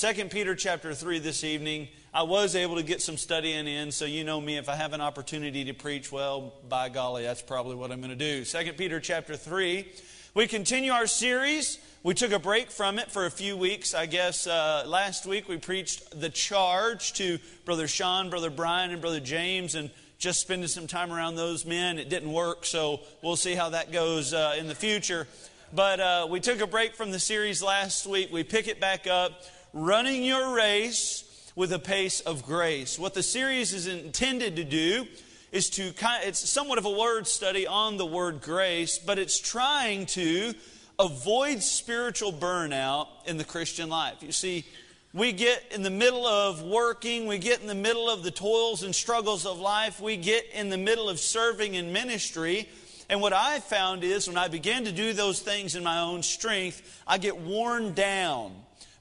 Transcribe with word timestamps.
2 0.00 0.14
Peter 0.30 0.54
chapter 0.54 0.94
3 0.94 1.18
this 1.18 1.44
evening. 1.44 1.86
I 2.14 2.22
was 2.22 2.56
able 2.56 2.76
to 2.76 2.82
get 2.82 3.02
some 3.02 3.18
studying 3.18 3.66
in, 3.66 3.92
so 3.92 4.06
you 4.06 4.24
know 4.24 4.40
me. 4.40 4.56
If 4.56 4.70
I 4.70 4.74
have 4.74 4.94
an 4.94 5.02
opportunity 5.02 5.62
to 5.64 5.74
preach, 5.74 6.10
well, 6.10 6.54
by 6.70 6.88
golly, 6.88 7.24
that's 7.24 7.42
probably 7.42 7.76
what 7.76 7.92
I'm 7.92 8.00
going 8.00 8.08
to 8.08 8.16
do. 8.16 8.42
2 8.42 8.72
Peter 8.78 8.98
chapter 8.98 9.36
3. 9.36 9.86
We 10.32 10.46
continue 10.46 10.92
our 10.92 11.06
series. 11.06 11.78
We 12.02 12.14
took 12.14 12.32
a 12.32 12.38
break 12.38 12.70
from 12.70 12.98
it 12.98 13.10
for 13.10 13.26
a 13.26 13.30
few 13.30 13.58
weeks. 13.58 13.92
I 13.92 14.06
guess 14.06 14.46
uh, 14.46 14.84
last 14.86 15.26
week 15.26 15.50
we 15.50 15.58
preached 15.58 16.18
the 16.18 16.30
charge 16.30 17.12
to 17.14 17.38
Brother 17.66 17.86
Sean, 17.86 18.30
Brother 18.30 18.48
Brian, 18.48 18.92
and 18.92 19.02
Brother 19.02 19.20
James, 19.20 19.74
and 19.74 19.90
just 20.18 20.40
spending 20.40 20.68
some 20.68 20.86
time 20.86 21.12
around 21.12 21.34
those 21.34 21.66
men. 21.66 21.98
It 21.98 22.08
didn't 22.08 22.32
work, 22.32 22.64
so 22.64 23.00
we'll 23.20 23.36
see 23.36 23.54
how 23.54 23.68
that 23.68 23.92
goes 23.92 24.32
uh, 24.32 24.54
in 24.58 24.66
the 24.66 24.74
future. 24.74 25.28
But 25.74 26.00
uh, 26.00 26.26
we 26.30 26.40
took 26.40 26.62
a 26.62 26.66
break 26.66 26.94
from 26.94 27.10
the 27.10 27.20
series 27.20 27.62
last 27.62 28.06
week. 28.06 28.32
We 28.32 28.44
pick 28.44 28.66
it 28.66 28.80
back 28.80 29.06
up, 29.06 29.44
running 29.72 30.24
your 30.24 30.54
race 30.54 31.52
with 31.54 31.72
a 31.72 31.78
pace 31.78 32.20
of 32.20 32.44
grace. 32.44 32.98
What 32.98 33.14
the 33.14 33.22
series 33.22 33.72
is 33.72 33.86
intended 33.86 34.56
to 34.56 34.64
do 34.64 35.06
is 35.52 35.70
to 35.70 35.92
it's 36.22 36.48
somewhat 36.48 36.78
of 36.78 36.84
a 36.84 36.90
word 36.90 37.26
study 37.26 37.66
on 37.66 37.96
the 37.96 38.06
word 38.06 38.40
grace, 38.40 38.98
but 38.98 39.18
it's 39.18 39.38
trying 39.38 40.06
to 40.06 40.54
avoid 40.98 41.62
spiritual 41.62 42.32
burnout 42.32 43.08
in 43.26 43.36
the 43.36 43.44
Christian 43.44 43.88
life. 43.88 44.22
You 44.22 44.32
see, 44.32 44.64
we 45.12 45.32
get 45.32 45.64
in 45.72 45.82
the 45.82 45.90
middle 45.90 46.24
of 46.24 46.62
working, 46.62 47.26
we 47.26 47.38
get 47.38 47.60
in 47.60 47.66
the 47.66 47.74
middle 47.74 48.08
of 48.08 48.22
the 48.22 48.30
toils 48.30 48.84
and 48.84 48.94
struggles 48.94 49.44
of 49.44 49.58
life, 49.58 50.00
we 50.00 50.16
get 50.16 50.46
in 50.52 50.68
the 50.68 50.78
middle 50.78 51.08
of 51.08 51.18
serving 51.18 51.74
in 51.74 51.92
ministry. 51.92 52.68
And 53.08 53.20
what 53.20 53.32
I 53.32 53.58
found 53.58 54.04
is 54.04 54.28
when 54.28 54.36
I 54.36 54.46
began 54.46 54.84
to 54.84 54.92
do 54.92 55.12
those 55.12 55.40
things 55.40 55.74
in 55.74 55.82
my 55.82 55.98
own 55.98 56.22
strength, 56.22 57.02
I 57.08 57.18
get 57.18 57.36
worn 57.36 57.92
down. 57.92 58.52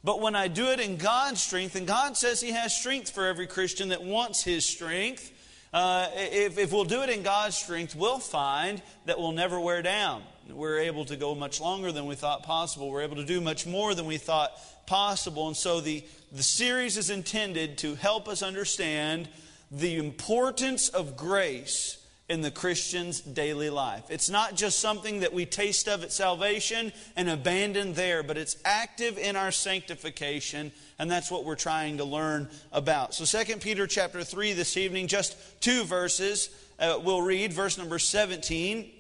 But 0.04 0.22
when 0.22 0.36
I 0.36 0.48
do 0.48 0.68
it 0.68 0.80
in 0.80 0.96
God's 0.96 1.42
strength, 1.42 1.76
and 1.76 1.86
God 1.86 2.16
says 2.16 2.40
He 2.40 2.52
has 2.52 2.74
strength 2.74 3.12
for 3.12 3.28
every 3.28 3.48
Christian 3.48 3.90
that 3.90 4.04
wants 4.04 4.44
His 4.44 4.66
strength, 4.66 5.32
uh, 5.74 6.08
if, 6.16 6.58
if 6.58 6.72
we'll 6.72 6.86
do 6.86 7.02
it 7.04 7.10
in 7.10 7.22
God's 7.22 7.56
strength, 7.56 7.96
we'll 7.96 8.20
find 8.20 8.82
that 9.06 9.20
we'll 9.20 9.34
never 9.34 9.60
wear 9.60 9.82
down. 9.82 10.24
We're 10.50 10.80
able 10.80 11.06
to 11.06 11.16
go 11.16 11.36
much 11.36 11.62
longer 11.62 11.92
than 11.92 12.08
we 12.08 12.16
thought 12.16 12.44
possible. 12.44 12.90
We're 12.90 13.04
able 13.04 13.18
to 13.18 13.26
do 13.26 13.40
much 13.40 13.68
more 13.68 13.94
than 13.94 14.06
we 14.06 14.18
thought 14.18 14.52
possible. 14.88 15.48
And 15.48 15.56
so 15.56 15.80
the, 15.80 16.04
the 16.32 16.42
series 16.42 16.98
is 16.98 17.12
intended 17.12 17.78
to 17.80 17.94
help 17.96 18.28
us 18.28 18.42
understand 18.42 19.30
the 19.70 19.98
importance 19.98 20.90
of 20.90 21.16
grace 21.16 21.99
in 22.30 22.42
the 22.42 22.52
Christian's 22.52 23.22
daily 23.22 23.72
life. 23.72 24.04
It's 24.10 24.30
not 24.30 24.56
just 24.56 24.80
something 24.80 25.22
that 25.22 25.34
we 25.34 25.48
taste 25.48 25.88
of 25.90 26.04
at 26.04 26.12
salvation 26.12 26.94
and 27.16 27.28
abandon 27.28 27.94
there, 27.94 28.22
but 28.22 28.38
it's 28.38 28.56
active 28.64 29.18
in 29.18 29.36
our 29.36 29.52
sanctification, 29.52 30.72
and 31.00 31.10
that's 31.10 31.32
what 31.32 31.44
we're 31.44 31.56
trying 31.56 31.98
to 31.98 32.06
learn 32.06 32.48
about. 32.72 33.16
So 33.16 33.26
2 33.26 33.58
Peter 33.58 33.88
chapter 33.88 34.24
3 34.24 34.54
this 34.54 34.78
evening, 34.78 35.08
just 35.08 35.36
two 35.60 35.84
verses. 35.84 36.52
Uh, 36.78 37.00
we'll 37.04 37.24
read 37.24 37.52
verse 37.52 37.80
number 37.80 37.98
17. 37.98 38.92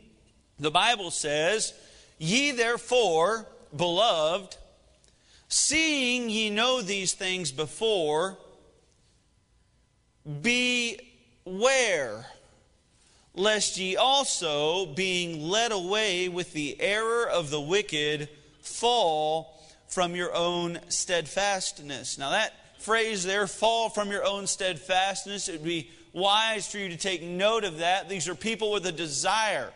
The 0.59 0.71
Bible 0.71 1.11
says, 1.11 1.75
Ye 2.17 2.49
therefore, 2.51 3.45
beloved, 3.77 4.57
seeing 5.47 6.31
ye 6.31 6.49
know 6.49 6.81
these 6.81 7.13
things 7.13 7.51
before, 7.51 8.39
beware, 10.41 12.25
lest 13.39 13.77
ye 13.77 13.95
also, 13.95 14.85
being 14.85 15.47
led 15.47 15.71
away 15.71 16.27
with 16.27 16.51
the 16.51 16.75
error 16.81 17.25
of 17.25 17.49
the 17.49 17.61
wicked, 17.61 18.27
fall 18.59 19.57
from 19.87 20.13
your 20.13 20.35
own 20.35 20.77
steadfastness. 20.89 22.17
Now, 22.17 22.31
that 22.31 22.53
phrase 22.79 23.23
there, 23.23 23.47
fall 23.47 23.89
from 23.89 24.11
your 24.11 24.25
own 24.25 24.45
steadfastness, 24.45 25.47
it 25.47 25.53
would 25.53 25.63
be 25.63 25.89
wise 26.11 26.69
for 26.69 26.79
you 26.79 26.89
to 26.89 26.97
take 26.97 27.21
note 27.21 27.63
of 27.63 27.77
that. 27.77 28.09
These 28.09 28.27
are 28.27 28.35
people 28.35 28.73
with 28.73 28.85
a 28.85 28.91
desire 28.91 29.71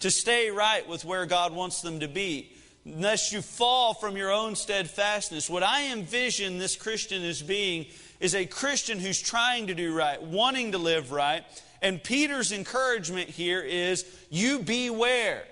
to 0.00 0.10
stay 0.10 0.50
right 0.50 0.88
with 0.88 1.04
where 1.04 1.26
God 1.26 1.52
wants 1.54 1.82
them 1.82 2.00
to 2.00 2.08
be. 2.08 2.52
Unless 2.86 3.34
you 3.34 3.42
fall 3.42 3.92
from 3.92 4.16
your 4.16 4.32
own 4.32 4.56
steadfastness. 4.56 5.50
What 5.50 5.62
I 5.62 5.92
envision 5.92 6.56
this 6.56 6.74
Christian 6.74 7.22
as 7.22 7.42
being 7.42 7.84
is 8.18 8.34
a 8.34 8.46
Christian 8.46 8.98
who's 8.98 9.20
trying 9.20 9.66
to 9.66 9.74
do 9.74 9.94
right, 9.94 10.22
wanting 10.22 10.72
to 10.72 10.78
live 10.78 11.12
right. 11.12 11.44
And 11.84 12.02
Peter's 12.02 12.50
encouragement 12.50 13.28
here 13.28 13.60
is 13.60 14.06
you 14.30 14.60
beware. 14.60 15.44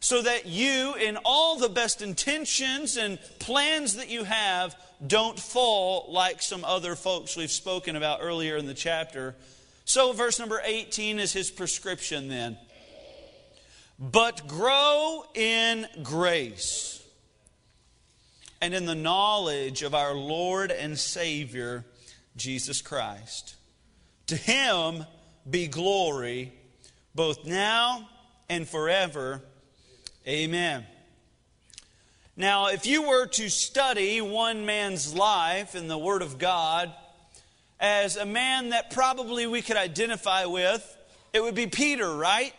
So 0.00 0.22
that 0.22 0.46
you, 0.46 0.94
in 0.94 1.16
all 1.24 1.58
the 1.58 1.70
best 1.70 2.02
intentions 2.02 2.98
and 2.98 3.18
plans 3.40 3.96
that 3.96 4.10
you 4.10 4.24
have, 4.24 4.76
don't 5.04 5.40
fall 5.40 6.12
like 6.12 6.42
some 6.42 6.64
other 6.64 6.94
folks 6.94 7.34
we've 7.34 7.50
spoken 7.50 7.96
about 7.96 8.20
earlier 8.22 8.56
in 8.58 8.66
the 8.66 8.74
chapter. 8.74 9.34
So, 9.86 10.12
verse 10.12 10.38
number 10.38 10.60
18 10.62 11.18
is 11.18 11.32
his 11.32 11.50
prescription 11.50 12.28
then 12.28 12.58
but 13.98 14.46
grow 14.46 15.24
in 15.34 15.86
grace 16.04 17.02
and 18.60 18.72
in 18.74 18.86
the 18.86 18.94
knowledge 18.94 19.82
of 19.82 19.94
our 19.94 20.14
Lord 20.14 20.70
and 20.70 20.96
Savior, 20.96 21.84
Jesus 22.36 22.80
Christ. 22.80 23.56
To 24.28 24.36
him 24.36 25.04
be 25.50 25.66
glory 25.66 26.52
both 27.14 27.44
now 27.44 28.08
and 28.48 28.68
forever. 28.68 29.42
Amen. 30.26 30.86
Now, 32.36 32.68
if 32.68 32.86
you 32.86 33.02
were 33.08 33.26
to 33.26 33.48
study 33.48 34.20
one 34.20 34.64
man's 34.64 35.14
life 35.14 35.74
in 35.74 35.88
the 35.88 35.98
Word 35.98 36.22
of 36.22 36.38
God 36.38 36.92
as 37.80 38.16
a 38.16 38.26
man 38.26 38.70
that 38.70 38.90
probably 38.90 39.46
we 39.46 39.62
could 39.62 39.76
identify 39.76 40.44
with, 40.44 40.96
it 41.32 41.42
would 41.42 41.54
be 41.54 41.66
Peter, 41.66 42.14
right? 42.14 42.52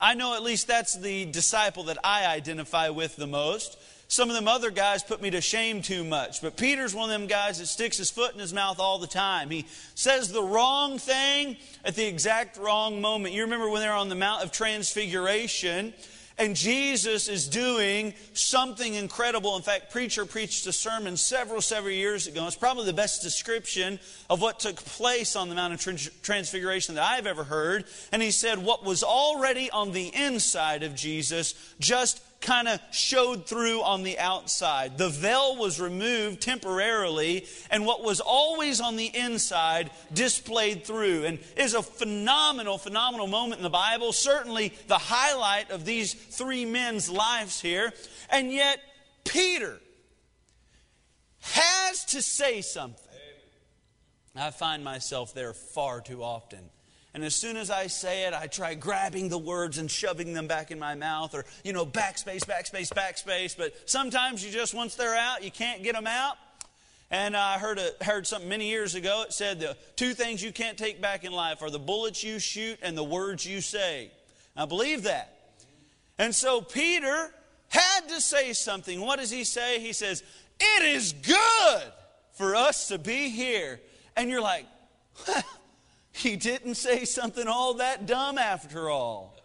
I 0.00 0.14
know 0.14 0.34
at 0.34 0.42
least 0.42 0.68
that's 0.68 0.96
the 0.96 1.24
disciple 1.24 1.84
that 1.84 1.98
I 2.04 2.26
identify 2.26 2.90
with 2.90 3.16
the 3.16 3.26
most. 3.26 3.76
Some 4.14 4.30
of 4.30 4.36
them 4.36 4.46
other 4.46 4.70
guys 4.70 5.02
put 5.02 5.20
me 5.20 5.30
to 5.30 5.40
shame 5.40 5.82
too 5.82 6.04
much. 6.04 6.40
But 6.40 6.56
Peter's 6.56 6.94
one 6.94 7.10
of 7.10 7.20
them 7.20 7.26
guys 7.26 7.58
that 7.58 7.66
sticks 7.66 7.96
his 7.98 8.12
foot 8.12 8.32
in 8.32 8.38
his 8.38 8.54
mouth 8.54 8.78
all 8.78 9.00
the 9.00 9.08
time. 9.08 9.50
He 9.50 9.66
says 9.96 10.30
the 10.30 10.40
wrong 10.40 11.00
thing 11.00 11.56
at 11.84 11.96
the 11.96 12.06
exact 12.06 12.56
wrong 12.56 13.00
moment. 13.00 13.34
You 13.34 13.42
remember 13.42 13.68
when 13.68 13.80
they're 13.82 13.92
on 13.92 14.10
the 14.10 14.14
Mount 14.14 14.44
of 14.44 14.52
Transfiguration 14.52 15.94
and 16.38 16.54
Jesus 16.54 17.28
is 17.28 17.48
doing 17.48 18.14
something 18.34 18.94
incredible. 18.94 19.56
In 19.56 19.62
fact, 19.62 19.90
Preacher 19.90 20.24
preached 20.26 20.66
a 20.68 20.72
sermon 20.72 21.16
several, 21.16 21.60
several 21.60 21.92
years 21.92 22.28
ago. 22.28 22.46
It's 22.46 22.54
probably 22.54 22.86
the 22.86 22.92
best 22.92 23.22
description 23.22 23.98
of 24.30 24.40
what 24.40 24.60
took 24.60 24.76
place 24.76 25.34
on 25.34 25.48
the 25.48 25.54
Mount 25.56 25.74
of 25.74 26.22
Transfiguration 26.22 26.96
that 26.96 27.04
I've 27.04 27.26
ever 27.26 27.44
heard. 27.44 27.84
And 28.10 28.20
he 28.20 28.32
said, 28.32 28.58
What 28.58 28.84
was 28.84 29.02
already 29.02 29.70
on 29.70 29.92
the 29.92 30.08
inside 30.14 30.82
of 30.84 30.94
Jesus 30.94 31.54
just 31.78 32.20
kind 32.44 32.68
of 32.68 32.78
showed 32.92 33.46
through 33.46 33.82
on 33.82 34.04
the 34.04 34.18
outside. 34.18 34.96
The 34.98 35.08
veil 35.08 35.56
was 35.56 35.80
removed 35.80 36.40
temporarily, 36.40 37.46
and 37.70 37.84
what 37.84 38.04
was 38.04 38.20
always 38.20 38.80
on 38.80 38.94
the 38.96 39.10
inside 39.12 39.90
displayed 40.12 40.84
through. 40.84 41.24
And 41.24 41.40
is 41.56 41.74
a 41.74 41.82
phenomenal, 41.82 42.78
phenomenal 42.78 43.26
moment 43.26 43.58
in 43.58 43.64
the 43.64 43.70
Bible. 43.70 44.12
Certainly 44.12 44.72
the 44.86 44.98
highlight 44.98 45.70
of 45.70 45.84
these 45.84 46.14
three 46.14 46.64
men's 46.64 47.10
lives 47.10 47.60
here. 47.60 47.92
And 48.30 48.52
yet, 48.52 48.78
Peter 49.24 49.80
has 51.40 52.04
to 52.06 52.22
say 52.22 52.60
something. 52.60 53.00
I 54.36 54.50
find 54.50 54.82
myself 54.82 55.32
there 55.32 55.54
far 55.54 56.00
too 56.00 56.22
often. 56.22 56.70
And 57.14 57.24
as 57.24 57.34
soon 57.34 57.56
as 57.56 57.70
I 57.70 57.86
say 57.86 58.26
it, 58.26 58.34
I 58.34 58.48
try 58.48 58.74
grabbing 58.74 59.28
the 59.28 59.38
words 59.38 59.78
and 59.78 59.88
shoving 59.88 60.32
them 60.32 60.48
back 60.48 60.72
in 60.72 60.80
my 60.80 60.96
mouth 60.96 61.32
or, 61.32 61.44
you 61.62 61.72
know, 61.72 61.86
backspace, 61.86 62.44
backspace, 62.44 62.92
backspace. 62.92 63.56
But 63.56 63.72
sometimes 63.88 64.44
you 64.44 64.50
just, 64.50 64.74
once 64.74 64.96
they're 64.96 65.14
out, 65.14 65.44
you 65.44 65.52
can't 65.52 65.84
get 65.84 65.94
them 65.94 66.08
out. 66.08 66.36
And 67.12 67.36
I 67.36 67.58
heard, 67.58 67.78
a, 67.78 67.92
heard 68.04 68.26
something 68.26 68.48
many 68.48 68.68
years 68.68 68.96
ago. 68.96 69.22
It 69.24 69.32
said 69.32 69.60
the 69.60 69.76
two 69.94 70.12
things 70.12 70.42
you 70.42 70.52
can't 70.52 70.76
take 70.76 71.00
back 71.00 71.22
in 71.22 71.30
life 71.30 71.62
are 71.62 71.70
the 71.70 71.78
bullets 71.78 72.24
you 72.24 72.40
shoot 72.40 72.80
and 72.82 72.98
the 72.98 73.04
words 73.04 73.46
you 73.46 73.60
say. 73.60 74.10
I 74.56 74.66
believe 74.66 75.04
that. 75.04 75.52
And 76.18 76.34
so 76.34 76.60
Peter 76.60 77.32
had 77.68 78.08
to 78.08 78.20
say 78.20 78.52
something. 78.52 79.00
What 79.00 79.20
does 79.20 79.30
he 79.30 79.44
say? 79.44 79.78
He 79.78 79.92
says, 79.92 80.24
It 80.58 80.82
is 80.82 81.12
good 81.12 81.82
for 82.32 82.56
us 82.56 82.88
to 82.88 82.98
be 82.98 83.30
here. 83.30 83.80
And 84.16 84.28
you're 84.28 84.40
like, 84.40 84.66
He 86.14 86.36
didn't 86.36 86.76
say 86.76 87.04
something 87.04 87.48
all 87.48 87.74
that 87.74 88.06
dumb 88.06 88.38
after 88.38 88.88
all. 88.88 89.36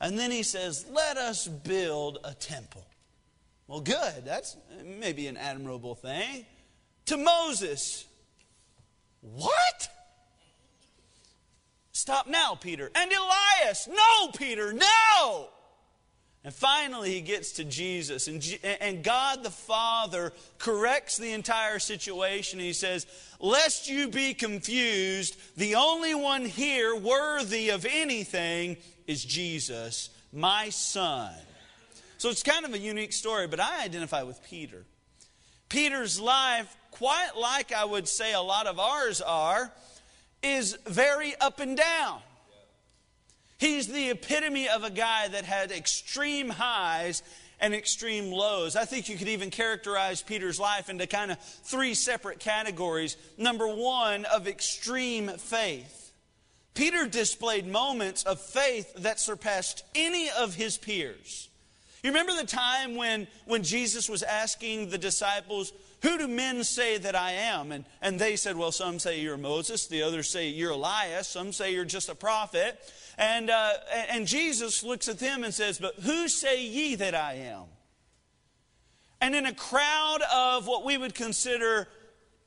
And 0.00 0.18
then 0.18 0.30
he 0.30 0.42
says, 0.42 0.86
Let 0.90 1.18
us 1.18 1.46
build 1.46 2.18
a 2.24 2.32
temple. 2.32 2.86
Well, 3.68 3.80
good. 3.80 4.24
That's 4.24 4.56
maybe 4.82 5.26
an 5.26 5.36
admirable 5.36 5.94
thing. 5.94 6.46
To 7.06 7.18
Moses, 7.18 8.06
what? 9.20 9.88
Stop 11.92 12.26
now, 12.26 12.54
Peter. 12.54 12.90
And 12.94 13.12
Elias, 13.12 13.86
no, 13.86 14.30
Peter, 14.34 14.72
no. 14.72 15.48
And 16.46 16.54
finally, 16.54 17.12
he 17.12 17.22
gets 17.22 17.50
to 17.54 17.64
Jesus. 17.64 18.28
And, 18.28 18.40
and 18.80 19.02
God 19.02 19.42
the 19.42 19.50
Father 19.50 20.32
corrects 20.58 21.16
the 21.16 21.32
entire 21.32 21.80
situation. 21.80 22.60
He 22.60 22.72
says, 22.72 23.04
Lest 23.40 23.88
you 23.88 24.06
be 24.06 24.32
confused, 24.32 25.36
the 25.56 25.74
only 25.74 26.14
one 26.14 26.44
here 26.44 26.94
worthy 26.94 27.70
of 27.70 27.84
anything 27.84 28.76
is 29.08 29.24
Jesus, 29.24 30.10
my 30.32 30.68
son. 30.68 31.34
So 32.16 32.30
it's 32.30 32.44
kind 32.44 32.64
of 32.64 32.72
a 32.74 32.78
unique 32.78 33.12
story, 33.12 33.48
but 33.48 33.58
I 33.58 33.82
identify 33.82 34.22
with 34.22 34.40
Peter. 34.44 34.84
Peter's 35.68 36.20
life, 36.20 36.76
quite 36.92 37.32
like 37.36 37.72
I 37.72 37.84
would 37.84 38.06
say 38.06 38.32
a 38.34 38.40
lot 38.40 38.68
of 38.68 38.78
ours 38.78 39.20
are, 39.20 39.72
is 40.44 40.78
very 40.86 41.34
up 41.40 41.58
and 41.58 41.76
down. 41.76 42.20
He's 43.58 43.88
the 43.88 44.10
epitome 44.10 44.68
of 44.68 44.84
a 44.84 44.90
guy 44.90 45.28
that 45.28 45.44
had 45.44 45.72
extreme 45.72 46.48
highs 46.48 47.22
and 47.58 47.74
extreme 47.74 48.30
lows. 48.30 48.76
I 48.76 48.84
think 48.84 49.08
you 49.08 49.16
could 49.16 49.28
even 49.28 49.50
characterize 49.50 50.22
Peter's 50.22 50.60
life 50.60 50.90
into 50.90 51.06
kind 51.06 51.30
of 51.30 51.38
three 51.38 51.94
separate 51.94 52.38
categories. 52.38 53.16
Number 53.38 53.66
one, 53.66 54.26
of 54.26 54.46
extreme 54.46 55.28
faith. 55.28 56.12
Peter 56.74 57.06
displayed 57.06 57.66
moments 57.66 58.24
of 58.24 58.38
faith 58.38 58.92
that 58.96 59.18
surpassed 59.18 59.84
any 59.94 60.28
of 60.38 60.54
his 60.54 60.76
peers. 60.76 61.48
You 62.02 62.10
remember 62.10 62.36
the 62.36 62.46
time 62.46 62.96
when, 62.96 63.26
when 63.46 63.62
Jesus 63.62 64.10
was 64.10 64.22
asking 64.22 64.90
the 64.90 64.98
disciples, 64.98 65.72
Who 66.06 66.18
do 66.18 66.28
men 66.28 66.62
say 66.62 66.98
that 66.98 67.16
I 67.16 67.32
am? 67.32 67.72
And, 67.72 67.84
and 68.00 68.16
they 68.16 68.36
said, 68.36 68.56
Well, 68.56 68.70
some 68.70 69.00
say 69.00 69.20
you're 69.20 69.36
Moses, 69.36 69.88
the 69.88 70.02
others 70.02 70.30
say 70.30 70.46
you're 70.46 70.70
Elias, 70.70 71.26
some 71.26 71.52
say 71.52 71.74
you're 71.74 71.84
just 71.84 72.08
a 72.08 72.14
prophet. 72.14 72.78
And, 73.18 73.50
uh, 73.50 73.72
and 74.08 74.24
Jesus 74.24 74.84
looks 74.84 75.08
at 75.08 75.18
them 75.18 75.42
and 75.42 75.52
says, 75.52 75.78
But 75.78 75.96
who 75.96 76.28
say 76.28 76.64
ye 76.64 76.94
that 76.94 77.16
I 77.16 77.32
am? 77.32 77.64
And 79.20 79.34
in 79.34 79.46
a 79.46 79.52
crowd 79.52 80.20
of 80.32 80.68
what 80.68 80.84
we 80.84 80.96
would 80.96 81.16
consider 81.16 81.88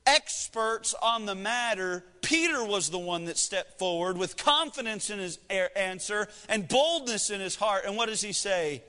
experts 0.06 0.94
on 1.02 1.26
the 1.26 1.34
matter, 1.34 2.02
Peter 2.22 2.64
was 2.64 2.88
the 2.88 2.98
one 2.98 3.26
that 3.26 3.36
stepped 3.36 3.78
forward 3.78 4.16
with 4.16 4.38
confidence 4.38 5.10
in 5.10 5.18
his 5.18 5.38
answer 5.76 6.28
and 6.48 6.66
boldness 6.66 7.28
in 7.28 7.42
his 7.42 7.56
heart. 7.56 7.84
And 7.86 7.94
what 7.94 8.08
does 8.08 8.22
he 8.22 8.32
say? 8.32 8.82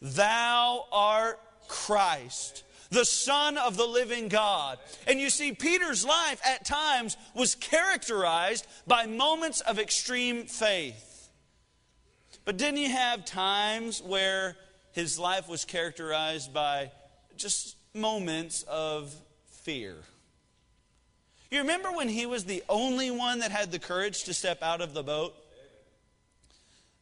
Thou 0.00 0.84
art 0.92 1.40
Christ, 1.66 2.62
the 2.94 3.04
Son 3.04 3.58
of 3.58 3.76
the 3.76 3.86
living 3.86 4.28
God. 4.28 4.78
And 5.06 5.20
you 5.20 5.28
see, 5.28 5.52
Peter's 5.52 6.04
life 6.06 6.40
at 6.46 6.64
times 6.64 7.16
was 7.34 7.54
characterized 7.54 8.66
by 8.86 9.06
moments 9.06 9.60
of 9.60 9.78
extreme 9.78 10.44
faith. 10.44 11.28
But 12.44 12.56
didn't 12.56 12.78
he 12.78 12.90
have 12.90 13.24
times 13.24 14.02
where 14.02 14.56
his 14.92 15.18
life 15.18 15.48
was 15.48 15.64
characterized 15.64 16.54
by 16.54 16.90
just 17.36 17.76
moments 17.94 18.62
of 18.68 19.14
fear? 19.62 19.96
You 21.50 21.60
remember 21.60 21.92
when 21.92 22.08
he 22.08 22.26
was 22.26 22.44
the 22.44 22.62
only 22.68 23.10
one 23.10 23.40
that 23.40 23.50
had 23.50 23.70
the 23.70 23.78
courage 23.78 24.24
to 24.24 24.34
step 24.34 24.62
out 24.62 24.80
of 24.80 24.94
the 24.94 25.02
boat? 25.02 25.34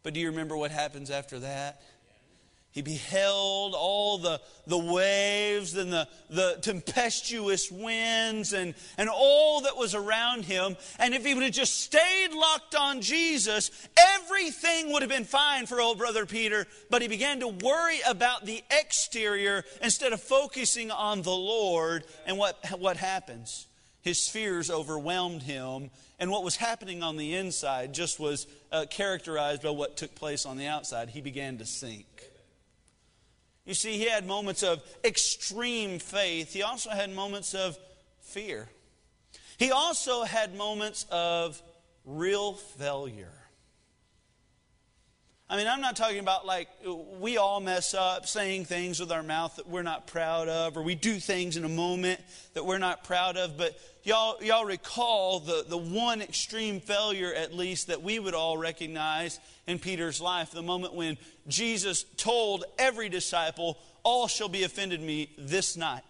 But 0.02 0.14
do 0.14 0.20
you 0.20 0.30
remember 0.30 0.56
what 0.56 0.70
happens 0.70 1.10
after 1.10 1.38
that? 1.40 1.80
He 2.72 2.80
beheld 2.80 3.74
all 3.74 4.16
the, 4.16 4.40
the 4.66 4.78
waves 4.78 5.76
and 5.76 5.92
the, 5.92 6.08
the 6.30 6.58
tempestuous 6.62 7.70
winds 7.70 8.54
and, 8.54 8.74
and 8.96 9.10
all 9.10 9.60
that 9.62 9.76
was 9.76 9.94
around 9.94 10.46
him. 10.46 10.78
And 10.98 11.12
if 11.12 11.24
he 11.24 11.34
would 11.34 11.42
have 11.42 11.52
just 11.52 11.82
stayed 11.82 12.32
locked 12.32 12.74
on 12.74 13.02
Jesus, 13.02 13.70
everything 13.98 14.90
would 14.90 15.02
have 15.02 15.10
been 15.10 15.24
fine 15.24 15.66
for 15.66 15.82
old 15.82 15.98
brother 15.98 16.24
Peter. 16.24 16.66
But 16.88 17.02
he 17.02 17.08
began 17.08 17.40
to 17.40 17.48
worry 17.48 17.98
about 18.08 18.46
the 18.46 18.64
exterior 18.70 19.64
instead 19.82 20.14
of 20.14 20.22
focusing 20.22 20.90
on 20.90 21.20
the 21.20 21.30
Lord. 21.30 22.04
And 22.24 22.38
what, 22.38 22.56
what 22.78 22.96
happens? 22.96 23.66
His 24.00 24.26
fears 24.28 24.70
overwhelmed 24.70 25.42
him. 25.42 25.90
And 26.18 26.30
what 26.30 26.42
was 26.42 26.56
happening 26.56 27.02
on 27.02 27.18
the 27.18 27.34
inside 27.34 27.92
just 27.92 28.18
was 28.18 28.46
uh, 28.70 28.86
characterized 28.88 29.60
by 29.60 29.70
what 29.70 29.98
took 29.98 30.14
place 30.14 30.46
on 30.46 30.56
the 30.56 30.68
outside. 30.68 31.10
He 31.10 31.20
began 31.20 31.58
to 31.58 31.66
sink. 31.66 32.30
You 33.64 33.74
see, 33.74 33.96
he 33.96 34.08
had 34.08 34.26
moments 34.26 34.62
of 34.62 34.82
extreme 35.04 35.98
faith. 35.98 36.52
He 36.52 36.62
also 36.62 36.90
had 36.90 37.10
moments 37.12 37.54
of 37.54 37.78
fear. 38.20 38.68
He 39.56 39.70
also 39.70 40.24
had 40.24 40.56
moments 40.56 41.06
of 41.10 41.62
real 42.04 42.54
failure. 42.54 43.41
I 45.52 45.58
mean, 45.58 45.68
I'm 45.68 45.82
not 45.82 45.96
talking 45.96 46.18
about 46.18 46.46
like 46.46 46.70
we 47.20 47.36
all 47.36 47.60
mess 47.60 47.92
up 47.92 48.26
saying 48.26 48.64
things 48.64 48.98
with 48.98 49.12
our 49.12 49.22
mouth 49.22 49.56
that 49.56 49.68
we're 49.68 49.82
not 49.82 50.06
proud 50.06 50.48
of, 50.48 50.78
or 50.78 50.82
we 50.82 50.94
do 50.94 51.16
things 51.16 51.58
in 51.58 51.64
a 51.66 51.68
moment 51.68 52.20
that 52.54 52.64
we're 52.64 52.78
not 52.78 53.04
proud 53.04 53.36
of. 53.36 53.58
But 53.58 53.78
y'all, 54.02 54.42
y'all 54.42 54.64
recall 54.64 55.40
the, 55.40 55.62
the 55.68 55.76
one 55.76 56.22
extreme 56.22 56.80
failure, 56.80 57.34
at 57.34 57.52
least, 57.52 57.88
that 57.88 58.00
we 58.00 58.18
would 58.18 58.32
all 58.32 58.56
recognize 58.56 59.40
in 59.66 59.78
Peter's 59.78 60.22
life 60.22 60.52
the 60.52 60.62
moment 60.62 60.94
when 60.94 61.18
Jesus 61.46 62.04
told 62.16 62.64
every 62.78 63.10
disciple, 63.10 63.76
All 64.04 64.28
shall 64.28 64.48
be 64.48 64.62
offended 64.62 65.02
me 65.02 65.34
this 65.36 65.76
night. 65.76 66.00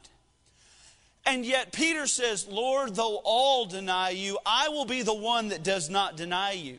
And 1.26 1.44
yet 1.44 1.72
Peter 1.72 2.06
says, 2.06 2.46
Lord, 2.46 2.94
though 2.94 3.20
all 3.24 3.66
deny 3.66 4.10
you, 4.10 4.38
I 4.46 4.68
will 4.68 4.84
be 4.84 5.02
the 5.02 5.12
one 5.12 5.48
that 5.48 5.64
does 5.64 5.90
not 5.90 6.16
deny 6.16 6.52
you. 6.52 6.78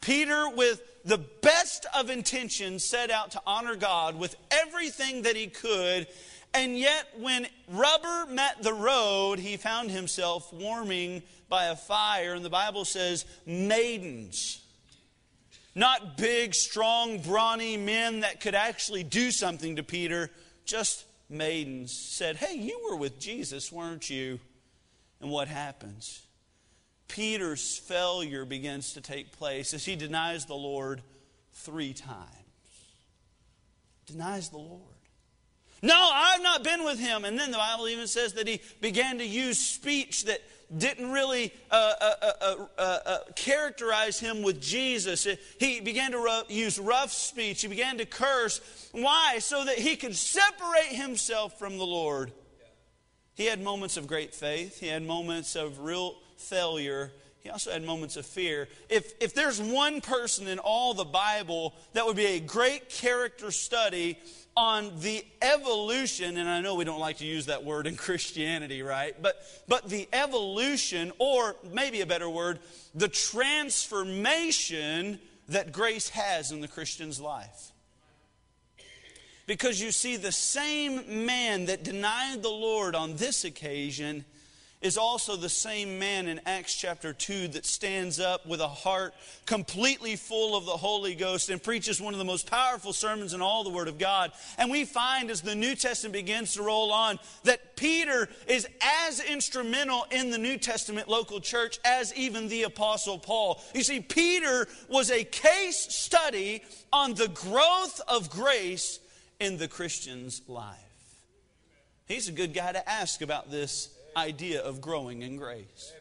Peter, 0.00 0.48
with 0.48 0.82
the 1.04 1.18
best 1.18 1.86
of 1.96 2.10
intentions, 2.10 2.84
set 2.84 3.10
out 3.10 3.32
to 3.32 3.42
honor 3.46 3.76
God 3.76 4.18
with 4.18 4.36
everything 4.50 5.22
that 5.22 5.36
he 5.36 5.46
could. 5.46 6.06
And 6.52 6.76
yet, 6.76 7.06
when 7.18 7.46
rubber 7.68 8.26
met 8.30 8.62
the 8.62 8.72
road, 8.72 9.38
he 9.38 9.56
found 9.56 9.90
himself 9.90 10.52
warming 10.52 11.22
by 11.48 11.66
a 11.66 11.76
fire. 11.76 12.34
And 12.34 12.44
the 12.44 12.50
Bible 12.50 12.84
says, 12.84 13.24
maidens. 13.46 14.60
Not 15.74 16.16
big, 16.16 16.54
strong, 16.54 17.20
brawny 17.20 17.76
men 17.76 18.20
that 18.20 18.40
could 18.40 18.54
actually 18.54 19.04
do 19.04 19.30
something 19.30 19.76
to 19.76 19.82
Peter, 19.82 20.30
just 20.64 21.04
maidens 21.28 21.92
said, 21.92 22.36
Hey, 22.36 22.56
you 22.56 22.88
were 22.90 22.96
with 22.96 23.20
Jesus, 23.20 23.70
weren't 23.70 24.10
you? 24.10 24.40
And 25.20 25.30
what 25.30 25.48
happens? 25.48 26.22
Peter's 27.14 27.78
failure 27.78 28.44
begins 28.44 28.92
to 28.94 29.00
take 29.00 29.32
place 29.32 29.74
as 29.74 29.84
he 29.84 29.96
denies 29.96 30.46
the 30.46 30.54
Lord 30.54 31.02
three 31.52 31.92
times. 31.92 32.28
Denies 34.06 34.50
the 34.50 34.58
Lord. 34.58 34.82
No, 35.82 36.10
I've 36.12 36.42
not 36.42 36.62
been 36.62 36.84
with 36.84 36.98
him. 36.98 37.24
And 37.24 37.38
then 37.38 37.50
the 37.50 37.56
Bible 37.56 37.88
even 37.88 38.06
says 38.06 38.34
that 38.34 38.46
he 38.46 38.60
began 38.80 39.18
to 39.18 39.26
use 39.26 39.58
speech 39.58 40.24
that 40.26 40.40
didn't 40.76 41.10
really 41.10 41.52
uh, 41.70 41.92
uh, 42.00 42.14
uh, 42.22 42.54
uh, 42.78 42.98
uh 43.04 43.18
characterize 43.34 44.20
him 44.20 44.42
with 44.42 44.60
Jesus. 44.60 45.26
He 45.58 45.80
began 45.80 46.12
to 46.12 46.44
use 46.48 46.78
rough 46.78 47.12
speech. 47.12 47.62
He 47.62 47.68
began 47.68 47.98
to 47.98 48.04
curse. 48.04 48.60
Why? 48.92 49.38
So 49.40 49.64
that 49.64 49.78
he 49.78 49.96
could 49.96 50.14
separate 50.14 50.92
himself 50.92 51.58
from 51.58 51.78
the 51.78 51.86
Lord. 51.86 52.30
He 53.34 53.46
had 53.46 53.60
moments 53.60 53.96
of 53.96 54.06
great 54.06 54.34
faith, 54.34 54.80
he 54.80 54.88
had 54.88 55.02
moments 55.02 55.56
of 55.56 55.80
real 55.80 56.18
failure, 56.40 57.12
he 57.40 57.48
also 57.48 57.72
had 57.72 57.82
moments 57.82 58.16
of 58.16 58.26
fear. 58.26 58.68
If, 58.88 59.14
if 59.20 59.34
there's 59.34 59.60
one 59.60 60.00
person 60.00 60.46
in 60.46 60.58
all 60.58 60.94
the 60.94 61.04
Bible 61.04 61.74
that 61.94 62.04
would 62.04 62.16
be 62.16 62.26
a 62.26 62.40
great 62.40 62.90
character 62.90 63.50
study 63.50 64.18
on 64.56 64.92
the 65.00 65.24
evolution, 65.40 66.36
and 66.36 66.48
I 66.48 66.60
know 66.60 66.74
we 66.74 66.84
don't 66.84 67.00
like 67.00 67.18
to 67.18 67.24
use 67.24 67.46
that 67.46 67.64
word 67.64 67.86
in 67.86 67.96
Christianity, 67.96 68.82
right? 68.82 69.14
But, 69.20 69.42
but 69.68 69.88
the 69.88 70.08
evolution, 70.12 71.12
or 71.18 71.56
maybe 71.72 72.02
a 72.02 72.06
better 72.06 72.28
word, 72.28 72.58
the 72.94 73.08
transformation 73.08 75.18
that 75.48 75.72
grace 75.72 76.10
has 76.10 76.52
in 76.52 76.60
the 76.60 76.68
Christian's 76.68 77.20
life. 77.20 77.72
Because 79.46 79.80
you 79.80 79.90
see, 79.90 80.16
the 80.16 80.30
same 80.30 81.24
man 81.24 81.66
that 81.66 81.82
denied 81.82 82.42
the 82.42 82.50
Lord 82.50 82.94
on 82.94 83.16
this 83.16 83.44
occasion 83.44 84.24
is 84.80 84.96
also 84.96 85.36
the 85.36 85.48
same 85.48 85.98
man 85.98 86.26
in 86.26 86.40
Acts 86.46 86.74
chapter 86.74 87.12
2 87.12 87.48
that 87.48 87.66
stands 87.66 88.18
up 88.18 88.46
with 88.46 88.60
a 88.60 88.68
heart 88.68 89.12
completely 89.44 90.16
full 90.16 90.56
of 90.56 90.64
the 90.64 90.76
Holy 90.76 91.14
Ghost 91.14 91.50
and 91.50 91.62
preaches 91.62 92.00
one 92.00 92.14
of 92.14 92.18
the 92.18 92.24
most 92.24 92.50
powerful 92.50 92.94
sermons 92.94 93.34
in 93.34 93.42
all 93.42 93.62
the 93.62 93.70
Word 93.70 93.88
of 93.88 93.98
God. 93.98 94.32
And 94.56 94.70
we 94.70 94.86
find 94.86 95.30
as 95.30 95.42
the 95.42 95.54
New 95.54 95.74
Testament 95.74 96.14
begins 96.14 96.54
to 96.54 96.62
roll 96.62 96.92
on 96.92 97.18
that 97.44 97.76
Peter 97.76 98.28
is 98.46 98.66
as 99.06 99.20
instrumental 99.20 100.06
in 100.10 100.30
the 100.30 100.38
New 100.38 100.56
Testament 100.56 101.08
local 101.08 101.40
church 101.40 101.78
as 101.84 102.14
even 102.14 102.48
the 102.48 102.62
Apostle 102.62 103.18
Paul. 103.18 103.62
You 103.74 103.82
see, 103.82 104.00
Peter 104.00 104.66
was 104.88 105.10
a 105.10 105.24
case 105.24 105.76
study 105.76 106.62
on 106.90 107.14
the 107.14 107.28
growth 107.28 108.00
of 108.08 108.30
grace 108.30 108.98
in 109.38 109.58
the 109.58 109.68
Christian's 109.68 110.40
life. 110.48 110.76
He's 112.08 112.28
a 112.28 112.32
good 112.32 112.54
guy 112.54 112.72
to 112.72 112.88
ask 112.88 113.20
about 113.20 113.50
this 113.50 113.94
idea 114.16 114.62
of 114.62 114.80
growing 114.80 115.22
in 115.22 115.36
grace. 115.36 115.92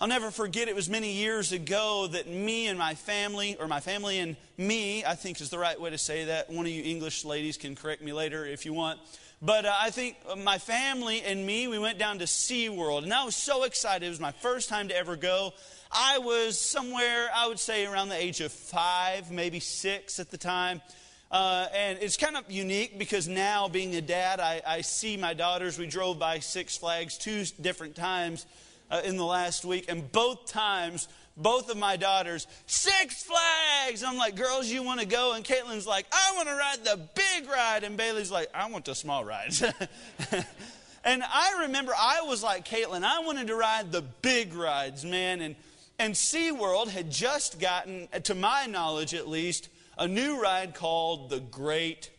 I'll 0.00 0.06
never 0.06 0.30
forget 0.30 0.68
it 0.68 0.76
was 0.76 0.88
many 0.88 1.12
years 1.12 1.50
ago 1.50 2.06
that 2.12 2.28
me 2.28 2.68
and 2.68 2.78
my 2.78 2.94
family, 2.94 3.56
or 3.58 3.66
my 3.66 3.80
family 3.80 4.20
and 4.20 4.36
me, 4.56 5.04
I 5.04 5.16
think 5.16 5.40
is 5.40 5.50
the 5.50 5.58
right 5.58 5.80
way 5.80 5.90
to 5.90 5.98
say 5.98 6.26
that. 6.26 6.50
One 6.50 6.66
of 6.66 6.70
you 6.70 6.84
English 6.84 7.24
ladies 7.24 7.56
can 7.56 7.74
correct 7.74 8.00
me 8.00 8.12
later 8.12 8.46
if 8.46 8.64
you 8.64 8.72
want. 8.72 9.00
But 9.42 9.66
uh, 9.66 9.74
I 9.80 9.90
think 9.90 10.16
my 10.38 10.58
family 10.58 11.22
and 11.22 11.44
me, 11.44 11.66
we 11.66 11.80
went 11.80 11.98
down 11.98 12.20
to 12.20 12.26
SeaWorld, 12.26 13.02
and 13.02 13.12
I 13.12 13.24
was 13.24 13.34
so 13.34 13.64
excited. 13.64 14.06
It 14.06 14.10
was 14.10 14.20
my 14.20 14.32
first 14.32 14.68
time 14.68 14.88
to 14.88 14.96
ever 14.96 15.16
go. 15.16 15.52
I 15.90 16.18
was 16.18 16.58
somewhere, 16.60 17.28
I 17.34 17.48
would 17.48 17.58
say, 17.58 17.84
around 17.86 18.08
the 18.08 18.20
age 18.20 18.40
of 18.40 18.52
five, 18.52 19.32
maybe 19.32 19.58
six 19.58 20.20
at 20.20 20.30
the 20.30 20.38
time. 20.38 20.80
Uh, 21.30 21.66
and 21.74 21.98
it's 22.00 22.16
kind 22.16 22.36
of 22.36 22.50
unique 22.50 22.98
because 22.98 23.28
now, 23.28 23.68
being 23.68 23.94
a 23.94 24.00
dad, 24.00 24.40
I, 24.40 24.62
I 24.66 24.80
see 24.80 25.16
my 25.16 25.34
daughters. 25.34 25.78
We 25.78 25.86
drove 25.86 26.18
by 26.18 26.38
Six 26.38 26.78
Flags 26.78 27.18
two 27.18 27.44
different 27.60 27.94
times 27.94 28.46
uh, 28.90 29.02
in 29.04 29.16
the 29.18 29.24
last 29.24 29.64
week, 29.64 29.86
and 29.88 30.10
both 30.10 30.46
times, 30.46 31.06
both 31.36 31.70
of 31.70 31.76
my 31.76 31.96
daughters, 31.96 32.46
Six 32.66 33.24
Flags. 33.24 34.02
I'm 34.02 34.16
like, 34.16 34.36
girls, 34.36 34.68
you 34.68 34.82
want 34.82 35.00
to 35.00 35.06
go? 35.06 35.34
And 35.34 35.44
Caitlin's 35.44 35.86
like, 35.86 36.06
I 36.10 36.32
want 36.34 36.48
to 36.48 36.54
ride 36.54 36.84
the 36.84 37.08
big 37.14 37.48
ride. 37.48 37.84
And 37.84 37.96
Bailey's 37.96 38.30
like, 38.30 38.48
I 38.54 38.70
want 38.70 38.86
the 38.86 38.94
small 38.94 39.22
rides. 39.22 39.62
and 41.04 41.22
I 41.22 41.58
remember 41.62 41.92
I 41.96 42.22
was 42.22 42.42
like 42.42 42.66
Caitlin, 42.66 43.04
I 43.04 43.20
wanted 43.20 43.48
to 43.48 43.54
ride 43.54 43.92
the 43.92 44.02
big 44.22 44.54
rides, 44.54 45.04
man. 45.04 45.42
And, 45.42 45.56
and 45.98 46.14
SeaWorld 46.14 46.88
had 46.88 47.10
just 47.10 47.60
gotten, 47.60 48.08
to 48.22 48.34
my 48.34 48.64
knowledge 48.64 49.12
at 49.12 49.28
least, 49.28 49.68
a 49.98 50.06
new 50.06 50.40
ride 50.40 50.74
called 50.74 51.28
the 51.28 51.40
Great 51.40 52.10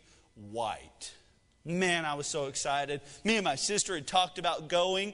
White. 0.51 1.13
Man, 1.65 2.05
I 2.05 2.15
was 2.15 2.27
so 2.27 2.47
excited. 2.47 3.01
Me 3.23 3.37
and 3.37 3.43
my 3.43 3.55
sister 3.55 3.95
had 3.95 4.05
talked 4.05 4.37
about 4.37 4.67
going. 4.67 5.13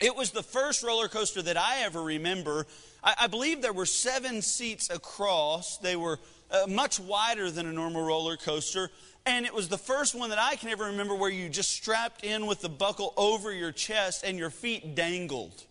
It 0.00 0.16
was 0.16 0.30
the 0.30 0.42
first 0.42 0.82
roller 0.82 1.08
coaster 1.08 1.42
that 1.42 1.56
I 1.56 1.82
ever 1.82 2.02
remember. 2.02 2.66
I, 3.04 3.14
I 3.20 3.26
believe 3.26 3.62
there 3.62 3.72
were 3.72 3.86
seven 3.86 4.42
seats 4.42 4.90
across. 4.90 5.78
They 5.78 5.96
were 5.96 6.18
uh, 6.50 6.66
much 6.68 6.98
wider 6.98 7.50
than 7.50 7.66
a 7.66 7.72
normal 7.72 8.02
roller 8.02 8.36
coaster. 8.36 8.90
And 9.26 9.44
it 9.44 9.54
was 9.54 9.68
the 9.68 9.78
first 9.78 10.14
one 10.14 10.30
that 10.30 10.38
I 10.38 10.56
can 10.56 10.70
ever 10.70 10.86
remember 10.86 11.14
where 11.14 11.30
you 11.30 11.48
just 11.48 11.70
strapped 11.70 12.24
in 12.24 12.46
with 12.46 12.62
the 12.62 12.68
buckle 12.68 13.12
over 13.16 13.52
your 13.52 13.72
chest 13.72 14.24
and 14.24 14.38
your 14.38 14.50
feet 14.50 14.94
dangled. 14.94 15.64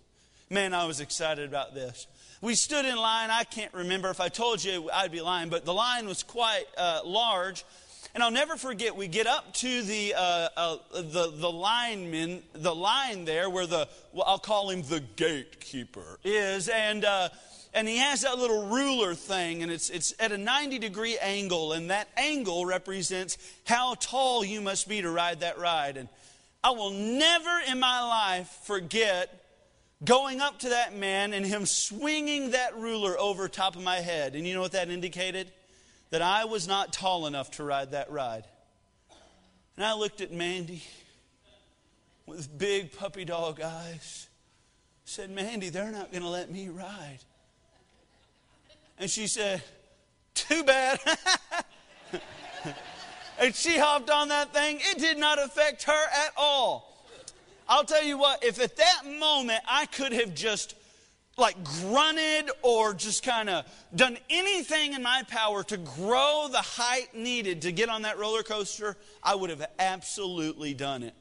Man, 0.50 0.74
I 0.74 0.86
was 0.86 1.00
excited 1.00 1.50
about 1.50 1.74
this. 1.74 2.08
We 2.41 2.55
stood 2.55 2.86
in 2.86 2.96
line. 2.96 3.29
I 3.31 3.43
can't 3.43 3.74
remember 3.74 4.10
if 4.10 4.22
I 4.22 4.29
told 4.29 4.63
you 4.63 4.89
I'd 4.93 5.12
be 5.12 5.19
lying, 5.19 5.50
but 5.50 5.65
the 5.65 5.74
line 5.74 6.08
was 6.08 6.24
quite 6.24 6.63
uh, 6.77 7.01
large. 7.03 7.65
And 8.15 8.24
I'll 8.24 8.31
never 8.31 8.55
forget, 8.55 8.96
we 8.96 9.10
get 9.10 9.27
up 9.27 9.53
to 9.55 9.84
the, 9.84 10.13
uh, 10.17 10.48
uh, 10.55 10.77
the, 10.93 11.31
the 11.36 11.51
lineman, 11.51 12.41
the 12.53 12.74
line 12.74 13.25
there 13.25 13.50
where 13.50 13.67
the, 13.67 13.89
well, 14.13 14.24
I'll 14.25 14.39
call 14.39 14.69
him 14.69 14.84
the 14.84 15.01
gatekeeper, 15.01 16.17
is. 16.24 16.69
And, 16.69 17.03
uh, 17.03 17.27
and 17.74 17.88
he 17.89 17.98
has 17.98 18.22
that 18.22 18.38
little 18.39 18.67
ruler 18.67 19.15
thing, 19.15 19.62
and 19.62 19.72
it's, 19.72 19.89
it's 19.89 20.13
at 20.17 20.31
a 20.31 20.38
90 20.38 20.79
degree 20.79 21.17
angle, 21.19 21.74
and 21.74 21.89
that 21.91 22.08
angle 22.15 22.65
represents 22.65 23.38
how 23.65 23.96
tall 23.96 24.46
you 24.46 24.62
must 24.62 24.88
be 24.88 25.01
to 25.01 25.12
ride 25.12 25.41
that 25.41 25.60
ride. 25.60 25.98
And 25.98 26.08
I 26.63 26.72
will 26.72 26.91
never 26.91 27.62
in 27.67 27.79
my 27.79 28.01
life 28.01 28.48
forget 28.63 29.38
going 30.03 30.41
up 30.41 30.60
to 30.60 30.70
that 30.70 30.96
man 30.96 31.34
and 31.34 31.46
him 31.46 31.65
swinging 31.65 32.51
that 32.51 32.77
ruler 32.77 33.20
over 33.20 33.48
top 33.48 33.75
of 33.75 33.84
my 33.84 33.98
head. 33.98 34.36
And 34.36 34.48
you 34.48 34.53
know 34.53 34.62
what 34.62 34.72
that 34.74 34.89
indicated? 34.89 35.51
that 36.10 36.22
I 36.22 36.46
was 36.46 36.68
not 36.68 36.91
tall 36.91 37.27
enough 37.27 37.51
to 37.51 37.63
ride 37.63 37.91
that 37.91 38.12
ride. 38.12 38.46
And 39.75 39.86
I 39.86 39.94
looked 39.94 40.22
at 40.22 40.32
Mandy 40.32 40.84
with 42.25 42.56
big 42.58 42.96
puppy 42.98 43.25
dog 43.25 43.62
eyes. 43.62 44.27
Said, 45.06 45.29
Mandy, 45.29 45.70
they're 45.70 45.91
not 45.91 46.12
going 46.12 46.24
to 46.24 46.29
let 46.29 46.51
me 46.51 46.70
ride. 46.70 47.20
And 48.98 49.10
she 49.10 49.27
said, 49.27 49.63
Too 50.34 50.63
bad. 50.63 51.00
and 53.39 53.56
she 53.56 53.77
hopped 53.77 54.10
on 54.10 54.29
that 54.29 54.53
thing. 54.53 54.79
It 54.82 55.00
did 55.00 55.18
not 55.18 55.39
affect 55.39 55.84
her 55.84 56.03
at 56.25 56.34
all. 56.38 56.88
I'll 57.69 57.83
tell 57.83 58.03
you 58.03 58.17
what, 58.17 58.43
if 58.43 58.59
at 58.59 58.75
that 58.77 59.03
moment 59.19 59.61
I 59.69 59.85
could 59.85 60.11
have 60.11 60.33
just 60.33 60.73
like 61.38 61.63
grunted 61.63 62.49
or 62.63 62.95
just 62.95 63.23
kind 63.23 63.47
of 63.47 63.65
done 63.95 64.17
anything 64.29 64.93
in 64.93 65.03
my 65.03 65.21
power 65.29 65.63
to 65.63 65.77
grow 65.77 66.47
the 66.51 66.57
height 66.57 67.13
needed 67.13 67.61
to 67.61 67.71
get 67.71 67.88
on 67.88 68.01
that 68.01 68.17
roller 68.17 68.41
coaster, 68.41 68.97
I 69.23 69.35
would 69.35 69.51
have 69.51 69.65
absolutely 69.77 70.73
done 70.73 71.03
it. 71.03 71.13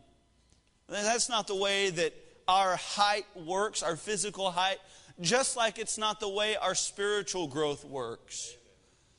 That's 0.89 1.29
not 1.29 1.47
the 1.47 1.55
way 1.55 1.91
that 1.91 2.15
our 2.49 2.77
height 2.77 3.27
works, 3.37 3.83
our 3.83 3.95
physical 3.95 4.51
height, 4.51 4.79
just 5.21 5.55
like 5.55 5.79
it's 5.79 5.99
not 5.99 6.19
the 6.19 6.31
way 6.31 6.57
our 6.57 6.75
spiritual 6.75 7.47
growth 7.47 7.85
works. 7.85 8.57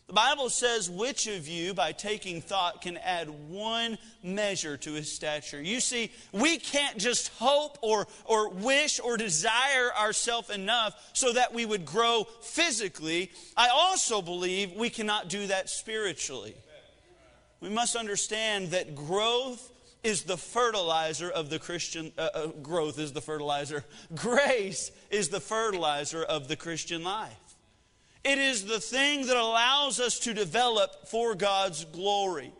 The 0.09 0.13
Bible 0.13 0.49
says, 0.49 0.89
which 0.89 1.27
of 1.27 1.47
you, 1.47 1.75
by 1.75 1.91
taking 1.91 2.41
thought, 2.41 2.81
can 2.81 2.97
add 2.97 3.29
one 3.47 3.99
measure 4.23 4.75
to 4.75 4.93
his 4.93 5.11
stature? 5.13 5.61
You 5.61 5.79
see, 5.79 6.11
we 6.31 6.57
can't 6.57 6.97
just 6.97 7.27
hope 7.37 7.77
or, 7.83 8.07
or 8.25 8.49
wish 8.49 8.99
or 8.99 9.17
desire 9.17 9.91
ourselves 9.95 10.49
enough 10.49 11.11
so 11.13 11.33
that 11.33 11.53
we 11.53 11.63
would 11.63 11.85
grow 11.85 12.25
physically. 12.41 13.31
I 13.55 13.69
also 13.69 14.23
believe 14.23 14.73
we 14.73 14.89
cannot 14.89 15.29
do 15.29 15.45
that 15.45 15.69
spiritually. 15.69 16.55
We 17.61 17.69
must 17.69 17.95
understand 17.95 18.71
that 18.71 18.95
growth 18.95 19.71
is 20.01 20.23
the 20.23 20.37
fertilizer 20.37 21.29
of 21.29 21.51
the 21.51 21.59
Christian, 21.59 22.11
uh, 22.17 22.29
uh, 22.33 22.47
growth 22.63 22.97
is 22.97 23.13
the 23.13 23.21
fertilizer. 23.21 23.85
Grace 24.15 24.91
is 25.11 25.29
the 25.29 25.39
fertilizer 25.39 26.23
of 26.23 26.47
the 26.47 26.55
Christian 26.55 27.03
life. 27.03 27.48
It 28.29 28.37
is 28.37 28.65
the 28.65 28.79
thing 28.79 29.25
that 29.25 29.37
allows 29.37 29.99
us 29.99 30.19
to 30.19 30.35
develop 30.35 31.07
for 31.07 31.33
God's 31.33 31.83
glory. 31.85 32.51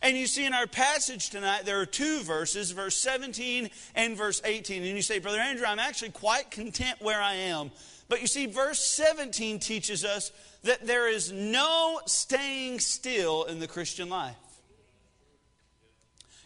And 0.00 0.16
you 0.16 0.28
see 0.28 0.46
in 0.46 0.52
our 0.52 0.68
passage 0.68 1.30
tonight, 1.30 1.62
there 1.64 1.80
are 1.80 1.86
two 1.86 2.20
verses, 2.22 2.70
verse 2.70 2.96
17 2.98 3.68
and 3.96 4.16
verse 4.16 4.40
18. 4.44 4.84
And 4.84 4.94
you 4.94 5.02
say, 5.02 5.18
Brother 5.18 5.40
Andrew, 5.40 5.66
I'm 5.66 5.80
actually 5.80 6.10
quite 6.10 6.52
content 6.52 7.02
where 7.02 7.20
I 7.20 7.34
am. 7.34 7.72
But 8.08 8.20
you 8.20 8.28
see, 8.28 8.46
verse 8.46 8.78
17 8.78 9.58
teaches 9.58 10.04
us 10.04 10.30
that 10.62 10.86
there 10.86 11.08
is 11.08 11.32
no 11.32 11.98
staying 12.06 12.78
still 12.78 13.42
in 13.42 13.58
the 13.58 13.66
Christian 13.66 14.08
life. 14.08 14.36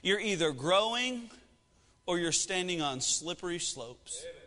You're 0.01 0.19
either 0.19 0.51
growing 0.51 1.29
or 2.07 2.19
you're 2.19 2.33
standing 2.33 2.81
on 2.81 3.03
slippery 3.03 3.59
slopes. 3.59 4.25
Amen. 4.25 4.42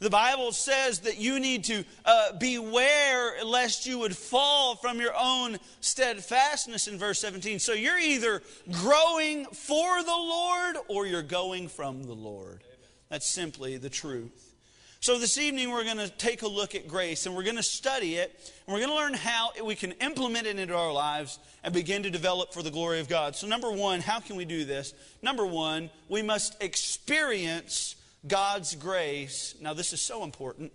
The 0.00 0.10
Bible 0.10 0.52
says 0.52 1.00
that 1.00 1.18
you 1.18 1.40
need 1.40 1.64
to 1.64 1.84
uh, 2.04 2.32
beware 2.38 3.44
lest 3.44 3.84
you 3.84 3.98
would 3.98 4.16
fall 4.16 4.76
from 4.76 5.00
your 5.00 5.12
own 5.18 5.58
steadfastness 5.80 6.86
in 6.86 6.98
verse 6.98 7.18
17. 7.18 7.58
So 7.58 7.72
you're 7.72 7.98
either 7.98 8.42
growing 8.70 9.44
for 9.46 10.02
the 10.04 10.10
Lord 10.10 10.76
or 10.86 11.06
you're 11.06 11.22
going 11.22 11.66
from 11.66 12.04
the 12.04 12.14
Lord. 12.14 12.62
That's 13.08 13.28
simply 13.28 13.76
the 13.76 13.90
truth. 13.90 14.54
So 15.00 15.18
this 15.18 15.36
evening 15.36 15.70
we're 15.70 15.84
going 15.84 15.98
to 15.98 16.10
take 16.10 16.42
a 16.42 16.48
look 16.48 16.76
at 16.76 16.86
grace 16.86 17.26
and 17.26 17.34
we're 17.34 17.44
going 17.44 17.56
to 17.56 17.62
study 17.62 18.16
it 18.16 18.52
and 18.66 18.74
we're 18.74 18.80
going 18.80 18.90
to 18.90 18.96
learn 18.96 19.14
how 19.14 19.50
we 19.64 19.74
can 19.74 19.92
implement 19.92 20.46
it 20.46 20.60
into 20.60 20.76
our 20.76 20.92
lives 20.92 21.40
and 21.64 21.74
begin 21.74 22.04
to 22.04 22.10
develop 22.10 22.52
for 22.52 22.62
the 22.62 22.70
glory 22.70 23.00
of 23.00 23.08
God. 23.08 23.34
So 23.34 23.48
number 23.48 23.72
1, 23.72 24.00
how 24.00 24.20
can 24.20 24.36
we 24.36 24.44
do 24.44 24.64
this? 24.64 24.94
Number 25.22 25.46
1, 25.46 25.90
we 26.08 26.22
must 26.22 26.60
experience 26.62 27.96
God's 28.26 28.74
grace, 28.74 29.54
now 29.60 29.74
this 29.74 29.92
is 29.92 30.02
so 30.02 30.24
important, 30.24 30.72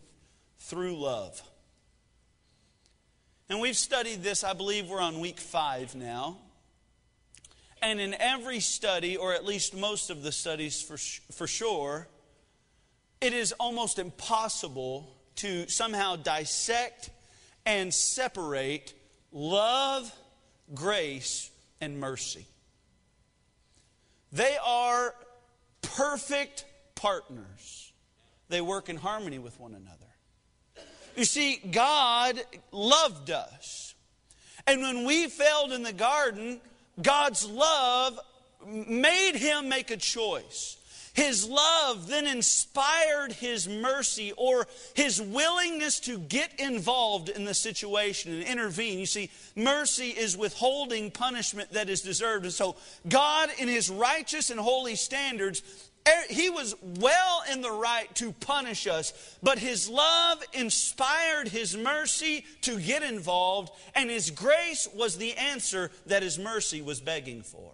through 0.60 0.98
love. 0.98 1.42
And 3.50 3.60
we've 3.60 3.78
studied 3.78 4.24
this, 4.24 4.44
I 4.44 4.54
believe 4.54 4.90
we're 4.90 5.02
on 5.02 5.20
week 5.20 5.40
five 5.40 5.94
now. 5.94 6.38
And 7.82 8.00
in 8.00 8.16
every 8.18 8.62
study, 8.62 9.18
or 9.18 9.34
at 9.34 9.44
least 9.44 9.76
most 9.76 10.10
of 10.10 10.24
the 10.24 10.32
studies 10.32 10.82
for, 10.82 10.98
for 11.34 11.48
sure, 11.48 12.08
it 13.20 13.34
is 13.34 13.52
almost 13.60 14.00
impossible 14.00 15.14
to 15.36 15.68
somehow 15.68 16.16
dissect 16.16 17.10
and 17.66 17.94
separate 17.94 18.94
love, 19.32 20.12
grace, 20.74 21.52
and 21.82 22.00
mercy. 22.00 22.46
They 24.32 24.58
are 24.66 25.14
perfect 25.82 26.66
partners, 27.04 27.92
they 28.48 28.62
work 28.62 28.88
in 28.88 28.96
harmony 28.96 29.38
with 29.38 29.60
one 29.60 29.74
another. 29.74 29.98
You 31.18 31.26
see, 31.26 31.58
God 31.58 32.42
loved 32.72 33.30
us. 33.30 33.94
And 34.66 34.82
when 34.82 35.06
we 35.06 35.28
failed 35.28 35.74
in 35.74 35.84
the 35.84 35.92
garden, 35.92 36.62
God's 37.02 37.46
love 37.46 38.18
made 38.66 39.36
him 39.36 39.68
make 39.68 39.92
a 39.92 39.98
choice. 39.98 40.78
His 41.14 41.48
love 41.48 42.08
then 42.08 42.26
inspired 42.26 43.34
his 43.34 43.68
mercy 43.68 44.32
or 44.38 44.66
his 44.96 45.22
willingness 45.22 46.00
to 46.02 46.18
get 46.18 46.58
involved 46.60 47.28
in 47.28 47.44
the 47.44 47.54
situation 47.54 48.34
and 48.34 48.44
intervene. 48.44 48.98
You 48.98 49.06
see, 49.06 49.30
mercy 49.56 50.08
is 50.08 50.38
withholding 50.38 51.12
punishment 51.12 51.74
that 51.74 51.90
is 51.90 52.02
deserved. 52.02 52.46
And 52.46 52.54
so, 52.54 52.78
God, 53.08 53.50
in 53.60 53.68
his 53.68 53.90
righteous 53.90 54.50
and 54.50 54.60
holy 54.60 54.96
standards, 54.96 55.62
Er, 56.06 56.24
he 56.30 56.50
was 56.50 56.76
well 57.00 57.44
in 57.52 57.62
the 57.62 57.72
right 57.72 58.14
to 58.16 58.34
punish 58.34 58.88
us, 58.88 59.14
but 59.42 59.58
his 59.58 59.88
love 59.88 60.44
inspired 60.52 61.48
his 61.48 61.78
mercy 61.78 62.46
to 62.62 62.78
get 62.78 63.04
involved, 63.04 63.72
and 63.96 64.10
his 64.10 64.30
grace 64.30 64.88
was 64.94 65.18
the 65.18 65.34
answer 65.34 65.92
that 66.08 66.22
his 66.22 66.38
mercy 66.38 66.82
was 66.82 67.00
begging 67.00 67.42
for. 67.42 67.72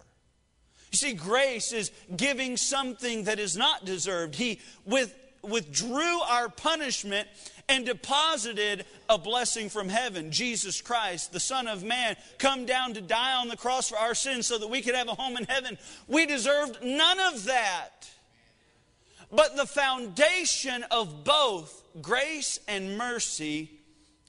You 0.92 0.96
see, 0.96 1.12
grace 1.12 1.72
is 1.72 1.90
giving 2.16 2.56
something 2.56 3.24
that 3.24 3.40
is 3.40 3.56
not 3.56 3.84
deserved. 3.84 4.36
He 4.36 4.60
with, 4.84 5.14
withdrew 5.42 6.20
our 6.20 6.48
punishment 6.48 7.28
and 7.68 7.86
deposited 7.86 8.84
a 9.08 9.16
blessing 9.16 9.68
from 9.68 9.88
heaven. 9.88 10.32
Jesus 10.32 10.80
Christ, 10.80 11.32
the 11.32 11.40
Son 11.40 11.68
of 11.68 11.84
Man, 11.84 12.16
come 12.38 12.66
down 12.66 12.94
to 12.94 13.00
die 13.00 13.34
on 13.34 13.48
the 13.48 13.56
cross 13.56 13.88
for 13.88 13.98
our 13.98 14.14
sins 14.14 14.46
so 14.46 14.58
that 14.58 14.68
we 14.68 14.82
could 14.82 14.96
have 14.96 15.08
a 15.08 15.14
home 15.14 15.36
in 15.36 15.44
heaven. 15.44 15.78
We 16.08 16.26
deserved 16.26 16.78
none 16.82 17.20
of 17.20 17.44
that. 17.44 18.10
But 19.32 19.56
the 19.56 19.66
foundation 19.66 20.84
of 20.90 21.24
both 21.24 21.82
grace 22.02 22.58
and 22.66 22.98
mercy 22.98 23.70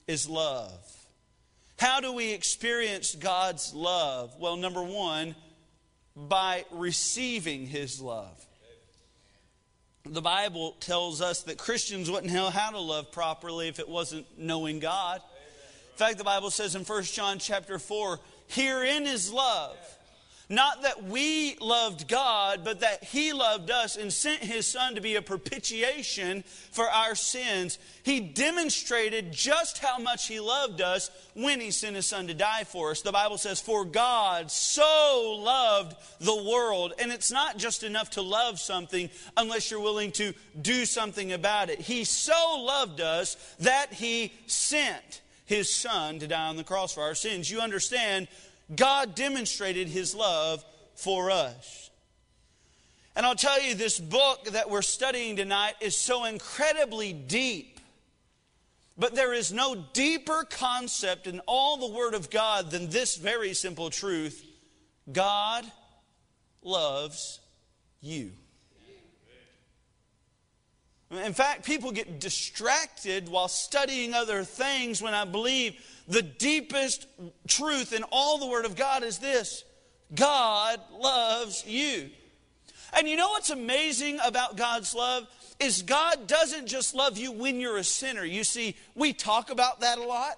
is 0.08 0.30
love. 0.30 0.72
How 1.80 2.00
do 2.00 2.14
we 2.14 2.34
experience 2.34 3.16
God's 3.16 3.74
love? 3.74 4.36
Well, 4.40 4.58
number 4.58 4.84
one, 4.84 5.36
by 6.16 6.66
receiving 6.72 7.66
His 7.66 8.00
love 8.00 8.46
the 10.06 10.22
Bible 10.22 10.76
tells 10.80 11.22
us 11.22 11.44
that 11.44 11.58
Christians 11.58 12.10
wouldn't 12.10 12.34
know 12.34 12.50
how 12.50 12.72
to 12.72 12.80
love 12.80 13.12
properly 13.12 13.68
if 13.68 13.80
it 13.80 13.88
wasn't 13.88 14.26
knowing 14.38 14.80
God. 14.80 15.22
In 15.92 15.98
fact, 15.98 16.18
the 16.18 16.24
Bible 16.24 16.50
says 16.50 16.76
in 16.76 16.84
1 16.84 17.04
John 17.04 17.38
chapter 17.38 17.78
4, 17.78 18.20
herein 18.48 19.06
is 19.06 19.32
love. 19.32 19.78
Not 20.52 20.82
that 20.82 21.06
we 21.06 21.56
loved 21.62 22.10
God, 22.10 22.66
but 22.66 22.82
that 22.82 23.06
He 23.06 23.32
loved 23.32 23.72
us 23.72 23.96
and 23.96 24.12
sent 24.12 24.44
His 24.44 24.68
Son 24.68 24.96
to 24.96 25.02
be 25.02 25.16
a 25.16 25.22
propitiation 25.22 26.44
for 26.72 26.90
our 26.90 27.16
sins. 27.16 27.80
He 28.04 28.20
demonstrated 28.20 29.32
just 29.32 29.78
how 29.78 29.98
much 29.98 30.28
He 30.28 30.42
loved 30.42 30.82
us 30.82 31.10
when 31.36 31.62
He 31.62 31.72
sent 31.72 31.96
His 31.96 32.06
Son 32.06 32.28
to 32.28 32.34
die 32.34 32.66
for 32.66 32.92
us. 32.92 33.02
The 33.02 33.14
Bible 33.14 33.38
says, 33.38 33.62
For 33.62 33.86
God 33.86 34.52
so 34.52 35.40
loved 35.40 35.96
the 36.20 36.44
world. 36.44 36.96
And 37.00 37.14
it's 37.14 37.32
not 37.32 37.58
just 37.58 37.84
enough 37.84 38.10
to 38.12 38.22
love 38.22 38.60
something 38.60 39.10
unless 39.38 39.72
you're 39.72 39.80
willing 39.80 40.12
to 40.14 40.34
do 40.62 40.86
something 40.86 41.32
about 41.32 41.70
it. 41.70 41.80
He 41.80 42.04
so 42.04 42.62
loved 42.62 43.00
us 43.00 43.38
that 43.60 43.94
He 43.94 44.34
sent 44.48 45.22
His 45.46 45.74
Son 45.74 46.20
to 46.20 46.28
die 46.28 46.50
on 46.50 46.58
the 46.58 46.66
cross 46.66 46.94
for 46.94 47.04
our 47.04 47.16
sins. 47.16 47.50
You 47.50 47.62
understand 47.62 48.28
God 48.76 49.16
demonstrated 49.16 49.88
his 49.88 50.16
love 50.16 50.64
for 50.96 51.32
us. 51.32 51.90
And 53.16 53.26
I'll 53.26 53.36
tell 53.36 53.62
you, 53.62 53.76
this 53.76 54.00
book 54.00 54.46
that 54.52 54.70
we're 54.70 54.82
studying 54.82 55.36
tonight 55.36 55.74
is 55.82 55.98
so 55.98 56.26
incredibly 56.26 57.12
deep. 57.12 57.80
But 58.98 59.16
there 59.16 59.34
is 59.34 59.52
no 59.52 59.76
deeper 59.94 60.46
concept 60.50 61.28
in 61.28 61.42
all 61.48 61.78
the 61.78 61.94
Word 61.94 62.14
of 62.14 62.30
God 62.30 62.72
than 62.72 62.90
this 62.90 63.16
very 63.16 63.54
simple 63.54 63.90
truth 63.90 64.46
God 65.12 65.66
loves 66.62 67.40
you. 68.02 68.32
In 71.12 71.34
fact, 71.34 71.66
people 71.66 71.92
get 71.92 72.22
distracted 72.22 73.28
while 73.28 73.50
studying 73.50 74.14
other 74.14 74.46
things 74.46 75.02
when 75.02 75.14
I 75.14 75.26
believe 75.26 75.76
the 76.08 76.22
deepest 76.22 77.08
truth 77.48 77.94
in 77.94 78.04
all 78.12 78.38
the 78.38 78.48
Word 78.48 78.66
of 78.66 78.76
God 78.76 79.04
is 79.04 79.20
this 79.20 79.64
God 80.14 80.80
loves 81.00 81.66
you. 81.66 82.10
And 82.94 83.08
you 83.08 83.16
know 83.16 83.30
what's 83.30 83.50
amazing 83.50 84.20
about 84.26 84.58
God's 84.58 84.94
love? 84.94 85.28
Is 85.60 85.84
God 85.84 86.28
doesn't 86.28 86.68
just 86.68 86.96
love 86.96 87.18
you 87.18 87.32
when 87.32 87.60
you're 87.60 87.78
a 87.78 87.84
sinner. 87.84 88.26
You 88.26 88.44
see, 88.44 88.76
we 88.96 89.14
talk 89.14 89.50
about 89.50 89.82
that 89.82 89.98
a 89.98 90.04
lot. 90.04 90.38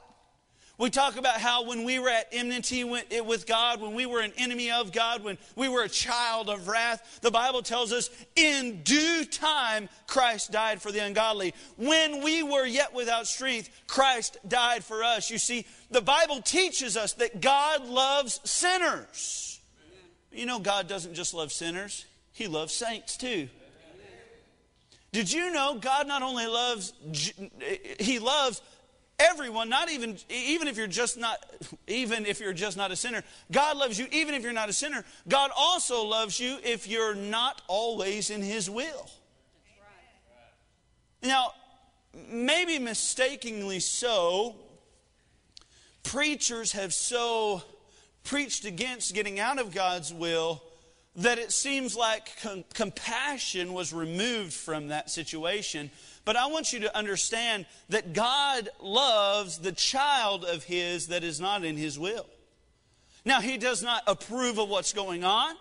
We 0.80 0.90
talk 0.90 1.18
about 1.18 1.40
how 1.40 1.66
when 1.68 1.84
we 1.84 2.00
were 2.00 2.10
at 2.10 2.30
enmity 2.32 2.84
with 2.84 3.46
God, 3.46 3.80
when 3.80 3.94
we 3.94 4.08
were 4.08 4.22
an 4.22 4.34
enemy 4.38 4.72
of 4.72 4.92
God, 4.92 5.24
when 5.24 5.38
we 5.56 5.70
were 5.70 5.84
a 5.84 5.90
child 5.90 6.50
of 6.50 6.68
wrath, 6.68 7.20
the 7.22 7.30
Bible 7.30 7.62
tells 7.62 7.94
us 7.94 8.10
in 8.36 8.82
due 8.82 9.24
time 9.24 9.88
Christ 10.08 10.52
died 10.52 10.82
for 10.82 10.92
the 10.92 11.00
ungodly. 11.00 11.54
When 11.78 12.24
we 12.24 12.42
were 12.42 12.66
yet 12.66 12.92
without 12.92 13.28
strength, 13.28 13.70
Christ 13.86 14.38
died 14.48 14.84
for 14.84 15.04
us. 15.04 15.30
You 15.30 15.38
see, 15.38 15.68
the 15.92 16.02
Bible 16.02 16.42
teaches 16.42 16.98
us 16.98 17.14
that 17.14 17.40
God 17.40 17.86
loves 17.86 18.40
sinners. 18.44 19.62
You 20.32 20.48
know, 20.48 20.58
God 20.58 20.88
doesn't 20.88 21.14
just 21.14 21.36
love 21.36 21.52
sinners, 21.52 22.08
He 22.32 22.48
loves 22.48 22.74
saints 22.74 23.16
too. 23.16 23.48
Did 25.12 25.32
you 25.32 25.52
know 25.52 25.78
God 25.80 26.08
not 26.08 26.24
only 26.24 26.48
loves, 26.48 26.94
He 28.00 28.18
loves 28.18 28.60
everyone 29.32 29.70
not 29.70 29.90
even 29.92 30.18
even 30.30 30.68
if 30.68 30.78
you're 30.78 30.88
just 30.88 31.18
not 31.18 31.38
even 31.88 32.26
if 32.26 32.40
you're 32.40 32.54
just 32.54 32.78
not 32.78 32.92
a 32.92 32.96
sinner 32.96 33.24
god 33.52 33.78
loves 33.78 33.98
you. 33.98 34.08
Even 34.12 34.36
if 34.36 34.44
you're 34.44 34.54
not 34.54 34.70
a 34.70 34.74
sinner 34.74 35.04
god 35.28 35.52
also 35.56 36.04
loves 36.04 36.40
you 36.40 36.58
if 36.64 36.88
you're 36.88 37.16
not 37.16 37.62
always 37.68 38.30
in 38.30 38.42
his 38.42 38.70
will. 38.70 39.10
Now 41.22 41.54
maybe 42.30 42.80
mistakenly 42.80 43.80
so 43.80 44.56
preachers 46.04 46.74
have 46.74 46.94
so 46.94 47.64
preached 48.24 48.66
against 48.66 49.14
getting 49.14 49.40
out 49.40 49.60
of 49.60 49.74
god's 49.74 50.14
will 50.14 50.62
that 51.16 51.38
it 51.38 51.52
seems 51.52 51.96
like 51.96 52.32
com- 52.42 52.64
compassion 52.74 53.74
was 53.74 53.94
removed 53.94 54.54
from 54.54 54.88
that 54.88 55.10
situation 55.10 55.92
but 56.26 56.36
I 56.36 56.48
want 56.48 56.74
you 56.74 56.80
to 56.82 56.98
understand 56.98 57.66
that 57.90 58.14
God 58.14 58.70
loves 58.80 59.58
the 59.58 59.72
child 59.72 60.46
of 60.46 60.64
His 60.64 61.08
that 61.08 61.24
is 61.24 61.40
not 61.40 61.64
in 61.64 61.78
His 61.78 62.00
will. 62.00 62.26
Now, 63.26 63.42
He 63.42 63.58
does 63.58 63.84
not 63.84 64.04
approve 64.08 64.58
of 64.58 64.70
what's 64.70 64.94
going 64.94 65.24
on. 65.24 65.56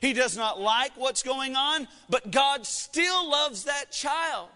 He 0.00 0.12
does 0.12 0.36
not 0.36 0.60
like 0.60 0.92
what's 0.96 1.22
going 1.22 1.56
on, 1.56 1.88
but 2.08 2.30
God 2.30 2.64
still 2.66 3.28
loves 3.28 3.64
that 3.64 3.90
child. 3.90 4.48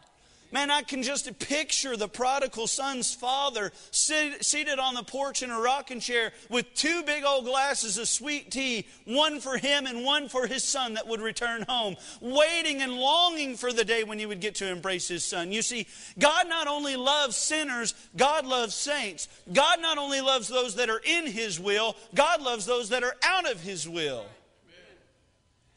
Man, 0.53 0.71
I 0.71 0.83
can 0.83 1.03
just 1.03 1.39
picture 1.39 1.97
the 1.97 2.09
prodigal 2.09 2.67
son's 2.67 3.15
father 3.15 3.73
sit, 3.91 4.45
seated 4.45 4.79
on 4.79 4.93
the 4.95 5.03
porch 5.03 5.43
in 5.43 5.51
a 5.51 5.59
rocking 5.59 5.99
chair 5.99 6.33
with 6.51 6.75
two 6.75 7.03
big 7.05 7.25
old 7.25 7.47
glasses 7.47 7.97
of 7.97 8.07
sweet 8.07 8.51
tea, 8.51 8.87
one 9.07 9.41
for 9.41 9.57
him 9.57 9.87
and 9.87 10.05
one 10.05 10.29
for 10.29 10.47
his 10.47 10.63
son 10.63 10.93
that 10.95 11.09
would 11.09 11.23
return 11.23 11.65
home, 11.67 11.97
waiting 12.21 12.83
and 12.83 12.93
longing 12.93 13.57
for 13.57 13.73
the 13.73 13.83
day 13.83 14.05
when 14.05 14.19
he 14.19 14.27
would 14.27 14.43
get 14.43 14.57
to 14.57 14.71
embrace 14.71 15.09
his 15.09 15.25
son. 15.25 15.53
You 15.53 15.63
see, 15.63 15.87
God 16.19 16.47
not 16.51 16.69
only 16.69 16.97
loves 16.97 17.35
sinners, 17.35 17.95
God 18.15 18.45
loves 18.45 18.75
saints. 18.75 19.29
God 19.51 19.81
not 19.81 19.97
only 19.97 20.21
loves 20.21 20.49
those 20.49 20.75
that 20.75 20.91
are 20.91 21.01
in 21.03 21.27
his 21.27 21.59
will, 21.59 21.97
God 22.15 22.43
loves 22.43 22.67
those 22.67 22.91
that 22.91 23.03
are 23.03 23.17
out 23.25 23.51
of 23.51 23.63
his 23.63 23.89
will. 23.89 24.27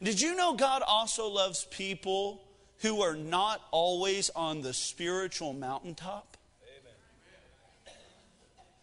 Did 0.04 0.20
you 0.20 0.36
know 0.36 0.54
God 0.54 0.84
also 0.86 1.30
loves 1.30 1.66
people 1.72 2.45
who 2.86 3.02
are 3.02 3.16
not 3.16 3.62
always 3.72 4.30
on 4.36 4.62
the 4.62 4.72
spiritual 4.72 5.54
mountaintop? 5.54 6.38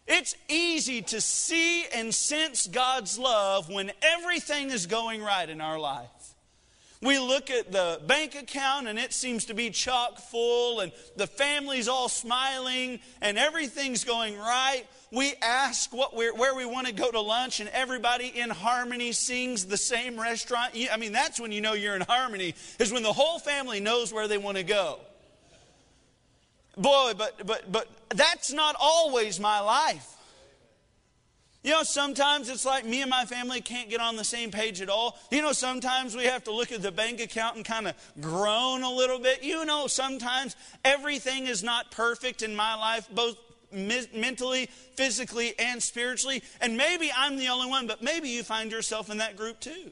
It's 0.05 0.35
easy 0.49 1.01
to 1.03 1.21
see 1.21 1.85
and 1.85 2.13
sense 2.13 2.67
God's 2.67 3.17
love 3.17 3.69
when 3.69 3.93
everything 4.01 4.71
is 4.71 4.87
going 4.87 5.23
right 5.23 5.49
in 5.49 5.61
our 5.61 5.79
life. 5.79 6.09
We 7.01 7.17
look 7.17 7.49
at 7.49 7.71
the 7.71 8.01
bank 8.05 8.35
account 8.35 8.89
and 8.89 8.99
it 8.99 9.13
seems 9.13 9.45
to 9.45 9.53
be 9.53 9.69
chock 9.69 10.17
full, 10.17 10.81
and 10.81 10.91
the 11.15 11.27
family's 11.27 11.87
all 11.87 12.09
smiling, 12.09 12.99
and 13.21 13.37
everything's 13.37 14.03
going 14.03 14.37
right 14.37 14.83
we 15.13 15.35
ask 15.43 15.91
where 15.91 16.55
we 16.55 16.65
want 16.65 16.87
to 16.87 16.93
go 16.93 17.11
to 17.11 17.21
lunch, 17.21 17.59
and 17.59 17.69
everybody 17.69 18.27
in 18.27 18.49
harmony 18.49 19.11
sings 19.11 19.65
the 19.65 19.77
same 19.77 20.19
restaurant. 20.19 20.73
I 20.91 20.97
mean, 20.97 21.11
that's 21.11 21.39
when 21.39 21.51
you 21.51 21.61
know 21.61 21.73
you're 21.73 21.95
in 21.95 22.01
harmony, 22.01 22.55
is 22.79 22.91
when 22.91 23.03
the 23.03 23.13
whole 23.13 23.37
family 23.37 23.79
knows 23.79 24.11
where 24.11 24.27
they 24.27 24.39
want 24.39 24.57
to 24.57 24.63
go. 24.63 24.99
Boy, 26.75 27.13
but, 27.15 27.45
but, 27.45 27.71
but 27.71 27.87
that's 28.09 28.51
not 28.51 28.75
always 28.79 29.39
my 29.39 29.59
life. 29.59 30.09
You 31.63 31.71
know, 31.71 31.83
sometimes 31.83 32.49
it's 32.49 32.65
like 32.65 32.83
me 32.83 33.01
and 33.01 33.09
my 33.09 33.25
family 33.25 33.61
can't 33.61 33.91
get 33.91 34.01
on 34.01 34.15
the 34.15 34.23
same 34.23 34.49
page 34.49 34.81
at 34.81 34.89
all. 34.89 35.17
You 35.31 35.43
know, 35.43 35.53
sometimes 35.53 36.15
we 36.15 36.23
have 36.23 36.43
to 36.45 36.51
look 36.51 36.71
at 36.71 36.81
the 36.81 36.91
bank 36.91 37.21
account 37.21 37.55
and 37.55 37.63
kind 37.63 37.87
of 37.87 37.93
groan 38.19 38.81
a 38.81 38.89
little 38.89 39.19
bit. 39.19 39.43
You 39.43 39.63
know, 39.63 39.85
sometimes 39.85 40.55
everything 40.83 41.45
is 41.45 41.63
not 41.63 41.91
perfect 41.91 42.41
in 42.41 42.55
my 42.55 42.73
life, 42.73 43.07
both 43.13 43.37
mentally, 43.73 44.67
physically, 44.95 45.53
and 45.59 45.81
spiritually. 45.81 46.43
And 46.61 46.77
maybe 46.77 47.11
I'm 47.15 47.37
the 47.37 47.47
only 47.47 47.67
one, 47.67 47.87
but 47.87 48.01
maybe 48.01 48.29
you 48.29 48.43
find 48.43 48.71
yourself 48.71 49.09
in 49.09 49.17
that 49.17 49.37
group 49.37 49.59
too. 49.59 49.91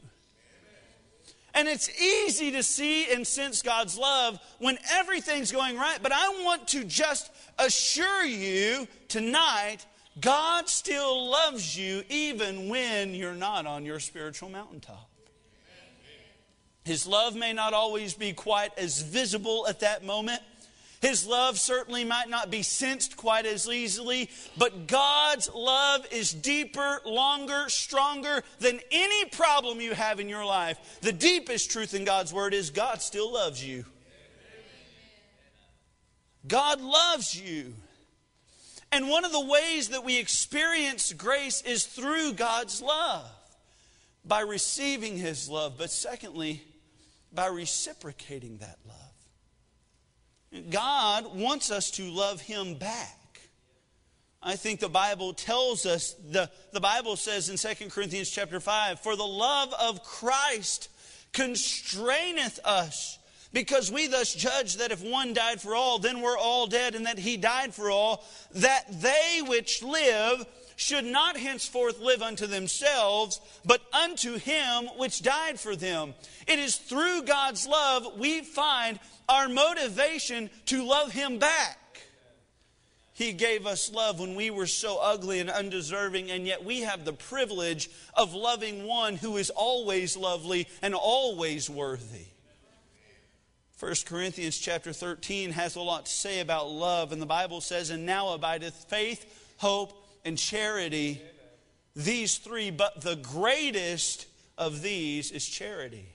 And 1.54 1.68
it's 1.68 1.90
easy 2.00 2.52
to 2.52 2.62
see 2.62 3.12
and 3.12 3.26
sense 3.26 3.60
God's 3.60 3.98
love 3.98 4.38
when 4.58 4.78
everything's 4.90 5.52
going 5.52 5.76
right. 5.76 5.98
But 6.02 6.12
I 6.12 6.28
want 6.44 6.68
to 6.68 6.84
just 6.84 7.30
assure 7.58 8.24
you 8.24 8.88
tonight 9.08 9.84
God 10.20 10.68
still 10.68 11.30
loves 11.30 11.76
you 11.76 12.04
even 12.10 12.68
when 12.68 13.14
you're 13.14 13.34
not 13.34 13.66
on 13.66 13.86
your 13.86 13.98
spiritual 13.98 14.50
mountaintop. 14.50 15.08
His 16.84 17.06
love 17.06 17.34
may 17.34 17.52
not 17.52 17.72
always 17.72 18.14
be 18.14 18.32
quite 18.32 18.76
as 18.76 19.00
visible 19.00 19.66
at 19.68 19.80
that 19.80 20.04
moment. 20.04 20.42
His 21.02 21.26
love 21.26 21.58
certainly 21.58 22.04
might 22.04 22.30
not 22.30 22.48
be 22.48 22.62
sensed 22.62 23.16
quite 23.16 23.44
as 23.44 23.68
easily, 23.68 24.30
but 24.56 24.86
God's 24.86 25.50
love 25.52 26.06
is 26.12 26.32
deeper, 26.32 27.00
longer, 27.04 27.68
stronger 27.68 28.44
than 28.60 28.78
any 28.92 29.28
problem 29.30 29.80
you 29.80 29.94
have 29.94 30.20
in 30.20 30.28
your 30.28 30.44
life. 30.44 30.78
The 31.00 31.12
deepest 31.12 31.72
truth 31.72 31.92
in 31.92 32.04
God's 32.04 32.32
Word 32.32 32.54
is 32.54 32.70
God 32.70 33.02
still 33.02 33.32
loves 33.32 33.66
you. 33.66 33.84
God 36.46 36.80
loves 36.80 37.34
you. 37.34 37.74
And 38.92 39.08
one 39.08 39.24
of 39.24 39.32
the 39.32 39.44
ways 39.44 39.88
that 39.88 40.04
we 40.04 40.20
experience 40.20 41.12
grace 41.12 41.62
is 41.62 41.84
through 41.84 42.34
God's 42.34 42.80
love, 42.80 43.28
by 44.24 44.42
receiving 44.42 45.18
His 45.18 45.48
love, 45.48 45.74
but 45.76 45.90
secondly, 45.90 46.62
by 47.32 47.46
reciprocating 47.46 48.58
that 48.58 48.78
love. 48.86 48.98
God 50.70 51.36
wants 51.36 51.70
us 51.70 51.90
to 51.92 52.10
love 52.10 52.40
Him 52.40 52.74
back. 52.74 53.18
I 54.42 54.56
think 54.56 54.80
the 54.80 54.88
Bible 54.88 55.34
tells 55.34 55.86
us, 55.86 56.14
the, 56.14 56.50
the 56.72 56.80
Bible 56.80 57.16
says 57.16 57.48
in 57.48 57.56
2 57.56 57.88
Corinthians 57.90 58.28
chapter 58.28 58.58
5, 58.58 59.00
for 59.00 59.14
the 59.14 59.22
love 59.22 59.72
of 59.80 60.02
Christ 60.02 60.88
constraineth 61.32 62.58
us 62.64 63.18
because 63.52 63.92
we 63.92 64.06
thus 64.06 64.34
judge 64.34 64.78
that 64.78 64.92
if 64.92 65.02
one 65.02 65.34
died 65.34 65.60
for 65.60 65.74
all, 65.74 65.98
then 65.98 66.22
we're 66.22 66.38
all 66.38 66.66
dead, 66.66 66.94
and 66.94 67.06
that 67.06 67.18
he 67.18 67.36
died 67.36 67.74
for 67.74 67.90
all, 67.90 68.24
that 68.52 68.84
they 69.00 69.42
which 69.46 69.82
live 69.82 70.46
should 70.76 71.04
not 71.04 71.36
henceforth 71.36 72.00
live 72.00 72.22
unto 72.22 72.46
themselves, 72.46 73.40
but 73.64 73.82
unto 73.92 74.38
him 74.38 74.88
which 74.96 75.22
died 75.22 75.60
for 75.60 75.76
them. 75.76 76.14
It 76.46 76.58
is 76.58 76.76
through 76.76 77.22
God's 77.22 77.66
love 77.66 78.18
we 78.18 78.40
find 78.40 78.98
our 79.28 79.48
motivation 79.48 80.50
to 80.66 80.84
love 80.84 81.12
him 81.12 81.38
back. 81.38 81.78
He 83.14 83.32
gave 83.32 83.66
us 83.66 83.92
love 83.92 84.18
when 84.18 84.34
we 84.34 84.50
were 84.50 84.66
so 84.66 84.98
ugly 85.00 85.38
and 85.38 85.50
undeserving, 85.50 86.30
and 86.30 86.46
yet 86.46 86.64
we 86.64 86.80
have 86.80 87.04
the 87.04 87.12
privilege 87.12 87.90
of 88.14 88.34
loving 88.34 88.86
one 88.86 89.16
who 89.16 89.36
is 89.36 89.50
always 89.50 90.16
lovely 90.16 90.66
and 90.80 90.94
always 90.94 91.68
worthy. 91.68 92.26
1 93.78 93.94
Corinthians 94.06 94.58
chapter 94.58 94.92
13 94.92 95.50
has 95.50 95.76
a 95.76 95.80
lot 95.80 96.06
to 96.06 96.12
say 96.12 96.40
about 96.40 96.70
love, 96.70 97.12
and 97.12 97.20
the 97.20 97.26
Bible 97.26 97.60
says, 97.60 97.90
And 97.90 98.06
now 98.06 98.28
abideth 98.28 98.86
faith, 98.88 99.54
hope, 99.58 100.06
and 100.24 100.38
charity. 100.38 101.20
These 101.94 102.38
three, 102.38 102.70
but 102.70 103.02
the 103.02 103.16
greatest 103.16 104.26
of 104.56 104.82
these 104.82 105.30
is 105.30 105.44
charity. 105.44 106.11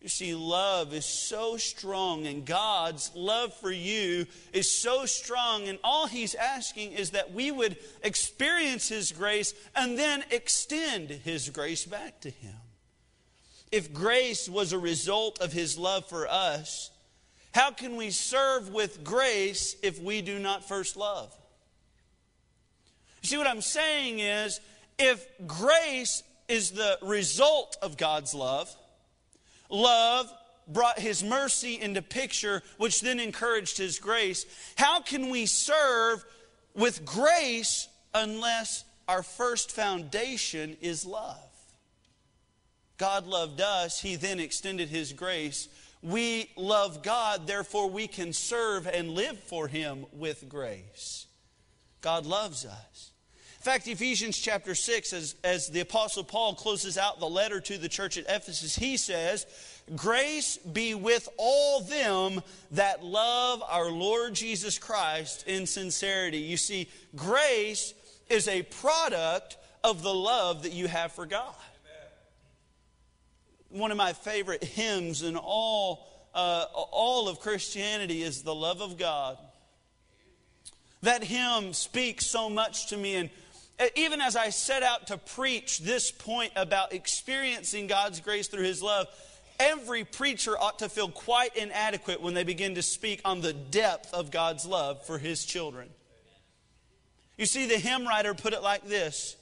You 0.00 0.08
see, 0.08 0.34
love 0.34 0.94
is 0.94 1.04
so 1.04 1.56
strong, 1.56 2.26
and 2.26 2.44
God's 2.44 3.10
love 3.16 3.52
for 3.54 3.72
you 3.72 4.26
is 4.52 4.70
so 4.70 5.06
strong, 5.06 5.66
and 5.66 5.78
all 5.82 6.06
He's 6.06 6.36
asking 6.36 6.92
is 6.92 7.10
that 7.10 7.32
we 7.32 7.50
would 7.50 7.76
experience 8.04 8.88
His 8.88 9.10
grace 9.10 9.54
and 9.74 9.98
then 9.98 10.24
extend 10.30 11.10
His 11.10 11.50
grace 11.50 11.84
back 11.84 12.20
to 12.20 12.30
Him. 12.30 12.54
If 13.70 13.92
grace 13.92 14.48
was 14.48 14.72
a 14.72 14.78
result 14.78 15.40
of 15.40 15.52
his 15.52 15.76
love 15.76 16.06
for 16.06 16.26
us, 16.28 16.90
how 17.52 17.70
can 17.70 17.96
we 17.96 18.10
serve 18.10 18.70
with 18.70 19.04
grace 19.04 19.76
if 19.82 20.00
we 20.00 20.22
do 20.22 20.38
not 20.38 20.66
first 20.66 20.96
love? 20.96 21.34
See, 23.22 23.36
what 23.36 23.46
I'm 23.46 23.60
saying 23.60 24.20
is 24.20 24.60
if 24.98 25.26
grace 25.46 26.22
is 26.48 26.70
the 26.70 26.98
result 27.02 27.76
of 27.82 27.96
God's 27.96 28.34
love, 28.34 28.74
love 29.68 30.32
brought 30.66 30.98
his 30.98 31.24
mercy 31.24 31.80
into 31.80 32.02
picture, 32.02 32.62
which 32.76 33.00
then 33.00 33.18
encouraged 33.20 33.78
his 33.78 33.98
grace, 33.98 34.44
how 34.76 35.00
can 35.00 35.30
we 35.30 35.46
serve 35.46 36.24
with 36.74 37.04
grace 37.04 37.88
unless 38.14 38.84
our 39.06 39.22
first 39.22 39.70
foundation 39.70 40.76
is 40.80 41.06
love? 41.06 41.48
God 42.98 43.28
loved 43.28 43.60
us, 43.60 44.00
He 44.00 44.16
then 44.16 44.40
extended 44.40 44.88
His 44.88 45.12
grace. 45.12 45.68
We 46.02 46.50
love 46.56 47.02
God, 47.02 47.46
therefore 47.46 47.88
we 47.88 48.08
can 48.08 48.32
serve 48.32 48.86
and 48.86 49.12
live 49.12 49.38
for 49.38 49.68
Him 49.68 50.04
with 50.12 50.48
grace. 50.48 51.26
God 52.00 52.26
loves 52.26 52.66
us. 52.66 53.12
In 53.68 53.74
fact, 53.74 53.86
Ephesians 53.86 54.38
chapter 54.38 54.74
6, 54.74 55.12
as, 55.12 55.34
as 55.44 55.68
the 55.68 55.80
Apostle 55.80 56.24
Paul 56.24 56.54
closes 56.54 56.96
out 56.96 57.20
the 57.20 57.28
letter 57.28 57.60
to 57.60 57.76
the 57.76 57.86
church 57.86 58.16
at 58.16 58.24
Ephesus, 58.26 58.74
he 58.74 58.96
says, 58.96 59.44
Grace 59.94 60.56
be 60.56 60.94
with 60.94 61.28
all 61.36 61.82
them 61.82 62.40
that 62.70 63.04
love 63.04 63.62
our 63.68 63.90
Lord 63.90 64.32
Jesus 64.32 64.78
Christ 64.78 65.46
in 65.46 65.66
sincerity. 65.66 66.38
You 66.38 66.56
see, 66.56 66.88
grace 67.14 67.92
is 68.30 68.48
a 68.48 68.62
product 68.62 69.58
of 69.84 70.02
the 70.02 70.14
love 70.14 70.62
that 70.62 70.72
you 70.72 70.88
have 70.88 71.12
for 71.12 71.26
God 71.26 71.54
one 73.68 73.90
of 73.90 73.98
my 73.98 74.14
favorite 74.14 74.64
hymns 74.64 75.22
in 75.22 75.36
all, 75.36 76.08
uh, 76.34 76.64
all 76.72 77.28
of 77.28 77.38
Christianity 77.38 78.22
is 78.22 78.42
the 78.42 78.54
love 78.54 78.80
of 78.80 78.96
God. 78.96 79.36
That 81.02 81.22
hymn 81.22 81.74
speaks 81.74 82.26
so 82.26 82.48
much 82.48 82.88
to 82.88 82.96
me. 82.96 83.16
And 83.16 83.30
Uh, 83.80 83.86
even 83.94 84.20
as 84.20 84.34
I 84.34 84.50
set 84.50 84.82
out 84.82 85.08
to 85.08 85.18
preach 85.18 85.78
this 85.80 86.10
point 86.10 86.52
about 86.56 86.92
experiencing 86.92 87.86
God's 87.86 88.20
grace 88.20 88.48
through 88.48 88.64
His 88.64 88.82
love, 88.82 89.06
every 89.60 90.04
preacher 90.04 90.58
ought 90.58 90.80
to 90.80 90.88
feel 90.88 91.08
quite 91.08 91.56
inadequate 91.56 92.20
when 92.20 92.34
they 92.34 92.44
begin 92.44 92.74
to 92.74 92.82
speak 92.82 93.20
on 93.24 93.40
the 93.40 93.52
depth 93.52 94.12
of 94.12 94.30
God's 94.30 94.66
love 94.66 95.04
for 95.06 95.18
His 95.18 95.44
children. 95.44 95.88
You 97.36 97.46
see, 97.46 97.66
the 97.66 97.78
hymn 97.78 98.06
writer 98.06 98.34
put 98.34 98.52
it 98.52 98.62
like 98.62 98.86
this 98.86 99.36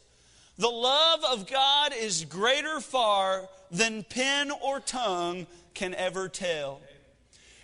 The 0.59 0.68
love 0.68 1.20
of 1.33 1.51
God 1.51 1.92
is 1.99 2.25
greater 2.25 2.81
far 2.81 3.49
than 3.70 4.05
pen 4.05 4.51
or 4.51 4.81
tongue 4.81 5.46
can 5.75 5.94
ever 5.94 6.29
tell. 6.29 6.81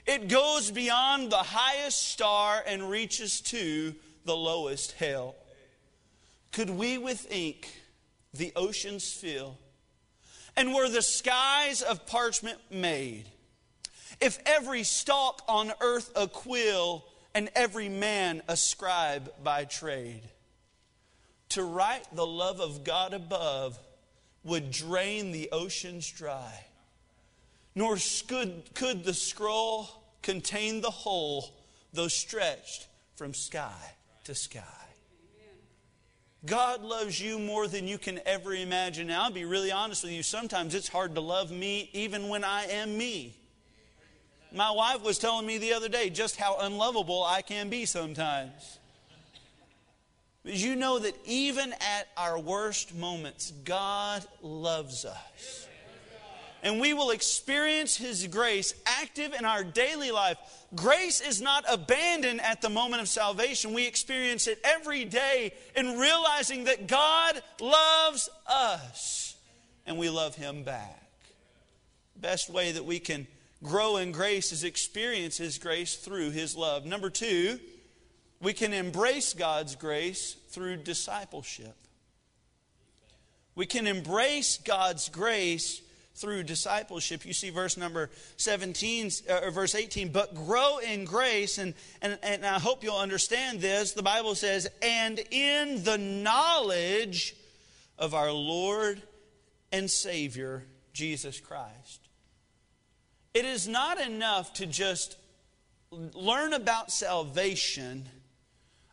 It 0.06 0.28
goes 0.28 0.70
beyond 0.70 1.30
the 1.30 1.36
highest 1.36 2.10
star 2.10 2.62
and 2.66 2.90
reaches 2.90 3.40
to 3.42 3.94
the 4.24 4.34
lowest 4.34 4.92
hell. 4.92 5.36
Could 6.52 6.70
we 6.70 6.98
with 6.98 7.30
ink 7.32 7.68
the 8.34 8.52
oceans 8.54 9.10
fill, 9.10 9.58
and 10.56 10.74
were 10.74 10.88
the 10.88 11.02
skies 11.02 11.82
of 11.82 12.06
parchment 12.06 12.58
made, 12.70 13.24
if 14.20 14.38
every 14.46 14.82
stalk 14.82 15.42
on 15.48 15.72
earth 15.80 16.10
a 16.14 16.28
quill, 16.28 17.04
and 17.34 17.50
every 17.54 17.88
man 17.88 18.42
a 18.48 18.56
scribe 18.56 19.32
by 19.42 19.64
trade, 19.64 20.22
to 21.50 21.62
write 21.62 22.04
the 22.14 22.26
love 22.26 22.60
of 22.60 22.84
God 22.84 23.14
above 23.14 23.78
would 24.44 24.70
drain 24.70 25.32
the 25.32 25.48
oceans 25.52 26.10
dry, 26.10 26.64
nor 27.74 27.96
could, 28.26 28.74
could 28.74 29.04
the 29.04 29.14
scroll 29.14 29.88
contain 30.20 30.80
the 30.80 30.90
whole, 30.90 31.54
though 31.92 32.08
stretched 32.08 32.86
from 33.16 33.32
sky 33.32 33.94
to 34.24 34.34
sky. 34.34 34.81
God 36.44 36.82
loves 36.82 37.20
you 37.20 37.38
more 37.38 37.68
than 37.68 37.86
you 37.86 37.98
can 37.98 38.20
ever 38.26 38.52
imagine. 38.52 39.06
Now, 39.06 39.24
I'll 39.24 39.30
be 39.30 39.44
really 39.44 39.70
honest 39.70 40.02
with 40.02 40.12
you. 40.12 40.22
Sometimes 40.22 40.74
it's 40.74 40.88
hard 40.88 41.14
to 41.14 41.20
love 41.20 41.52
me 41.52 41.88
even 41.92 42.28
when 42.28 42.42
I 42.42 42.64
am 42.64 42.98
me. 42.98 43.36
My 44.52 44.70
wife 44.70 45.02
was 45.02 45.18
telling 45.18 45.46
me 45.46 45.58
the 45.58 45.72
other 45.72 45.88
day 45.88 46.10
just 46.10 46.36
how 46.36 46.58
unlovable 46.60 47.22
I 47.22 47.42
can 47.42 47.70
be 47.70 47.86
sometimes. 47.86 48.78
Because 50.44 50.64
you 50.64 50.74
know 50.74 50.98
that 50.98 51.14
even 51.24 51.72
at 51.72 52.08
our 52.16 52.38
worst 52.38 52.94
moments, 52.94 53.52
God 53.64 54.26
loves 54.42 55.04
us. 55.04 55.68
And 56.62 56.80
we 56.80 56.94
will 56.94 57.10
experience 57.10 57.96
His 57.96 58.26
grace 58.28 58.72
active 58.86 59.34
in 59.34 59.44
our 59.44 59.64
daily 59.64 60.12
life. 60.12 60.36
Grace 60.74 61.20
is 61.20 61.42
not 61.42 61.64
abandoned 61.68 62.40
at 62.40 62.62
the 62.62 62.70
moment 62.70 63.02
of 63.02 63.08
salvation. 63.08 63.74
We 63.74 63.86
experience 63.86 64.46
it 64.46 64.60
every 64.62 65.04
day 65.04 65.54
in 65.74 65.98
realizing 65.98 66.64
that 66.64 66.86
God 66.86 67.42
loves 67.60 68.28
us 68.46 69.34
and 69.86 69.98
we 69.98 70.08
love 70.08 70.36
Him 70.36 70.62
back. 70.62 71.02
Best 72.16 72.48
way 72.48 72.70
that 72.72 72.84
we 72.84 73.00
can 73.00 73.26
grow 73.64 73.96
in 73.96 74.12
grace 74.12 74.52
is 74.52 74.62
experience 74.62 75.36
His 75.36 75.58
grace 75.58 75.96
through 75.96 76.30
His 76.30 76.56
love. 76.56 76.84
Number 76.86 77.10
two, 77.10 77.58
we 78.40 78.52
can 78.52 78.72
embrace 78.72 79.34
God's 79.34 79.74
grace 79.74 80.36
through 80.50 80.78
discipleship. 80.78 81.74
We 83.54 83.66
can 83.66 83.86
embrace 83.86 84.58
God's 84.58 85.08
grace 85.08 85.82
through 86.14 86.42
discipleship. 86.44 87.24
You 87.24 87.32
see 87.32 87.50
verse 87.50 87.76
number 87.76 88.10
17 88.36 89.10
uh, 89.28 89.40
or 89.44 89.50
verse 89.50 89.74
18, 89.74 90.10
but 90.10 90.34
grow 90.34 90.78
in 90.78 91.04
grace 91.04 91.58
and, 91.58 91.74
and 92.00 92.18
and 92.22 92.44
I 92.44 92.58
hope 92.58 92.84
you'll 92.84 92.96
understand 92.96 93.60
this. 93.60 93.92
The 93.92 94.02
Bible 94.02 94.34
says, 94.34 94.68
"And 94.82 95.18
in 95.30 95.82
the 95.84 95.98
knowledge 95.98 97.34
of 97.98 98.14
our 98.14 98.32
Lord 98.32 99.02
and 99.70 99.90
Savior 99.90 100.64
Jesus 100.92 101.40
Christ." 101.40 102.02
it 103.34 103.44
is 103.44 103.66
not 103.66 104.00
enough 104.00 104.52
to 104.54 104.66
just 104.66 105.16
learn 105.90 106.52
about 106.52 106.90
salvation 106.90 108.08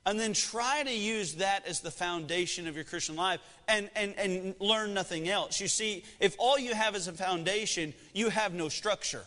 and 0.09 0.19
then 0.19 0.33
try 0.33 0.81
to 0.81 0.91
use 0.91 1.35
that 1.35 1.67
as 1.67 1.81
the 1.81 1.91
foundation 1.91 2.67
of 2.67 2.73
your 2.73 2.83
Christian 2.83 3.15
life 3.15 3.39
and, 3.67 3.91
and, 3.95 4.15
and 4.17 4.55
learn 4.59 4.91
nothing 4.91 5.29
else. 5.29 5.61
You 5.61 5.67
see, 5.67 6.03
if 6.19 6.35
all 6.39 6.57
you 6.57 6.73
have 6.73 6.95
is 6.95 7.07
a 7.07 7.13
foundation, 7.13 7.93
you 8.11 8.29
have 8.29 8.51
no 8.51 8.69
structure. 8.69 9.21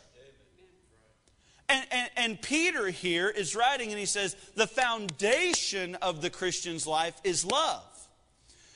And, 1.69 1.87
and, 1.93 2.11
and, 2.17 2.43
Peter 2.43 2.89
here 2.89 3.29
is 3.29 3.55
writing 3.55 3.91
and 3.91 3.99
he 3.99 4.07
says, 4.07 4.35
the 4.57 4.67
foundation 4.67 5.95
of 6.03 6.21
the 6.21 6.31
Christian's 6.31 6.85
life 6.85 7.15
is 7.23 7.45
love. 7.45 7.85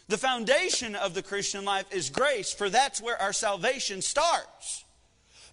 The 0.07 0.17
foundation 0.17 0.95
of 0.95 1.13
the 1.13 1.25
Christian 1.25 1.65
life 1.65 1.93
is 1.93 2.09
grace, 2.09 2.53
for 2.53 2.71
that's 2.71 3.03
where 3.03 3.21
our 3.21 3.33
salvation 3.33 4.01
starts. 4.01 4.85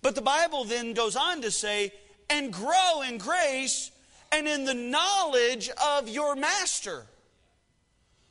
But 0.04 0.14
the 0.14 0.22
Bible 0.22 0.66
then 0.66 0.94
goes 0.94 1.16
on 1.16 1.42
to 1.42 1.50
say, 1.50 1.92
and 2.30 2.54
grow 2.54 3.02
in 3.02 3.18
grace 3.18 3.90
and 4.34 4.48
in 4.48 4.66
the 4.66 4.74
knowledge 4.74 5.70
of 5.70 6.10
your 6.10 6.36
master. 6.36 7.06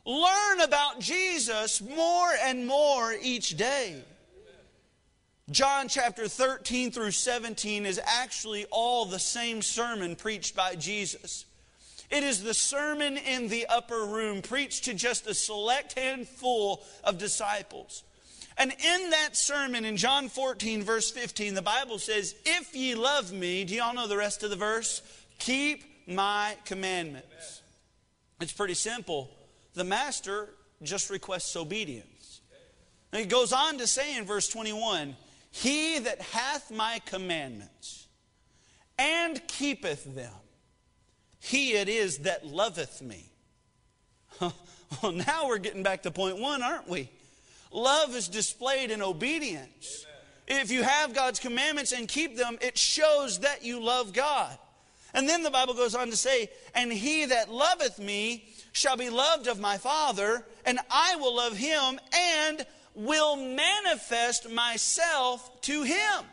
Learn 0.04 0.60
about 0.60 0.98
Jesus 0.98 1.80
more 1.80 2.30
and 2.42 2.66
more 2.66 3.14
each 3.22 3.56
day. 3.56 4.02
John 5.50 5.88
chapter 5.88 6.28
13 6.28 6.90
through 6.90 7.12
17 7.12 7.86
is 7.86 8.00
actually 8.04 8.66
all 8.70 9.04
the 9.04 9.18
same 9.18 9.62
sermon 9.62 10.16
preached 10.16 10.56
by 10.56 10.74
Jesus. 10.74 11.44
It 12.10 12.24
is 12.24 12.42
the 12.42 12.54
sermon 12.54 13.16
in 13.16 13.48
the 13.48 13.66
upper 13.66 14.04
room 14.04 14.42
preached 14.42 14.84
to 14.84 14.94
just 14.94 15.26
a 15.26 15.34
select 15.34 15.98
handful 15.98 16.82
of 17.04 17.18
disciples. 17.18 18.02
And 18.58 18.70
in 18.70 19.10
that 19.10 19.36
sermon 19.36 19.84
in 19.84 19.96
John 19.96 20.28
14, 20.28 20.82
verse 20.82 21.10
15, 21.10 21.54
the 21.54 21.62
Bible 21.62 21.98
says, 21.98 22.34
If 22.44 22.74
ye 22.76 22.94
love 22.94 23.32
me, 23.32 23.64
do 23.64 23.74
y'all 23.74 23.94
know 23.94 24.06
the 24.06 24.16
rest 24.16 24.42
of 24.42 24.50
the 24.50 24.56
verse? 24.56 25.00
Keep 25.38 25.91
my 26.06 26.56
commandments. 26.64 27.62
It's 28.40 28.52
pretty 28.52 28.74
simple. 28.74 29.30
The 29.74 29.84
master 29.84 30.48
just 30.82 31.10
requests 31.10 31.56
obedience. 31.56 32.40
And 33.12 33.20
he 33.20 33.26
goes 33.26 33.52
on 33.52 33.78
to 33.78 33.86
say 33.86 34.16
in 34.16 34.24
verse 34.24 34.48
21 34.48 35.16
He 35.50 35.98
that 36.00 36.20
hath 36.20 36.70
my 36.70 37.00
commandments 37.04 38.06
and 38.98 39.46
keepeth 39.48 40.14
them, 40.14 40.32
he 41.40 41.72
it 41.72 41.88
is 41.88 42.18
that 42.18 42.46
loveth 42.46 43.02
me. 43.02 43.30
well, 44.40 45.12
now 45.12 45.46
we're 45.46 45.58
getting 45.58 45.82
back 45.82 46.02
to 46.02 46.10
point 46.10 46.38
one, 46.38 46.62
aren't 46.62 46.88
we? 46.88 47.10
Love 47.72 48.14
is 48.14 48.28
displayed 48.28 48.90
in 48.90 49.02
obedience. 49.02 50.06
If 50.46 50.70
you 50.70 50.82
have 50.82 51.14
God's 51.14 51.38
commandments 51.38 51.92
and 51.92 52.06
keep 52.06 52.36
them, 52.36 52.58
it 52.60 52.76
shows 52.76 53.40
that 53.40 53.64
you 53.64 53.82
love 53.82 54.12
God. 54.12 54.56
And 55.14 55.28
then 55.28 55.42
the 55.42 55.50
Bible 55.50 55.74
goes 55.74 55.94
on 55.94 56.10
to 56.10 56.16
say, 56.16 56.50
And 56.74 56.92
he 56.92 57.26
that 57.26 57.50
loveth 57.50 57.98
me 57.98 58.44
shall 58.72 58.96
be 58.96 59.10
loved 59.10 59.46
of 59.46 59.60
my 59.60 59.76
Father, 59.76 60.46
and 60.64 60.78
I 60.90 61.16
will 61.16 61.36
love 61.36 61.56
him 61.56 62.00
and 62.12 62.66
will 62.94 63.36
manifest 63.36 64.50
myself 64.50 65.60
to 65.62 65.82
him. 65.82 66.24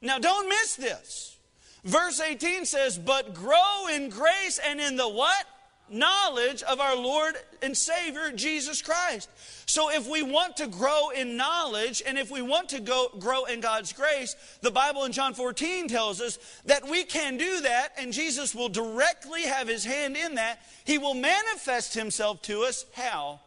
Now, 0.00 0.18
don't 0.18 0.48
miss 0.48 0.76
this. 0.76 1.36
Verse 1.84 2.20
18 2.20 2.64
says, 2.64 2.98
But 2.98 3.34
grow 3.34 3.88
in 3.92 4.08
grace 4.08 4.58
and 4.64 4.80
in 4.80 4.96
the 4.96 5.08
what? 5.08 5.46
Knowledge 5.88 6.62
of 6.62 6.80
our 6.80 6.96
Lord 6.96 7.34
and 7.62 7.76
Savior 7.76 8.32
Jesus 8.32 8.82
Christ. 8.82 9.28
So 9.66 9.90
if 9.90 10.08
we 10.08 10.22
want 10.22 10.56
to 10.58 10.66
grow 10.66 11.10
in 11.10 11.36
knowledge 11.36 12.02
and 12.06 12.18
if 12.18 12.30
we 12.30 12.42
want 12.42 12.70
to 12.70 12.80
go, 12.80 13.08
grow 13.18 13.44
in 13.44 13.60
God's 13.60 13.92
grace, 13.92 14.36
the 14.60 14.70
Bible 14.70 15.04
in 15.04 15.12
John 15.12 15.34
14 15.34 15.88
tells 15.88 16.20
us 16.20 16.38
that 16.64 16.88
we 16.88 17.04
can 17.04 17.36
do 17.36 17.60
that 17.60 17.92
and 17.98 18.12
Jesus 18.12 18.54
will 18.54 18.68
directly 18.68 19.42
have 19.42 19.68
his 19.68 19.84
hand 19.84 20.16
in 20.16 20.36
that. 20.36 20.60
He 20.84 20.98
will 20.98 21.14
manifest 21.14 21.94
himself 21.94 22.42
to 22.42 22.62
us. 22.62 22.86
How? 22.94 23.40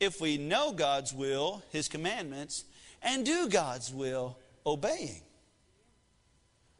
If 0.00 0.20
we 0.20 0.38
know 0.38 0.72
God's 0.72 1.12
will, 1.12 1.62
his 1.70 1.88
commandments, 1.88 2.64
and 3.02 3.24
do 3.24 3.48
God's 3.48 3.92
will, 3.92 4.36
obeying. 4.66 5.22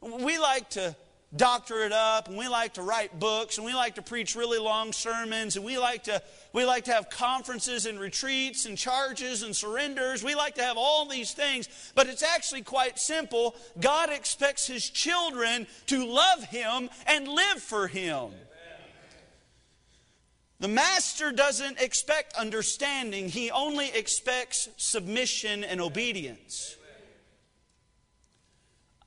We 0.01 0.37
like 0.37 0.69
to 0.71 0.95
doctor 1.37 1.83
it 1.83 1.91
up 1.91 2.27
and 2.27 2.37
we 2.37 2.47
like 2.47 2.73
to 2.73 2.81
write 2.81 3.19
books 3.19 3.57
and 3.57 3.65
we 3.65 3.73
like 3.73 3.95
to 3.95 4.01
preach 4.01 4.35
really 4.35 4.59
long 4.59 4.91
sermons 4.91 5.55
and 5.55 5.65
we 5.65 5.77
like 5.77 6.03
to 6.03 6.21
we 6.53 6.65
like 6.65 6.85
to 6.85 6.91
have 6.91 7.09
conferences 7.09 7.85
and 7.85 7.99
retreats 7.99 8.65
and 8.65 8.77
charges 8.77 9.43
and 9.43 9.55
surrenders. 9.55 10.23
We 10.23 10.35
like 10.35 10.55
to 10.55 10.63
have 10.63 10.77
all 10.77 11.05
these 11.05 11.33
things 11.33 11.69
but 11.95 12.07
it's 12.07 12.23
actually 12.23 12.63
quite 12.63 12.99
simple. 12.99 13.55
God 13.79 14.09
expects 14.09 14.67
his 14.67 14.89
children 14.89 15.67
to 15.87 16.05
love 16.05 16.43
him 16.45 16.89
and 17.05 17.27
live 17.27 17.61
for 17.61 17.87
him. 17.87 18.31
The 20.59 20.67
master 20.67 21.31
doesn't 21.31 21.79
expect 21.79 22.33
understanding. 22.33 23.29
He 23.29 23.51
only 23.51 23.89
expects 23.89 24.69
submission 24.77 25.63
and 25.63 25.79
obedience. 25.79 26.75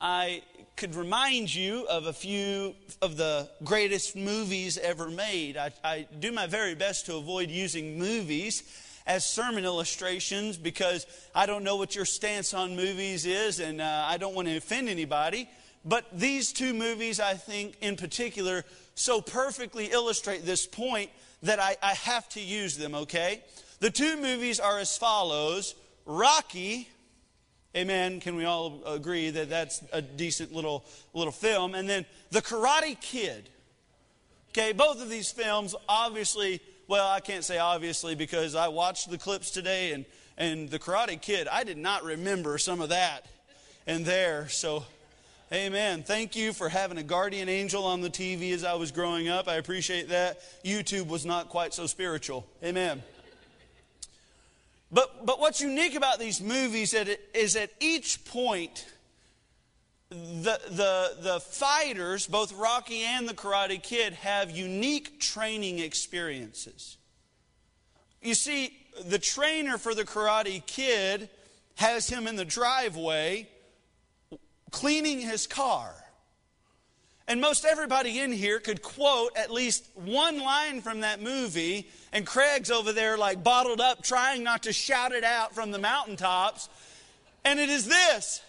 I 0.01 0.43
could 0.81 0.95
remind 0.95 1.55
you 1.55 1.87
of 1.91 2.07
a 2.07 2.13
few 2.13 2.75
of 3.03 3.19
the 3.19 3.47
greatest 3.63 4.17
movies 4.17 4.79
ever 4.79 5.11
made. 5.11 5.59
I, 5.59 5.73
I, 5.85 6.07
do 6.21 6.33
my 6.33 6.47
very 6.47 6.75
best 6.75 7.05
to 7.05 7.17
avoid 7.17 7.51
using 7.51 7.99
movies 7.99 8.63
as 9.07 9.23
sermon 9.23 9.67
illustrations 9.67 10.57
because 10.57 11.07
I 11.35 11.45
don't 11.45 11.65
know 11.65 11.77
what 11.77 11.95
your 11.95 12.07
stance 12.07 12.55
on 12.55 12.77
movies 12.77 13.27
is 13.27 13.61
and 13.61 13.83
uh, 13.83 14.07
I 14.09 14.17
don't 14.17 14.35
want 14.35 14.49
to 14.49 14.57
offend 14.57 14.89
anybody. 14.89 15.51
But 15.85 16.07
these 16.19 16.51
two 16.51 16.73
movies, 16.73 17.21
I 17.21 17.35
think, 17.35 17.77
in 17.83 17.97
particular, 17.97 18.65
so 18.95 19.21
perfectly 19.21 19.89
illustrate 19.93 20.47
this 20.47 20.67
point 20.67 21.11
that 21.43 21.61
I, 21.61 21.77
I 21.83 21.93
have 21.93 22.27
to 22.31 22.41
use 22.41 22.79
them, 22.79 22.95
okay? 22.95 23.43
The 23.81 23.91
two 23.91 24.17
movies 24.17 24.59
are 24.59 24.79
as 24.79 24.97
follows 24.97 25.75
Rocky 26.07 26.89
Amen. 27.77 28.21
Can 28.21 28.35
we 28.35 28.45
all 28.45 28.83
agree 28.85 29.31
that 29.31 29.49
that's 29.49 29.83
a 29.93 30.03
decent 30.03 30.53
little 30.53 30.85
little 31.15 31.33
film? 31.33 31.75
And 31.75 31.89
then 31.89 32.05
The 32.31 32.43
Karate 32.43 33.01
Kid. 33.01 33.49
Okay, 34.51 34.73
both 34.73 35.01
of 35.01 35.09
these 35.09 35.31
films 35.31 35.77
obviously, 35.89 36.61
well, 36.89 37.09
I 37.09 37.21
can't 37.21 37.45
say 37.45 37.59
obviously 37.59 38.17
because 38.17 38.57
I 38.57 38.69
watched 38.69 39.11
the 39.11 39.19
clips 39.19 39.51
today 39.51 39.93
and 39.93 40.05
and 40.37 40.71
The 40.71 40.79
Karate 40.79 41.21
Kid, 41.21 41.47
I 41.49 41.65
did 41.65 41.77
not 41.77 42.03
remember 42.03 42.59
some 42.59 42.81
of 42.81 42.89
that 42.89 43.27
and 43.87 44.05
there. 44.05 44.49
So 44.49 44.85
Amen. 45.53 46.05
Thank 46.05 46.37
you 46.37 46.53
for 46.53 46.69
having 46.69 46.97
a 46.97 47.03
guardian 47.03 47.49
angel 47.49 47.85
on 47.85 48.03
the 48.03 48.09
TV 48.09 48.53
as 48.55 48.63
I 48.63 48.75
was 48.75 48.93
growing 48.93 49.29
up. 49.29 49.49
I 49.49 49.57
appreciate 49.57 50.11
that. 50.11 50.41
YouTube 50.65 51.09
was 51.09 51.27
not 51.27 51.49
quite 51.49 51.75
so 51.75 51.87
spiritual. 51.87 52.47
Amen. 52.63 53.03
But, 54.93 55.25
but 55.25 55.39
what's 55.39 55.61
unique 55.61 55.95
about 55.95 56.19
these 56.19 56.41
movies 56.41 56.95
is 57.35 57.57
at 57.57 57.71
each 57.81 58.25
point, 58.25 58.87
the, 60.09 60.61
the, 60.69 61.17
the 61.21 61.41
fighters, 61.41 62.27
both 62.27 62.53
Rocky 62.53 63.03
and 63.03 63.29
the 63.29 63.35
Karate 63.35 63.81
Kid, 63.81 64.15
have 64.15 64.51
unique 64.51 65.21
training 65.21 65.79
experiences. 65.79 66.97
You 68.21 68.35
see, 68.35 68.77
the 69.05 69.19
trainer 69.19 69.79
for 69.79 69.95
the 69.95 70.05
Karate 70.05 70.67
Kid 70.67 71.29
has 71.77 72.09
him 72.09 72.27
in 72.27 72.37
the 72.37 72.45
driveway 72.45 73.49
cleaning 74.71 75.21
his 75.21 75.47
car. 75.47 75.95
And 77.31 77.41
most 77.41 77.65
everybody 77.65 78.19
in 78.19 78.33
here 78.33 78.59
could 78.59 78.83
quote 78.83 79.37
at 79.37 79.53
least 79.53 79.89
one 79.95 80.41
line 80.41 80.81
from 80.81 81.03
that 81.03 81.23
movie, 81.23 81.89
and 82.13 82.27
Craig's 82.27 82.73
over 82.73 82.93
there 82.93 83.17
like 83.17 83.45
bottled 83.45 83.81
up, 83.81 84.03
trying 84.03 84.43
not 84.43 84.65
to 84.65 84.73
shout 84.73 85.13
it 85.13 85.23
out 85.23 85.55
from 85.55 85.71
the 85.71 85.79
mountaintops. 85.79 86.69
And 87.45 87.61
it 87.61 87.69
is 87.69 87.87
this 87.87 88.43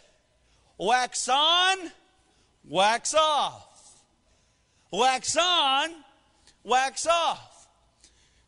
wax 0.79 1.29
on, 1.29 1.77
wax 2.67 3.13
off. 3.13 4.01
Wax 4.91 5.37
on, 5.37 5.91
wax 6.63 7.05
off. 7.05 7.67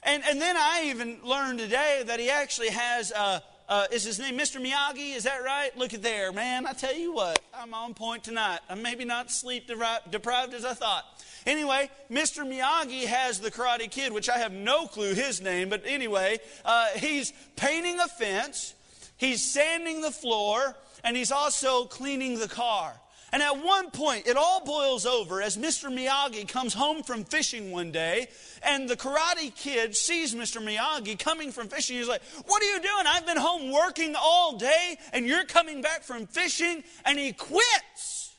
And, 0.01 0.23
and 0.27 0.41
then 0.41 0.57
I 0.57 0.85
even 0.87 1.19
learned 1.23 1.59
today 1.59 2.01
that 2.07 2.19
he 2.19 2.31
actually 2.31 2.69
has 2.69 3.11
a 3.11 3.43
uh, 3.69 3.87
is 3.91 4.03
his 4.03 4.19
name 4.19 4.37
Mr. 4.37 4.61
Miyagi? 4.61 5.15
Is 5.15 5.23
that 5.23 5.43
right? 5.43 5.75
Look 5.77 5.93
at 5.93 6.03
there, 6.03 6.31
man. 6.31 6.65
I 6.65 6.73
tell 6.73 6.95
you 6.95 7.13
what, 7.13 7.39
I'm 7.53 7.73
on 7.73 7.93
point 7.93 8.23
tonight. 8.23 8.59
I'm 8.69 8.81
maybe 8.81 9.05
not 9.05 9.31
sleep 9.31 9.67
deprived 9.67 10.53
as 10.53 10.65
I 10.65 10.73
thought. 10.73 11.05
Anyway, 11.45 11.89
Mr. 12.09 12.45
Miyagi 12.45 13.05
has 13.05 13.39
the 13.39 13.51
Karate 13.51 13.89
Kid, 13.89 14.13
which 14.13 14.29
I 14.29 14.37
have 14.37 14.51
no 14.51 14.87
clue 14.87 15.13
his 15.13 15.41
name, 15.41 15.69
but 15.69 15.83
anyway, 15.85 16.39
uh, 16.63 16.87
he's 16.95 17.33
painting 17.55 17.99
a 17.99 18.07
fence, 18.07 18.73
he's 19.17 19.43
sanding 19.43 20.01
the 20.01 20.11
floor, 20.11 20.75
and 21.03 21.17
he's 21.17 21.31
also 21.31 21.85
cleaning 21.85 22.39
the 22.39 22.47
car. 22.47 22.93
And 23.33 23.41
at 23.41 23.63
one 23.63 23.89
point, 23.89 24.27
it 24.27 24.37
all 24.37 24.63
boils 24.63 25.07
over 25.07 25.41
as 25.41 25.57
Mr. 25.57 25.91
Miyagi 25.91 26.47
comes 26.47 26.71
home 26.71 27.01
from 27.01 27.23
fishing 27.23 27.71
one 27.71 27.91
day, 27.91 28.27
and 28.61 28.87
the 28.87 28.95
karate 28.95 29.53
kid 29.55 29.95
sees 29.95 30.35
Mr. 30.35 30.61
Miyagi 30.61 31.17
coming 31.17 31.51
from 31.51 31.67
fishing. 31.67 31.97
He's 31.97 32.07
like, 32.07 32.21
What 32.45 32.61
are 32.61 32.65
you 32.67 32.79
doing? 32.79 33.05
I've 33.07 33.25
been 33.25 33.37
home 33.37 33.71
working 33.71 34.13
all 34.15 34.55
day, 34.57 34.99
and 35.13 35.25
you're 35.25 35.45
coming 35.45 35.81
back 35.81 36.03
from 36.03 36.27
fishing, 36.27 36.83
and 37.05 37.17
he 37.17 37.33
quits. 37.33 38.35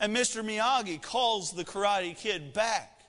And 0.00 0.16
Mr. 0.16 0.42
Miyagi 0.42 1.02
calls 1.02 1.52
the 1.52 1.64
karate 1.64 2.16
kid 2.16 2.54
back. 2.54 3.02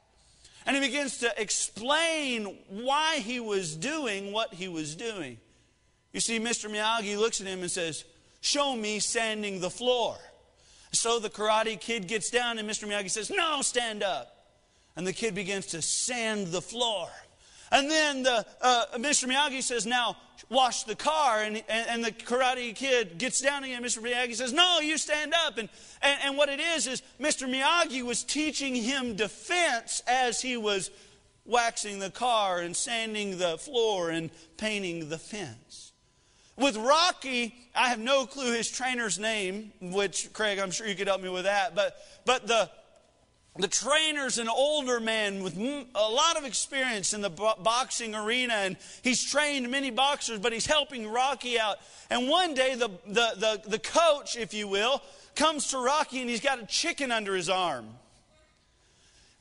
And 0.66 0.76
he 0.76 0.82
begins 0.82 1.20
to 1.20 1.32
explain 1.42 2.58
why 2.68 3.20
he 3.20 3.40
was 3.40 3.78
doing 3.78 4.34
what 4.34 4.54
he 4.54 4.68
was 4.68 4.94
doing. 4.96 5.38
You 6.12 6.20
see, 6.20 6.38
Mr. 6.38 6.70
Miyagi 6.70 7.18
looks 7.18 7.40
at 7.40 7.48
him 7.48 7.62
and 7.62 7.72
says, 7.72 8.04
Show 8.42 8.76
me 8.76 9.00
sanding 9.00 9.62
the 9.62 9.70
floor. 9.70 10.18
So 10.96 11.20
the 11.20 11.30
karate 11.30 11.80
kid 11.80 12.08
gets 12.08 12.30
down, 12.30 12.58
and 12.58 12.70
Mr. 12.70 12.88
Miyagi 12.88 13.12
says, 13.12 13.30
No, 13.30 13.62
stand 13.62 14.04
up. 14.04 14.32
And 14.96 15.06
the 15.06 15.14
kid 15.14 15.36
begins 15.36 15.68
to 15.68 15.82
sand 15.82 16.48
the 16.48 16.62
floor. 16.62 17.10
And 17.72 17.90
then 17.90 18.24
the, 18.24 18.46
uh, 18.62 18.86
Mr. 18.96 19.28
Miyagi 19.28 19.62
says, 19.62 19.86
Now 19.86 20.18
wash 20.50 20.84
the 20.84 20.96
car. 20.96 21.42
And, 21.42 21.58
and, 21.68 21.88
and, 21.90 22.04
the 22.04 22.12
karate 22.12 22.76
kid 22.76 23.18
gets 23.18 23.42
down 23.42 23.64
again. 23.64 23.84
Mr. 23.84 24.02
Miyagi 24.02 24.36
says, 24.36 24.54
No, 24.54 24.80
you 24.80 24.98
stand 24.98 25.34
up. 25.46 25.58
And, 25.58 25.70
and, 26.02 26.20
and 26.24 26.38
what 26.38 26.50
it 26.50 26.60
is, 26.60 26.88
is 26.88 27.02
Mr. 27.20 27.50
Miyagi 27.50 28.04
was 28.04 28.24
teaching 28.24 28.76
him 28.76 29.16
defense 29.16 30.02
as 30.08 30.42
he 30.42 30.58
was 30.58 30.92
waxing 31.46 32.00
the 32.00 32.10
car 32.10 32.60
and 32.60 32.76
sanding 32.76 33.38
the 33.38 33.58
floor 33.58 34.10
and 34.10 34.30
painting 34.58 35.10
the 35.10 35.18
fence. 35.18 35.85
With 36.58 36.78
Rocky, 36.78 37.54
I 37.76 37.90
have 37.90 38.00
no 38.00 38.26
clue 38.26 38.54
his 38.54 38.70
trainer's 38.70 39.20
name, 39.20 39.74
which, 39.82 40.32
Craig, 40.32 40.58
I'm 40.58 40.72
sure 40.72 40.88
you 40.88 40.96
could 40.96 41.08
help 41.08 41.22
me 41.22 41.30
with 41.30 41.44
that. 41.44 41.76
But, 41.76 41.98
but 42.24 42.48
the, 42.48 42.70
the 43.58 43.68
trainer's 43.68 44.38
an 44.38 44.48
older 44.48 45.02
man 45.02 45.44
with 45.44 45.58
a 45.58 46.10
lot 46.10 46.38
of 46.38 46.46
experience 46.46 47.14
in 47.14 47.20
the 47.20 47.30
boxing 47.30 48.16
arena, 48.16 48.54
and 48.54 48.78
he's 49.02 49.30
trained 49.30 49.70
many 49.70 49.92
boxers, 49.92 50.40
but 50.40 50.54
he's 50.54 50.66
helping 50.66 51.10
Rocky 51.10 51.60
out. 51.60 51.78
And 52.10 52.30
one 52.30 52.54
day, 52.54 52.76
the, 52.76 52.90
the, 53.06 53.34
the, 53.36 53.62
the 53.68 53.80
coach, 53.80 54.38
if 54.38 54.54
you 54.54 54.70
will, 54.70 55.02
comes 55.36 55.68
to 55.72 55.78
Rocky 55.78 56.22
and 56.22 56.30
he's 56.30 56.40
got 56.40 56.62
a 56.62 56.66
chicken 56.66 57.12
under 57.12 57.36
his 57.36 57.50
arm. 57.50 57.88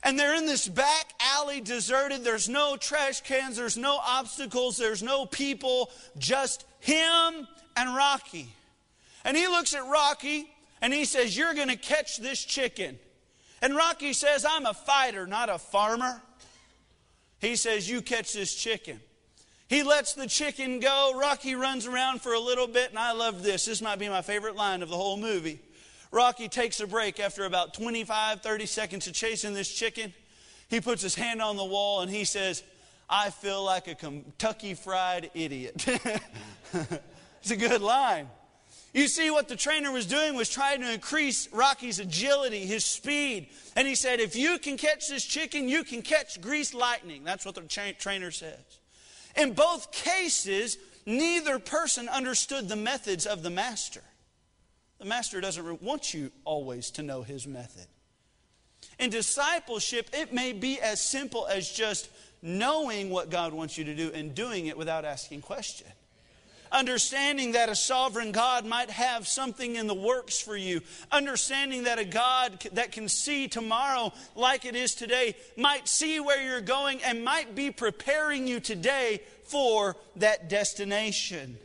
And 0.05 0.19
they're 0.19 0.35
in 0.35 0.45
this 0.45 0.67
back 0.67 1.13
alley, 1.19 1.61
deserted. 1.61 2.23
There's 2.23 2.47
no 2.47 2.77
trash 2.77 3.21
cans, 3.21 3.57
there's 3.57 3.75
no 3.75 3.99
obstacles, 4.05 4.77
there's 4.77 5.01
no 5.01 5.25
people, 5.25 5.89
just 6.19 6.63
him 6.79 7.47
and 7.75 7.95
Rocky. 7.95 8.47
And 9.25 9.35
he 9.35 9.47
looks 9.47 9.73
at 9.73 9.83
Rocky 9.87 10.47
and 10.79 10.93
he 10.93 11.05
says, 11.05 11.35
You're 11.35 11.55
going 11.55 11.69
to 11.69 11.75
catch 11.75 12.17
this 12.17 12.39
chicken. 12.45 12.99
And 13.63 13.75
Rocky 13.75 14.13
says, 14.13 14.45
I'm 14.47 14.67
a 14.67 14.75
fighter, 14.75 15.25
not 15.25 15.49
a 15.49 15.57
farmer. 15.57 16.21
He 17.39 17.55
says, 17.55 17.89
You 17.89 18.03
catch 18.03 18.33
this 18.33 18.53
chicken. 18.53 18.99
He 19.67 19.81
lets 19.81 20.13
the 20.13 20.27
chicken 20.27 20.79
go. 20.79 21.13
Rocky 21.19 21.55
runs 21.55 21.87
around 21.87 22.21
for 22.21 22.33
a 22.33 22.39
little 22.39 22.67
bit, 22.67 22.91
and 22.91 22.99
I 22.99 23.13
love 23.13 23.41
this. 23.41 23.65
This 23.65 23.81
might 23.81 23.97
be 23.97 24.07
my 24.07 24.21
favorite 24.21 24.55
line 24.55 24.83
of 24.83 24.89
the 24.89 24.95
whole 24.95 25.17
movie. 25.17 25.59
Rocky 26.11 26.47
takes 26.47 26.79
a 26.79 26.87
break 26.87 27.19
after 27.19 27.45
about 27.45 27.73
25, 27.73 28.41
30 28.41 28.65
seconds 28.65 29.07
of 29.07 29.13
chasing 29.13 29.53
this 29.53 29.71
chicken. 29.73 30.13
He 30.67 30.81
puts 30.81 31.01
his 31.01 31.15
hand 31.15 31.41
on 31.41 31.57
the 31.57 31.65
wall 31.65 32.01
and 32.01 32.11
he 32.11 32.23
says, 32.23 32.63
I 33.09 33.29
feel 33.29 33.63
like 33.63 33.87
a 33.87 33.95
Kentucky 33.95 34.73
fried 34.73 35.29
idiot. 35.33 35.85
it's 36.73 37.51
a 37.51 37.57
good 37.57 37.81
line. 37.81 38.29
You 38.93 39.09
see, 39.09 39.29
what 39.29 39.49
the 39.49 39.57
trainer 39.57 39.91
was 39.91 40.05
doing 40.05 40.35
was 40.35 40.49
trying 40.49 40.79
to 40.79 40.93
increase 40.93 41.49
Rocky's 41.51 41.99
agility, 41.99 42.65
his 42.65 42.85
speed. 42.85 43.49
And 43.75 43.85
he 43.85 43.93
said, 43.93 44.21
if 44.21 44.37
you 44.37 44.57
can 44.57 44.77
catch 44.77 45.09
this 45.09 45.25
chicken, 45.25 45.67
you 45.67 45.83
can 45.83 46.01
catch 46.01 46.39
grease 46.39 46.73
lightning. 46.73 47.25
That's 47.25 47.45
what 47.45 47.55
the 47.55 47.61
tra- 47.63 47.91
trainer 47.91 48.31
says. 48.31 48.79
In 49.35 49.51
both 49.51 49.91
cases, 49.91 50.77
neither 51.05 51.59
person 51.59 52.07
understood 52.07 52.69
the 52.69 52.77
methods 52.77 53.25
of 53.25 53.43
the 53.43 53.49
master. 53.49 54.01
The 54.99 55.05
master 55.05 55.41
doesn't 55.41 55.81
want 55.81 56.13
you 56.13 56.31
always 56.45 56.91
to 56.91 57.03
know 57.03 57.21
his 57.23 57.45
method. 57.45 57.87
In 58.97 59.09
discipleship, 59.09 60.09
it 60.13 60.33
may 60.33 60.53
be 60.53 60.79
as 60.79 61.01
simple 61.01 61.47
as 61.47 61.69
just 61.69 62.09
knowing 62.41 63.09
what 63.09 63.29
God 63.29 63.53
wants 63.53 63.77
you 63.77 63.83
to 63.85 63.95
do 63.95 64.11
and 64.13 64.33
doing 64.33 64.67
it 64.67 64.77
without 64.77 65.03
asking 65.03 65.41
question. 65.41 65.87
Understanding 66.71 67.53
that 67.53 67.69
a 67.69 67.75
sovereign 67.75 68.31
God 68.31 68.65
might 68.65 68.89
have 68.89 69.27
something 69.27 69.75
in 69.75 69.87
the 69.87 69.93
works 69.93 70.39
for 70.39 70.57
you. 70.57 70.81
Understanding 71.11 71.83
that 71.83 71.99
a 71.99 72.05
God 72.05 72.67
that 72.73 72.91
can 72.91 73.07
see 73.07 73.47
tomorrow 73.47 74.11
like 74.35 74.65
it 74.65 74.75
is 74.75 74.95
today 74.95 75.35
might 75.57 75.87
see 75.87 76.19
where 76.19 76.43
you're 76.43 76.61
going 76.61 77.01
and 77.03 77.23
might 77.23 77.55
be 77.55 77.71
preparing 77.71 78.47
you 78.47 78.59
today 78.59 79.21
for 79.43 79.95
that 80.17 80.49
destination. 80.49 81.57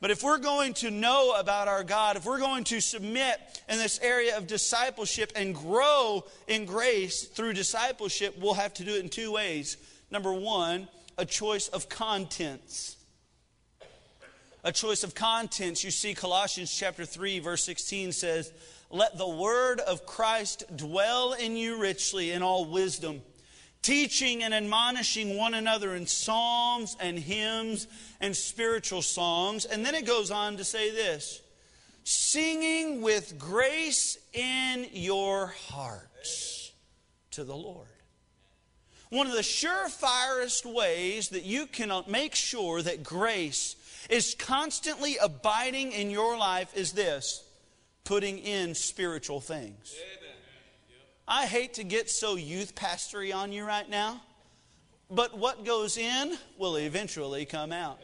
But 0.00 0.12
if 0.12 0.22
we're 0.22 0.38
going 0.38 0.74
to 0.74 0.90
know 0.90 1.34
about 1.36 1.66
our 1.66 1.82
God, 1.82 2.16
if 2.16 2.24
we're 2.24 2.38
going 2.38 2.64
to 2.64 2.80
submit 2.80 3.36
in 3.68 3.78
this 3.78 3.98
area 4.00 4.36
of 4.36 4.46
discipleship 4.46 5.32
and 5.34 5.54
grow 5.54 6.24
in 6.46 6.66
grace 6.66 7.24
through 7.24 7.54
discipleship, 7.54 8.36
we'll 8.38 8.54
have 8.54 8.74
to 8.74 8.84
do 8.84 8.94
it 8.94 9.02
in 9.02 9.08
two 9.08 9.32
ways. 9.32 9.76
Number 10.10 10.32
one, 10.32 10.88
a 11.16 11.24
choice 11.24 11.66
of 11.68 11.88
contents. 11.88 12.96
A 14.62 14.70
choice 14.70 15.02
of 15.02 15.16
contents. 15.16 15.82
You 15.82 15.90
see, 15.90 16.14
Colossians 16.14 16.72
chapter 16.72 17.04
3, 17.04 17.40
verse 17.40 17.64
16 17.64 18.12
says, 18.12 18.52
Let 18.90 19.18
the 19.18 19.28
word 19.28 19.80
of 19.80 20.06
Christ 20.06 20.64
dwell 20.76 21.32
in 21.32 21.56
you 21.56 21.80
richly 21.80 22.30
in 22.30 22.42
all 22.42 22.66
wisdom 22.66 23.22
teaching 23.82 24.42
and 24.42 24.52
admonishing 24.52 25.36
one 25.36 25.54
another 25.54 25.94
in 25.94 26.06
psalms 26.06 26.96
and 27.00 27.18
hymns 27.18 27.86
and 28.20 28.36
spiritual 28.36 29.02
songs. 29.02 29.64
And 29.64 29.84
then 29.84 29.94
it 29.94 30.06
goes 30.06 30.30
on 30.30 30.56
to 30.56 30.64
say 30.64 30.90
this 30.90 31.42
singing 32.04 33.02
with 33.02 33.38
grace 33.38 34.18
in 34.32 34.86
your 34.92 35.48
hearts 35.68 36.72
to 37.32 37.44
the 37.44 37.56
Lord. 37.56 37.86
One 39.10 39.26
of 39.26 39.32
the 39.32 39.40
surefirest 39.40 40.66
ways 40.66 41.30
that 41.30 41.44
you 41.44 41.66
can 41.66 41.90
make 42.08 42.34
sure 42.34 42.82
that 42.82 43.02
grace 43.02 43.76
is 44.10 44.34
constantly 44.34 45.16
abiding 45.18 45.92
in 45.92 46.10
your 46.10 46.36
life 46.36 46.74
is 46.76 46.92
this 46.92 47.44
putting 48.04 48.38
in 48.38 48.74
spiritual 48.74 49.40
things. 49.40 49.94
Amen. 49.96 50.17
I 51.30 51.44
hate 51.44 51.74
to 51.74 51.84
get 51.84 52.08
so 52.08 52.36
youth 52.36 52.74
pastory 52.74 53.34
on 53.34 53.52
you 53.52 53.64
right 53.64 53.88
now, 53.88 54.22
but 55.10 55.36
what 55.36 55.62
goes 55.62 55.98
in 55.98 56.38
will 56.56 56.76
eventually 56.76 57.44
come 57.44 57.70
out. 57.70 57.98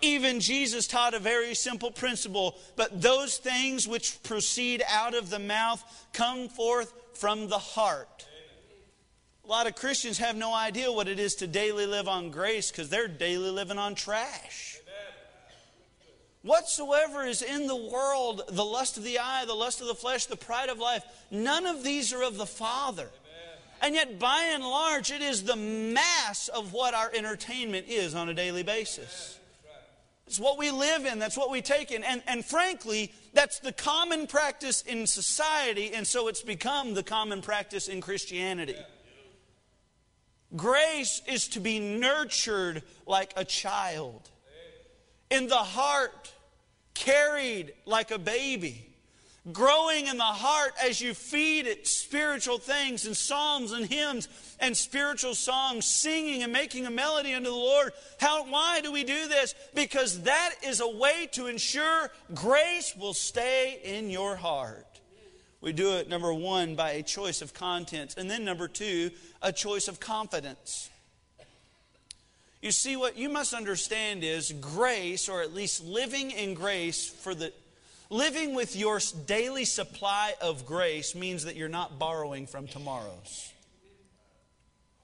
Even 0.00 0.38
Jesus 0.38 0.86
taught 0.86 1.14
a 1.14 1.18
very 1.18 1.54
simple 1.54 1.90
principle, 1.90 2.56
but 2.76 3.02
those 3.02 3.38
things 3.38 3.88
which 3.88 4.22
proceed 4.22 4.84
out 4.88 5.14
of 5.14 5.30
the 5.30 5.38
mouth 5.40 5.82
come 6.12 6.48
forth 6.48 6.92
from 7.14 7.48
the 7.48 7.58
heart. 7.58 8.26
A 9.44 9.48
lot 9.48 9.66
of 9.66 9.74
Christians 9.74 10.18
have 10.18 10.36
no 10.36 10.54
idea 10.54 10.92
what 10.92 11.08
it 11.08 11.18
is 11.18 11.34
to 11.36 11.46
daily 11.46 11.86
live 11.86 12.06
on 12.06 12.30
grace 12.30 12.70
because 12.70 12.88
they're 12.88 13.08
daily 13.08 13.50
living 13.50 13.78
on 13.78 13.94
trash. 13.94 14.73
Whatsoever 16.44 17.24
is 17.24 17.40
in 17.40 17.66
the 17.66 17.74
world, 17.74 18.42
the 18.50 18.64
lust 18.64 18.98
of 18.98 19.02
the 19.02 19.18
eye, 19.18 19.46
the 19.46 19.54
lust 19.54 19.80
of 19.80 19.86
the 19.86 19.94
flesh, 19.94 20.26
the 20.26 20.36
pride 20.36 20.68
of 20.68 20.78
life, 20.78 21.02
none 21.30 21.64
of 21.64 21.82
these 21.82 22.12
are 22.12 22.22
of 22.22 22.36
the 22.36 22.44
Father. 22.44 23.08
And 23.80 23.94
yet, 23.94 24.18
by 24.18 24.50
and 24.52 24.62
large, 24.62 25.10
it 25.10 25.22
is 25.22 25.44
the 25.44 25.56
mass 25.56 26.48
of 26.48 26.74
what 26.74 26.92
our 26.92 27.10
entertainment 27.14 27.86
is 27.88 28.14
on 28.14 28.28
a 28.28 28.34
daily 28.34 28.62
basis. 28.62 29.38
It's 30.26 30.38
what 30.38 30.58
we 30.58 30.70
live 30.70 31.06
in, 31.06 31.18
that's 31.18 31.36
what 31.36 31.50
we 31.50 31.62
take 31.62 31.90
in. 31.90 32.04
And, 32.04 32.22
and 32.26 32.44
frankly, 32.44 33.10
that's 33.32 33.60
the 33.60 33.72
common 33.72 34.26
practice 34.26 34.82
in 34.82 35.06
society, 35.06 35.94
and 35.94 36.06
so 36.06 36.28
it's 36.28 36.42
become 36.42 36.92
the 36.92 37.02
common 37.02 37.40
practice 37.40 37.88
in 37.88 38.02
Christianity. 38.02 38.76
Grace 40.54 41.22
is 41.26 41.48
to 41.48 41.60
be 41.60 41.78
nurtured 41.78 42.82
like 43.06 43.32
a 43.34 43.46
child 43.46 44.28
in 45.30 45.48
the 45.48 45.56
heart, 45.56 46.32
carried 46.94 47.72
like 47.84 48.10
a 48.10 48.18
baby, 48.18 48.86
growing 49.52 50.06
in 50.06 50.16
the 50.16 50.22
heart 50.22 50.72
as 50.82 51.00
you 51.00 51.12
feed 51.12 51.66
it 51.66 51.86
spiritual 51.86 52.58
things 52.58 53.06
and 53.06 53.16
psalms 53.16 53.72
and 53.72 53.86
hymns 53.86 54.28
and 54.60 54.76
spiritual 54.76 55.34
songs, 55.34 55.84
singing 55.84 56.42
and 56.42 56.52
making 56.52 56.86
a 56.86 56.90
melody 56.90 57.34
unto 57.34 57.50
the 57.50 57.56
Lord. 57.56 57.92
How, 58.20 58.44
why 58.44 58.80
do 58.80 58.90
we 58.90 59.04
do 59.04 59.28
this? 59.28 59.54
Because 59.74 60.22
that 60.22 60.54
is 60.64 60.80
a 60.80 60.88
way 60.88 61.28
to 61.32 61.46
ensure 61.46 62.10
grace 62.34 62.94
will 62.96 63.14
stay 63.14 63.80
in 63.84 64.10
your 64.10 64.36
heart. 64.36 64.86
We 65.60 65.72
do 65.72 65.92
it, 65.96 66.10
number 66.10 66.32
one, 66.32 66.74
by 66.74 66.90
a 66.90 67.02
choice 67.02 67.40
of 67.40 67.54
contents, 67.54 68.16
and 68.16 68.30
then 68.30 68.44
number 68.44 68.68
two, 68.68 69.10
a 69.40 69.50
choice 69.50 69.88
of 69.88 69.98
confidence. 69.98 70.90
You 72.64 72.70
see, 72.70 72.96
what 72.96 73.18
you 73.18 73.28
must 73.28 73.52
understand 73.52 74.24
is 74.24 74.50
grace, 74.58 75.28
or 75.28 75.42
at 75.42 75.52
least 75.52 75.84
living 75.84 76.30
in 76.30 76.54
grace 76.54 77.06
for 77.06 77.34
the 77.34 77.52
living 78.08 78.54
with 78.54 78.74
your 78.74 79.00
daily 79.26 79.66
supply 79.66 80.32
of 80.40 80.64
grace 80.64 81.14
means 81.14 81.44
that 81.44 81.56
you're 81.56 81.68
not 81.68 81.98
borrowing 81.98 82.46
from 82.46 82.66
tomorrow's 82.66 83.52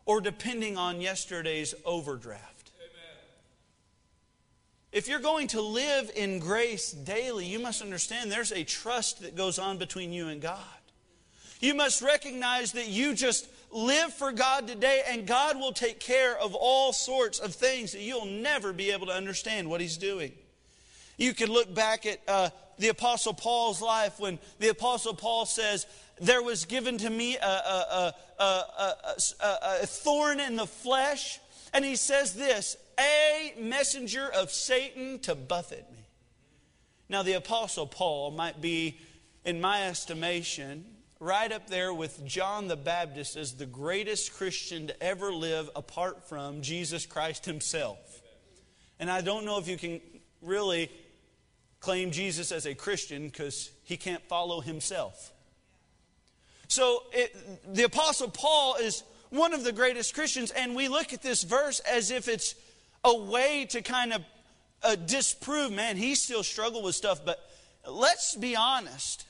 or 0.07 0.23
depending 0.23 0.79
on 0.79 1.03
yesterday's 1.03 1.75
overdraft. 1.85 2.71
If 4.91 5.07
you're 5.07 5.21
going 5.21 5.49
to 5.49 5.61
live 5.61 6.11
in 6.17 6.39
grace 6.39 6.93
daily, 6.93 7.45
you 7.45 7.59
must 7.59 7.83
understand 7.83 8.33
there's 8.33 8.53
a 8.53 8.65
trust 8.65 9.21
that 9.21 9.37
goes 9.37 9.59
on 9.59 9.77
between 9.77 10.15
you 10.15 10.29
and 10.29 10.41
God. 10.41 10.65
You 11.61 11.75
must 11.75 12.01
recognize 12.01 12.73
that 12.73 12.89
you 12.89 13.15
just 13.15 13.47
live 13.73 14.13
for 14.13 14.33
God 14.33 14.67
today 14.67 15.03
and 15.09 15.27
God 15.27 15.59
will 15.59 15.73
take 15.73 16.01
care 16.01 16.37
of 16.39 16.55
all 16.55 16.93
sorts 16.93 17.39
of 17.39 17.55
things 17.55 17.93
that 17.93 18.01
you'll 18.01 18.27
never 18.27 18.73
be 18.73 18.91
able 18.91 19.07
to 19.07 19.13
understand 19.13 19.69
what 19.69 19.81
He's 19.81 19.97
doing. 19.97 20.33
You 21.17 21.35
can 21.35 21.51
look 21.51 21.73
back 21.75 22.07
at 22.07 22.21
uh, 22.27 22.51
the 22.79 22.89
Apostle 22.89 23.35
Paul's 23.35 23.83
life 23.83 24.19
when 24.19 24.39
the 24.59 24.71
Apostle 24.71 25.15
Paul 25.15 25.47
says, 25.47 25.87
There 26.21 26.43
was 26.43 26.65
given 26.65 26.99
to 26.99 27.11
me 27.11 27.37
a, 27.37 27.47
a, 27.47 28.15
a, 28.39 28.65
a 29.83 29.87
thorn 29.87 30.41
in 30.41 30.57
the 30.57 30.67
flesh. 30.67 31.39
And 31.73 31.85
he 31.85 31.97
says 31.97 32.35
this 32.35 32.77
a 32.99 33.55
messenger 33.59 34.31
of 34.35 34.51
Satan 34.51 35.19
to 35.21 35.35
buffet 35.35 35.87
me. 35.93 36.07
Now, 37.09 37.23
the 37.23 37.33
Apostle 37.35 37.87
Paul 37.87 38.31
might 38.31 38.61
be, 38.61 38.99
in 39.45 39.61
my 39.61 39.87
estimation, 39.89 40.85
right 41.21 41.53
up 41.53 41.69
there 41.69 41.93
with 41.93 42.25
John 42.25 42.67
the 42.67 42.77
Baptist 42.77 43.37
as 43.37 43.53
the 43.53 43.67
greatest 43.67 44.33
Christian 44.33 44.87
to 44.87 45.03
ever 45.03 45.31
live 45.31 45.69
apart 45.77 46.27
from 46.27 46.63
Jesus 46.63 47.05
Christ 47.05 47.45
himself. 47.45 47.99
And 48.99 49.11
I 49.11 49.21
don't 49.21 49.45
know 49.45 49.59
if 49.59 49.69
you 49.69 49.77
can 49.77 50.01
really 50.41 50.91
claim 51.79 52.11
Jesus 52.11 52.51
as 52.51 52.67
a 52.67 52.75
Christian 52.75 53.27
because 53.27 53.71
he 53.85 53.99
can't 53.99 54.23
follow 54.29 54.63
himself. 54.63 55.33
So 56.69 57.03
it, 57.13 57.75
the 57.75 57.83
Apostle 57.85 58.31
Paul 58.31 58.77
is 58.77 59.03
one 59.29 59.53
of 59.53 59.63
the 59.63 59.73
greatest 59.73 60.15
Christians, 60.15 60.51
and 60.51 60.75
we 60.75 60.89
look 60.89 61.13
at 61.13 61.23
this 61.23 61.43
verse 61.43 61.81
as 61.81 62.11
if 62.11 62.29
it's 62.29 62.55
a 63.05 63.15
way 63.15 63.67
to 63.71 63.83
kind 63.83 64.15
of 64.15 64.23
uh, 64.83 64.97
disprove, 64.97 65.71
man, 65.71 65.99
he 65.99 66.15
still 66.15 66.43
struggled 66.43 66.85
with 66.85 66.95
stuff. 66.95 67.25
But 67.27 67.39
let's 67.87 68.35
be 68.37 68.57
honest. 68.57 69.27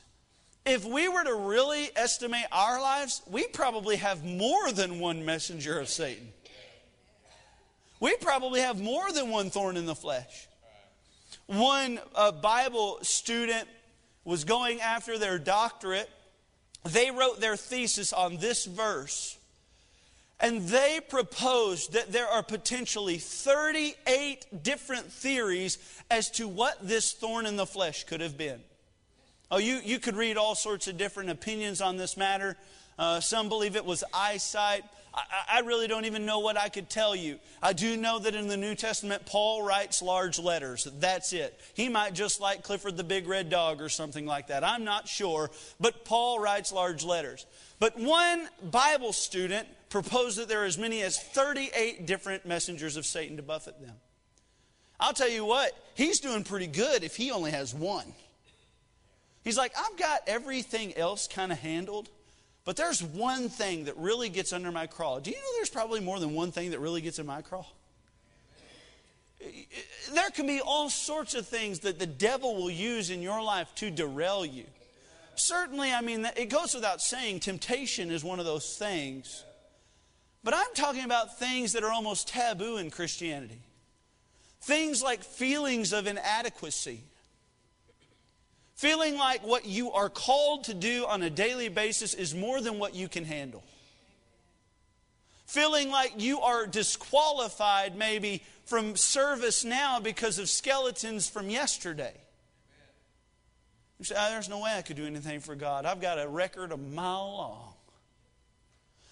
If 0.65 0.85
we 0.85 1.07
were 1.07 1.23
to 1.23 1.33
really 1.33 1.89
estimate 1.95 2.45
our 2.51 2.79
lives, 2.79 3.21
we 3.27 3.47
probably 3.47 3.95
have 3.95 4.23
more 4.23 4.71
than 4.71 4.99
one 4.99 5.25
messenger 5.25 5.79
of 5.79 5.89
Satan. 5.89 6.31
We 7.99 8.15
probably 8.17 8.61
have 8.61 8.79
more 8.79 9.11
than 9.11 9.29
one 9.29 9.49
thorn 9.49 9.75
in 9.75 9.85
the 9.85 9.95
flesh. 9.95 10.47
One 11.47 11.99
Bible 12.41 12.99
student 13.01 13.67
was 14.23 14.43
going 14.43 14.81
after 14.81 15.17
their 15.17 15.39
doctorate. 15.39 16.09
They 16.83 17.11
wrote 17.11 17.39
their 17.39 17.55
thesis 17.55 18.13
on 18.13 18.37
this 18.37 18.65
verse. 18.65 19.37
And 20.39 20.61
they 20.61 20.99
proposed 21.07 21.93
that 21.93 22.11
there 22.11 22.27
are 22.27 22.41
potentially 22.41 23.17
38 23.17 24.63
different 24.63 25.11
theories 25.11 25.77
as 26.09 26.31
to 26.31 26.47
what 26.47 26.77
this 26.81 27.13
thorn 27.13 27.45
in 27.45 27.57
the 27.57 27.67
flesh 27.67 28.03
could 28.05 28.21
have 28.21 28.37
been. 28.37 28.61
Oh, 29.51 29.57
you, 29.57 29.81
you 29.83 29.99
could 29.99 30.15
read 30.15 30.37
all 30.37 30.55
sorts 30.55 30.87
of 30.87 30.97
different 30.97 31.29
opinions 31.29 31.81
on 31.81 31.97
this 31.97 32.15
matter. 32.15 32.55
Uh, 32.97 33.19
some 33.19 33.49
believe 33.49 33.75
it 33.75 33.83
was 33.83 34.03
eyesight. 34.13 34.83
I, 35.13 35.57
I, 35.57 35.59
really 35.61 35.87
don't 35.87 36.05
even 36.05 36.25
know 36.25 36.39
what 36.39 36.57
I 36.57 36.69
could 36.69 36.89
tell 36.89 37.13
you. 37.13 37.37
I 37.61 37.73
do 37.73 37.97
know 37.97 38.19
that 38.19 38.33
in 38.33 38.47
the 38.47 38.55
New 38.55 38.75
Testament, 38.75 39.25
Paul 39.25 39.63
writes 39.63 40.01
large 40.01 40.39
letters. 40.39 40.87
That's 40.99 41.33
it. 41.33 41.59
He 41.73 41.89
might 41.89 42.13
just 42.13 42.39
like 42.39 42.63
Clifford 42.63 42.95
the 42.95 43.03
Big 43.03 43.27
Red 43.27 43.49
Dog 43.49 43.81
or 43.81 43.89
something 43.89 44.25
like 44.25 44.47
that. 44.47 44.63
I'm 44.63 44.85
not 44.85 45.09
sure. 45.09 45.51
But 45.81 46.05
Paul 46.05 46.39
writes 46.39 46.71
large 46.71 47.03
letters. 47.03 47.45
But 47.79 47.99
one 47.99 48.47
Bible 48.63 49.11
student 49.11 49.67
proposed 49.89 50.37
that 50.37 50.47
there 50.47 50.61
are 50.61 50.65
as 50.65 50.77
many 50.77 51.01
as 51.01 51.19
38 51.19 52.05
different 52.05 52.45
messengers 52.45 52.95
of 52.95 53.05
Satan 53.05 53.35
to 53.35 53.43
buffet 53.43 53.81
them. 53.81 53.95
I'll 54.97 55.13
tell 55.13 55.29
you 55.29 55.43
what, 55.43 55.71
he's 55.95 56.19
doing 56.19 56.43
pretty 56.43 56.67
good 56.67 57.03
if 57.03 57.17
he 57.17 57.31
only 57.31 57.51
has 57.51 57.73
one. 57.73 58.13
He's 59.43 59.57
like, 59.57 59.73
I've 59.77 59.97
got 59.97 60.21
everything 60.27 60.95
else 60.95 61.27
kind 61.27 61.51
of 61.51 61.59
handled, 61.59 62.09
but 62.63 62.75
there's 62.75 63.01
one 63.01 63.49
thing 63.49 63.85
that 63.85 63.97
really 63.97 64.29
gets 64.29 64.53
under 64.53 64.71
my 64.71 64.87
craw. 64.87 65.19
Do 65.19 65.31
you 65.31 65.37
know 65.37 65.43
there's 65.57 65.69
probably 65.69 65.99
more 65.99 66.19
than 66.19 66.33
one 66.33 66.51
thing 66.51 66.71
that 66.71 66.79
really 66.79 67.01
gets 67.01 67.17
in 67.17 67.25
my 67.25 67.41
craw? 67.41 67.65
There 70.13 70.29
can 70.29 70.45
be 70.45 70.61
all 70.61 70.89
sorts 70.89 71.33
of 71.33 71.47
things 71.47 71.79
that 71.79 71.97
the 71.97 72.05
devil 72.05 72.55
will 72.55 72.69
use 72.69 73.09
in 73.09 73.23
your 73.23 73.41
life 73.41 73.73
to 73.75 73.89
derail 73.89 74.45
you. 74.45 74.65
Certainly, 75.33 75.91
I 75.91 76.01
mean, 76.01 76.27
it 76.37 76.49
goes 76.49 76.75
without 76.75 77.01
saying, 77.01 77.39
temptation 77.39 78.11
is 78.11 78.23
one 78.23 78.39
of 78.39 78.45
those 78.45 78.77
things. 78.77 79.43
But 80.43 80.53
I'm 80.53 80.73
talking 80.75 81.03
about 81.03 81.39
things 81.39 81.73
that 81.73 81.83
are 81.83 81.91
almost 81.91 82.27
taboo 82.27 82.77
in 82.77 82.91
Christianity. 82.91 83.59
Things 84.61 85.01
like 85.01 85.23
feelings 85.23 85.93
of 85.93 86.05
inadequacy, 86.05 87.01
Feeling 88.81 89.15
like 89.15 89.45
what 89.45 89.67
you 89.67 89.91
are 89.91 90.09
called 90.09 90.63
to 90.63 90.73
do 90.73 91.05
on 91.05 91.21
a 91.21 91.29
daily 91.29 91.69
basis 91.69 92.15
is 92.15 92.33
more 92.33 92.59
than 92.61 92.79
what 92.79 92.95
you 92.95 93.07
can 93.07 93.25
handle. 93.25 93.63
Feeling 95.45 95.91
like 95.91 96.13
you 96.17 96.41
are 96.41 96.65
disqualified 96.65 97.95
maybe 97.95 98.41
from 98.65 98.95
service 98.95 99.63
now 99.63 99.99
because 99.99 100.39
of 100.39 100.49
skeletons 100.49 101.29
from 101.29 101.51
yesterday. 101.51 102.15
You 103.99 104.05
say, 104.05 104.15
oh, 104.17 104.31
there's 104.31 104.49
no 104.49 104.57
way 104.57 104.71
I 104.75 104.81
could 104.81 104.95
do 104.95 105.05
anything 105.05 105.41
for 105.41 105.53
God. 105.53 105.85
I've 105.85 106.01
got 106.01 106.17
a 106.17 106.27
record 106.27 106.71
a 106.71 106.77
mile 106.77 107.37
long. 107.37 107.73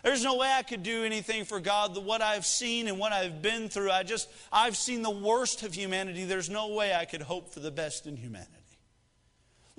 There's 0.01 0.24
no 0.24 0.36
way 0.38 0.51
I 0.51 0.63
could 0.63 0.82
do 0.82 1.03
anything 1.03 1.45
for 1.45 1.59
God. 1.59 1.95
What 1.95 2.24
I've 2.24 2.47
seen 2.47 2.88
and 2.88 2.97
what 2.97 3.11
I've 3.11 3.43
been 3.43 3.70
through, 3.70 3.91
I 3.91 4.01
just, 4.01 4.30
I've 4.51 4.76
seen 4.76 5.03
the 5.03 5.11
worst 5.11 5.61
of 5.61 5.76
humanity. 5.76 6.26
There's 6.26 6.49
no 6.49 6.70
way 6.70 6.91
I 6.91 7.05
could 7.05 7.22
hope 7.22 7.53
for 7.53 7.59
the 7.59 7.70
best 7.70 8.07
in 8.07 8.17
humanity. 8.17 8.59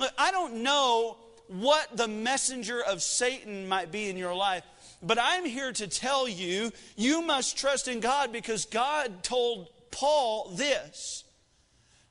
Look, 0.01 0.13
I 0.17 0.31
don't 0.31 0.63
know 0.63 1.19
what 1.49 1.95
the 1.95 2.09
messenger 2.09 2.83
of 2.83 3.03
Satan 3.03 3.69
might 3.69 3.93
be 3.93 4.09
in 4.09 4.17
your 4.17 4.35
life, 4.35 4.65
but 5.03 5.19
I'm 5.21 5.45
here 5.45 5.73
to 5.73 5.87
tell 5.87 6.27
you 6.27 6.73
you 6.97 7.21
must 7.21 7.59
trust 7.59 7.87
in 7.87 8.01
God 8.01 8.33
because 8.33 8.65
God 8.65 9.23
told 9.23 9.69
Paul 9.91 10.53
this 10.55 11.25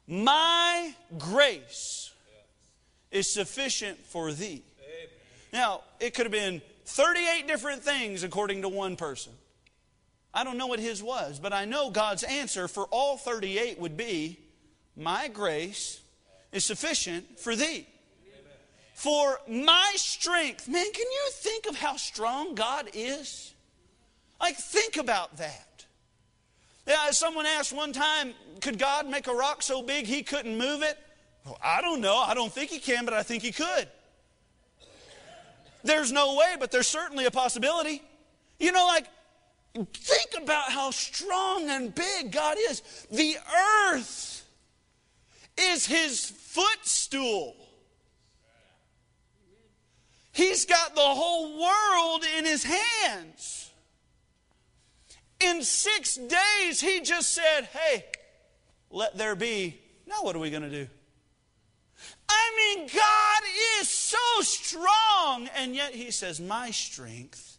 My 0.07 0.93
grace 1.17 2.13
is 3.09 3.27
sufficient 3.27 3.97
for 4.05 4.31
thee. 4.33 4.61
Now, 5.51 5.81
it 5.99 6.13
could 6.13 6.27
have 6.27 6.31
been 6.31 6.61
38 6.85 7.47
different 7.47 7.81
things 7.81 8.21
according 8.21 8.61
to 8.61 8.69
one 8.69 8.97
person. 8.97 9.33
I 10.31 10.43
don't 10.43 10.59
know 10.59 10.67
what 10.67 10.79
his 10.79 11.01
was, 11.01 11.39
but 11.39 11.53
I 11.53 11.65
know 11.65 11.89
God's 11.89 12.21
answer 12.21 12.67
for 12.67 12.83
all 12.91 13.17
38 13.17 13.79
would 13.79 13.97
be 13.97 14.37
My 14.95 15.27
grace 15.27 16.01
is 16.52 16.66
sufficient 16.66 17.39
for 17.39 17.56
thee. 17.56 17.88
For 18.93 19.39
my 19.47 19.93
strength, 19.95 20.68
man, 20.68 20.91
can 20.91 21.06
you 21.06 21.30
think 21.32 21.68
of 21.68 21.76
how 21.78 21.95
strong 21.95 22.54
God 22.54 22.89
is? 22.93 23.54
Like, 24.41 24.58
think 24.58 24.97
about 24.97 25.38
that. 25.38 25.86
Yeah, 26.86 27.12
someone 27.12 27.45
asked 27.45 27.72
one 27.72 27.93
time, 27.93 28.34
could 28.62 28.78
God 28.78 29.08
make 29.08 29.28
a 29.28 29.34
rock 29.34 29.62
so 29.62 29.82
big 29.82 30.06
he 30.06 30.24
couldn't 30.24 30.58
move 30.58 30.82
it? 30.82 30.97
Well, 31.45 31.58
I 31.64 31.82
don't 31.82 32.02
know. 32.02 32.18
I 32.18 32.34
don't 32.34 32.52
think 32.52 32.72
he 32.72 32.80
can, 32.80 33.06
but 33.06 33.14
I 33.14 33.24
think 33.24 33.43
he 33.43 33.52
could. 33.52 33.88
There's 35.84 36.12
no 36.12 36.36
way, 36.36 36.56
but 36.60 36.72
there's 36.72 36.88
certainly 36.88 37.26
a 37.26 37.32
possibility. 37.32 38.02
You 38.60 38.74
know, 38.74 38.86
like, 38.88 39.08
think 39.93 40.43
about 40.43 40.72
how 40.72 40.91
strong 40.91 41.70
and 41.70 41.95
big 41.95 42.32
God 42.32 42.58
is. 42.70 42.82
The 43.12 43.38
earth 43.93 44.28
is 45.60 45.86
his 45.86 46.30
footstool. 46.30 47.55
He's 50.32 50.66
got 50.66 50.95
the 50.95 51.01
whole 51.01 51.60
world 51.62 52.24
in 52.38 52.45
his 52.45 52.64
hands. 52.64 53.72
In 55.39 55.64
six 55.64 56.16
days, 56.16 56.82
he 56.82 57.01
just 57.01 57.34
said, 57.34 57.68
Hey, 57.72 58.05
let 58.89 59.18
there 59.18 59.36
be. 59.36 59.80
Now, 60.07 60.22
what 60.22 60.36
are 60.36 60.39
we 60.39 60.49
going 60.49 60.64
to 60.64 60.70
do? 60.70 60.88
I 62.28 62.76
mean, 62.78 62.88
God 62.88 63.43
is 63.80 63.89
so 63.89 64.18
strong, 64.41 65.49
and 65.55 65.76
yet 65.76 65.93
he 65.93 66.12
says, 66.12 66.39
My 66.39 66.72
strength 66.72 67.57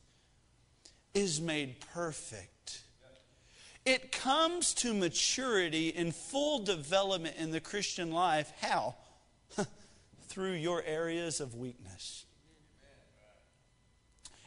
is 1.15 1.41
made 1.41 1.77
perfect. 1.93 2.50
It 3.85 4.13
comes 4.13 4.75
to 4.75 4.93
maturity 4.93 5.89
in 5.89 6.13
full 6.13 6.61
development 6.61 7.37
in 7.39 7.51
the 7.51 7.61
Christian 7.61 8.13
life. 8.13 8.53
How? 8.61 8.97
Through 10.29 10.53
your 10.53 10.83
areas 10.83 11.41
of 11.41 11.55
weakness. 11.55 12.27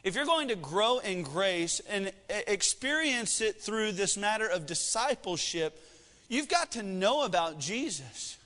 If 0.04 0.14
you're 0.14 0.26
going 0.26 0.48
to 0.48 0.56
grow 0.56 0.98
in 0.98 1.22
grace 1.22 1.80
and 1.88 2.12
experience 2.28 3.40
it 3.40 3.60
through 3.60 3.92
this 3.92 4.18
matter 4.18 4.46
of 4.46 4.66
discipleship, 4.66 5.82
you've 6.28 6.48
got 6.48 6.72
to 6.72 6.82
know 6.82 7.24
about 7.24 7.58
Jesus. 7.58 8.36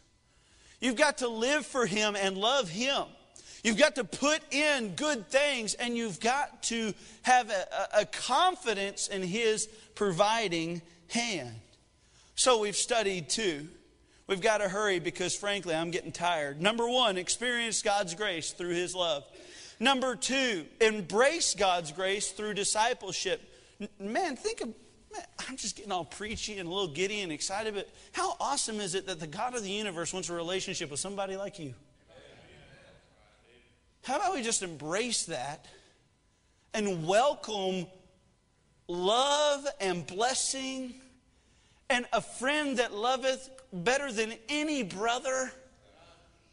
You've 0.80 0.94
got 0.94 1.18
to 1.18 1.28
live 1.28 1.66
for 1.66 1.84
Him 1.84 2.14
and 2.14 2.38
love 2.38 2.68
Him. 2.68 3.04
You've 3.64 3.78
got 3.78 3.96
to 3.96 4.04
put 4.04 4.40
in 4.52 4.94
good 4.94 5.28
things 5.28 5.74
and 5.74 5.96
you've 5.96 6.20
got 6.20 6.62
to 6.64 6.94
have 7.22 7.50
a, 7.50 8.00
a, 8.00 8.06
confidence 8.06 9.08
in 9.08 9.22
His 9.22 9.68
providing 9.94 10.80
hand. 11.08 11.54
So 12.34 12.60
we've 12.60 12.76
studied 12.76 13.28
two. 13.28 13.68
We've 14.28 14.40
got 14.40 14.58
to 14.58 14.68
hurry 14.68 15.00
because, 15.00 15.34
frankly, 15.34 15.74
I'm 15.74 15.90
getting 15.90 16.12
tired. 16.12 16.60
Number 16.60 16.88
one, 16.88 17.16
experience 17.16 17.82
God's 17.82 18.14
grace 18.14 18.52
through 18.52 18.74
His 18.74 18.94
love. 18.94 19.24
Number 19.80 20.16
two, 20.16 20.66
embrace 20.80 21.54
God's 21.54 21.92
grace 21.92 22.30
through 22.30 22.54
discipleship. 22.54 23.40
Man, 23.98 24.36
think 24.36 24.60
of, 24.60 24.68
man, 25.12 25.22
I'm 25.48 25.56
just 25.56 25.76
getting 25.76 25.92
all 25.92 26.04
preachy 26.04 26.58
and 26.58 26.68
a 26.68 26.72
little 26.72 26.92
giddy 26.92 27.22
and 27.22 27.32
excited, 27.32 27.74
but 27.74 27.88
how 28.12 28.36
awesome 28.38 28.80
is 28.80 28.94
it 28.94 29.06
that 29.06 29.18
the 29.18 29.26
God 29.26 29.54
of 29.54 29.62
the 29.62 29.70
universe 29.70 30.12
wants 30.12 30.28
a 30.28 30.34
relationship 30.34 30.90
with 30.90 31.00
somebody 31.00 31.36
like 31.36 31.58
you? 31.58 31.74
How 34.08 34.16
about 34.16 34.32
we 34.32 34.40
just 34.40 34.62
embrace 34.62 35.26
that 35.26 35.66
and 36.72 37.06
welcome 37.06 37.86
love 38.86 39.66
and 39.82 40.06
blessing 40.06 40.94
and 41.90 42.06
a 42.14 42.22
friend 42.22 42.78
that 42.78 42.94
loveth 42.94 43.50
better 43.70 44.10
than 44.10 44.32
any 44.48 44.82
brother? 44.82 45.52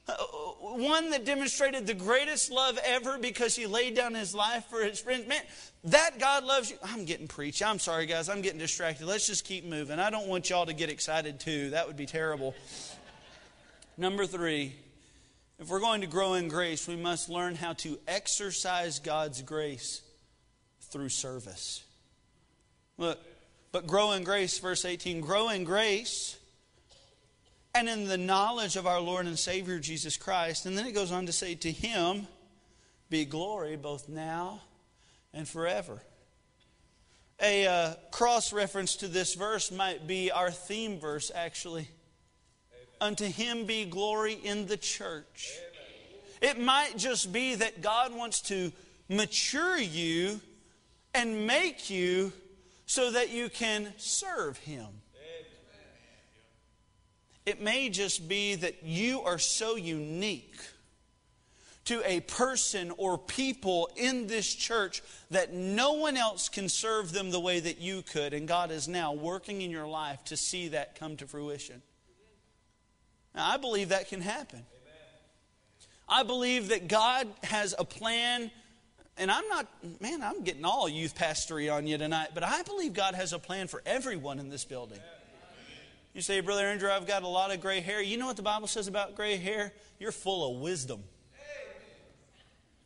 Uh, 0.05 0.15
one 0.63 1.11
that 1.11 1.23
demonstrated 1.23 1.87
the 1.87 1.93
greatest 1.93 2.51
love 2.51 2.77
ever 2.83 3.17
because 3.17 3.55
he 3.55 3.67
laid 3.67 3.95
down 3.95 4.13
his 4.13 4.35
life 4.35 4.65
for 4.65 4.83
his 4.83 4.99
friends. 4.99 5.25
Man, 5.25 5.41
that 5.85 6.19
God 6.19 6.43
loves 6.43 6.69
you. 6.69 6.75
I'm 6.83 7.05
getting 7.05 7.29
preachy. 7.29 7.63
I'm 7.63 7.79
sorry, 7.79 8.05
guys. 8.05 8.27
I'm 8.27 8.41
getting 8.41 8.59
distracted. 8.59 9.07
Let's 9.07 9.27
just 9.27 9.45
keep 9.45 9.63
moving. 9.63 9.97
I 9.97 10.09
don't 10.09 10.27
want 10.27 10.49
y'all 10.49 10.65
to 10.65 10.73
get 10.73 10.89
excited 10.89 11.39
too. 11.39 11.69
That 11.69 11.87
would 11.87 11.95
be 11.95 12.05
terrible. 12.05 12.53
Number 13.97 14.25
three, 14.25 14.75
if 15.59 15.69
we're 15.69 15.79
going 15.79 16.01
to 16.01 16.07
grow 16.07 16.33
in 16.33 16.47
grace, 16.47 16.87
we 16.87 16.95
must 16.95 17.29
learn 17.29 17.55
how 17.55 17.73
to 17.73 17.97
exercise 18.07 18.99
God's 18.99 19.41
grace 19.41 20.01
through 20.81 21.09
service. 21.09 21.83
Look, 22.97 23.19
but 23.71 23.87
grow 23.87 24.11
in 24.11 24.23
grace, 24.23 24.57
verse 24.59 24.85
18, 24.85 25.21
grow 25.21 25.49
in 25.49 25.63
grace 25.63 26.37
and 27.73 27.89
in 27.89 28.07
the 28.07 28.17
knowledge 28.17 28.77
of 28.77 28.87
our 28.87 29.01
Lord 29.01 29.25
and 29.25 29.37
Savior 29.37 29.79
Jesus 29.79 30.15
Christ. 30.17 30.65
And 30.65 30.77
then 30.77 30.87
it 30.87 30.93
goes 30.93 31.11
on 31.11 31.25
to 31.25 31.33
say, 31.33 31.55
To 31.55 31.71
him 31.71 32.27
be 33.09 33.25
glory 33.25 33.75
both 33.75 34.07
now 34.07 34.61
and 35.33 35.47
forever. 35.47 36.01
A 37.41 37.67
uh, 37.67 37.93
cross 38.11 38.53
reference 38.53 38.95
to 38.97 39.09
this 39.09 39.35
verse 39.35 39.71
might 39.71 40.07
be 40.07 40.31
our 40.31 40.51
theme 40.51 40.99
verse, 40.99 41.31
actually. 41.35 41.89
Unto 43.01 43.25
him 43.25 43.65
be 43.65 43.85
glory 43.85 44.33
in 44.33 44.67
the 44.67 44.77
church. 44.77 45.51
It 46.41 46.59
might 46.59 46.97
just 46.97 47.31
be 47.31 47.55
that 47.55 47.81
God 47.81 48.13
wants 48.13 48.41
to 48.41 48.71
mature 49.09 49.77
you 49.77 50.39
and 51.13 51.47
make 51.47 51.89
you 51.89 52.31
so 52.85 53.11
that 53.11 53.29
you 53.29 53.49
can 53.49 53.93
serve 53.97 54.57
him. 54.59 54.87
It 57.45 57.61
may 57.61 57.89
just 57.89 58.27
be 58.27 58.55
that 58.55 58.83
you 58.83 59.21
are 59.21 59.37
so 59.37 59.75
unique 59.75 60.59
to 61.85 62.01
a 62.03 62.19
person 62.21 62.91
or 62.97 63.17
people 63.17 63.89
in 63.95 64.25
this 64.25 64.53
church 64.53 65.03
that 65.29 65.53
no 65.53 65.93
one 65.93 66.17
else 66.17 66.49
can 66.49 66.67
serve 66.67 67.11
them 67.11 67.29
the 67.29 67.39
way 67.39 67.59
that 67.59 67.79
you 67.79 68.01
could. 68.01 68.33
And 68.33 68.47
God 68.47 68.71
is 68.71 68.87
now 68.87 69.13
working 69.13 69.61
in 69.61 69.69
your 69.69 69.85
life 69.87 70.23
to 70.25 70.37
see 70.37 70.69
that 70.69 70.99
come 70.99 71.15
to 71.17 71.27
fruition. 71.27 71.83
Now, 73.35 73.49
I 73.49 73.57
believe 73.57 73.89
that 73.89 74.07
can 74.07 74.21
happen. 74.21 74.65
I 76.07 76.23
believe 76.23 76.69
that 76.69 76.87
God 76.87 77.27
has 77.43 77.75
a 77.77 77.83
plan, 77.83 78.51
and 79.17 79.31
I'm 79.31 79.47
not, 79.49 79.67
man, 79.99 80.21
I'm 80.21 80.43
getting 80.43 80.63
all 80.63 80.87
youth 80.87 81.15
pastory 81.15 81.69
on 81.69 81.87
you 81.87 81.97
tonight, 81.97 82.29
but 82.33 82.43
I 82.43 82.61
believe 82.61 82.93
God 82.93 83.15
has 83.15 83.33
a 83.33 83.39
plan 83.39 83.67
for 83.67 83.81
everyone 83.85 84.39
in 84.39 84.49
this 84.49 84.63
building. 84.63 84.99
You 86.13 86.21
say, 86.21 86.39
Brother 86.39 86.65
Andrew, 86.65 86.89
I've 86.89 87.07
got 87.07 87.23
a 87.23 87.27
lot 87.27 87.53
of 87.53 87.59
gray 87.59 87.81
hair. 87.81 88.01
You 88.01 88.17
know 88.17 88.27
what 88.27 88.37
the 88.37 88.43
Bible 88.43 88.67
says 88.67 88.87
about 88.87 89.15
gray 89.15 89.35
hair? 89.35 89.73
You're 89.99 90.13
full 90.13 90.55
of 90.55 90.61
wisdom. 90.61 91.03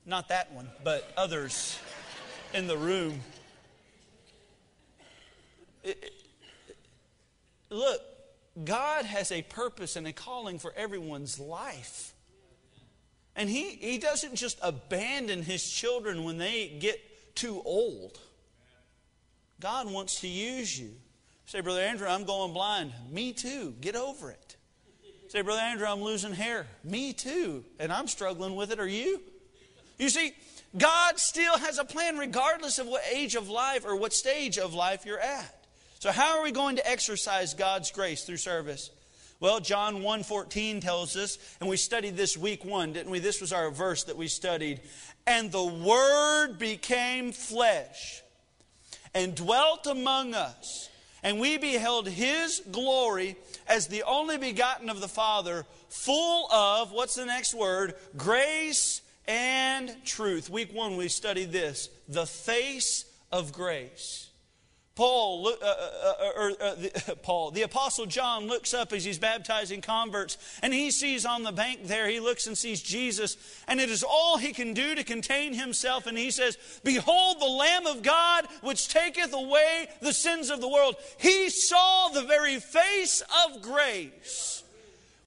Not 0.06 0.30
that 0.30 0.52
one, 0.54 0.68
but 0.84 1.12
others 1.16 1.78
in 2.56 2.66
the 2.66 2.78
room. 2.78 3.20
It, 5.84 6.12
it, 6.68 6.76
look, 7.70 8.02
God 8.64 9.06
has 9.06 9.32
a 9.32 9.42
purpose 9.42 9.96
and 9.96 10.08
a 10.08 10.14
calling 10.14 10.60
for 10.60 10.74
everyone's 10.76 11.40
life. 11.40 12.14
And 13.36 13.50
he, 13.50 13.70
he 13.70 13.98
doesn't 13.98 14.36
just 14.36 14.60
abandon 14.62 15.44
his 15.44 15.68
children 15.68 16.24
when 16.24 16.38
they 16.38 16.68
get 16.80 17.00
too 17.36 17.62
old. 17.64 18.20
God 19.60 19.92
wants 19.92 20.22
to 20.22 20.28
use 20.28 20.78
you. 20.78 20.92
Say, 21.46 21.62
Brother 21.62 21.82
Andrew, 21.82 22.08
I'm 22.08 22.26
going 22.26 22.54
blind. 22.54 22.92
Me 23.10 23.34
too. 23.34 23.74
Get 23.82 23.96
over 23.96 24.32
it. 24.32 24.56
Say, 25.30 25.42
Brother 25.42 25.62
Andrew, 25.62 25.88
I'm 25.88 26.02
losing 26.02 26.34
hair. 26.34 26.68
Me 26.84 27.14
too. 27.14 27.64
And 27.80 27.92
I'm 27.92 28.08
struggling 28.08 28.56
with 28.56 28.72
it. 28.72 28.80
Are 28.80 28.88
you? 28.88 29.22
You 29.98 30.10
see, 30.10 30.34
God 30.78 31.20
still 31.20 31.58
has 31.58 31.78
a 31.78 31.86
plan 31.86 32.18
regardless 32.18 32.80
of 32.80 32.88
what 32.88 33.04
age 33.12 33.36
of 33.36 33.50
life 33.50 33.86
or 33.86 33.96
what 33.96 34.14
stage 34.14 34.58
of 34.58 34.74
life 34.74 35.06
you're 35.06 35.20
at. 35.20 35.59
So 36.00 36.14
how 36.14 36.38
are 36.38 36.44
we 36.44 36.54
going 36.54 36.78
to 36.78 36.90
exercise 36.90 37.54
God's 37.54 37.92
grace 37.92 38.24
through 38.24 38.38
service? 38.38 38.90
Well, 39.42 39.60
John 39.60 40.02
1:14 40.02 40.80
tells 40.82 41.18
us, 41.18 41.38
and 41.60 41.70
we 41.70 41.76
studied 41.76 42.16
this 42.16 42.38
week 42.38 42.64
1, 42.64 42.94
didn't 42.94 43.12
we? 43.12 43.20
This 43.20 43.42
was 43.42 43.52
our 43.52 43.70
verse 43.70 44.06
that 44.06 44.16
we 44.16 44.30
studied. 44.30 44.80
And 45.28 45.52
the 45.52 45.64
word 45.64 46.58
became 46.58 47.34
flesh 47.34 48.22
and 49.14 49.36
dwelt 49.36 49.88
among 49.88 50.36
us, 50.36 50.90
and 51.22 51.38
we 51.38 51.58
beheld 51.58 52.08
his 52.08 52.62
glory 52.72 53.36
as 53.68 53.88
the 53.88 54.04
only 54.04 54.38
begotten 54.38 54.90
of 54.90 55.02
the 55.02 55.08
Father, 55.10 55.66
full 55.90 56.50
of 56.50 56.94
what's 56.94 57.16
the 57.16 57.26
next 57.26 57.54
word? 57.54 57.96
Grace 58.16 59.02
and 59.28 59.94
truth. 60.06 60.50
Week 60.50 60.74
1 60.74 60.96
we 60.96 61.10
studied 61.10 61.52
this, 61.52 61.90
the 62.08 62.26
face 62.26 63.04
of 63.34 63.52
grace. 63.52 64.29
Paul, 65.00 65.48
uh, 65.48 65.52
uh, 65.62 66.14
uh, 66.20 66.30
or, 66.36 66.52
uh, 66.60 66.76
Paul, 67.24 67.52
the 67.52 67.62
Apostle 67.62 68.06
John 68.06 68.48
looks 68.48 68.74
up 68.74 68.92
as 68.92 69.06
he's 69.06 69.18
baptizing 69.18 69.80
converts, 69.80 70.38
and 70.62 70.74
he 70.74 70.92
sees 70.92 71.26
on 71.26 71.44
the 71.44 71.54
bank 71.54 71.86
there, 71.86 72.10
he 72.10 72.20
looks 72.20 72.48
and 72.48 72.58
sees 72.58 72.82
Jesus, 72.82 73.38
and 73.70 73.80
it 73.80 73.90
is 73.90 74.04
all 74.04 74.36
he 74.36 74.52
can 74.52 74.74
do 74.74 74.96
to 74.96 75.06
contain 75.06 75.54
himself, 75.54 76.06
and 76.06 76.18
he 76.18 76.32
says, 76.32 76.58
Behold 76.84 77.40
the 77.40 77.46
Lamb 77.46 77.86
of 77.86 78.04
God, 78.04 78.46
which 78.60 78.90
taketh 78.90 79.32
away 79.32 79.88
the 80.02 80.12
sins 80.12 80.50
of 80.50 80.60
the 80.60 80.68
world. 80.68 80.98
He 81.18 81.50
saw 81.50 82.10
the 82.10 82.24
very 82.24 82.60
face 82.60 83.24
of 83.46 83.62
grace 83.62 84.59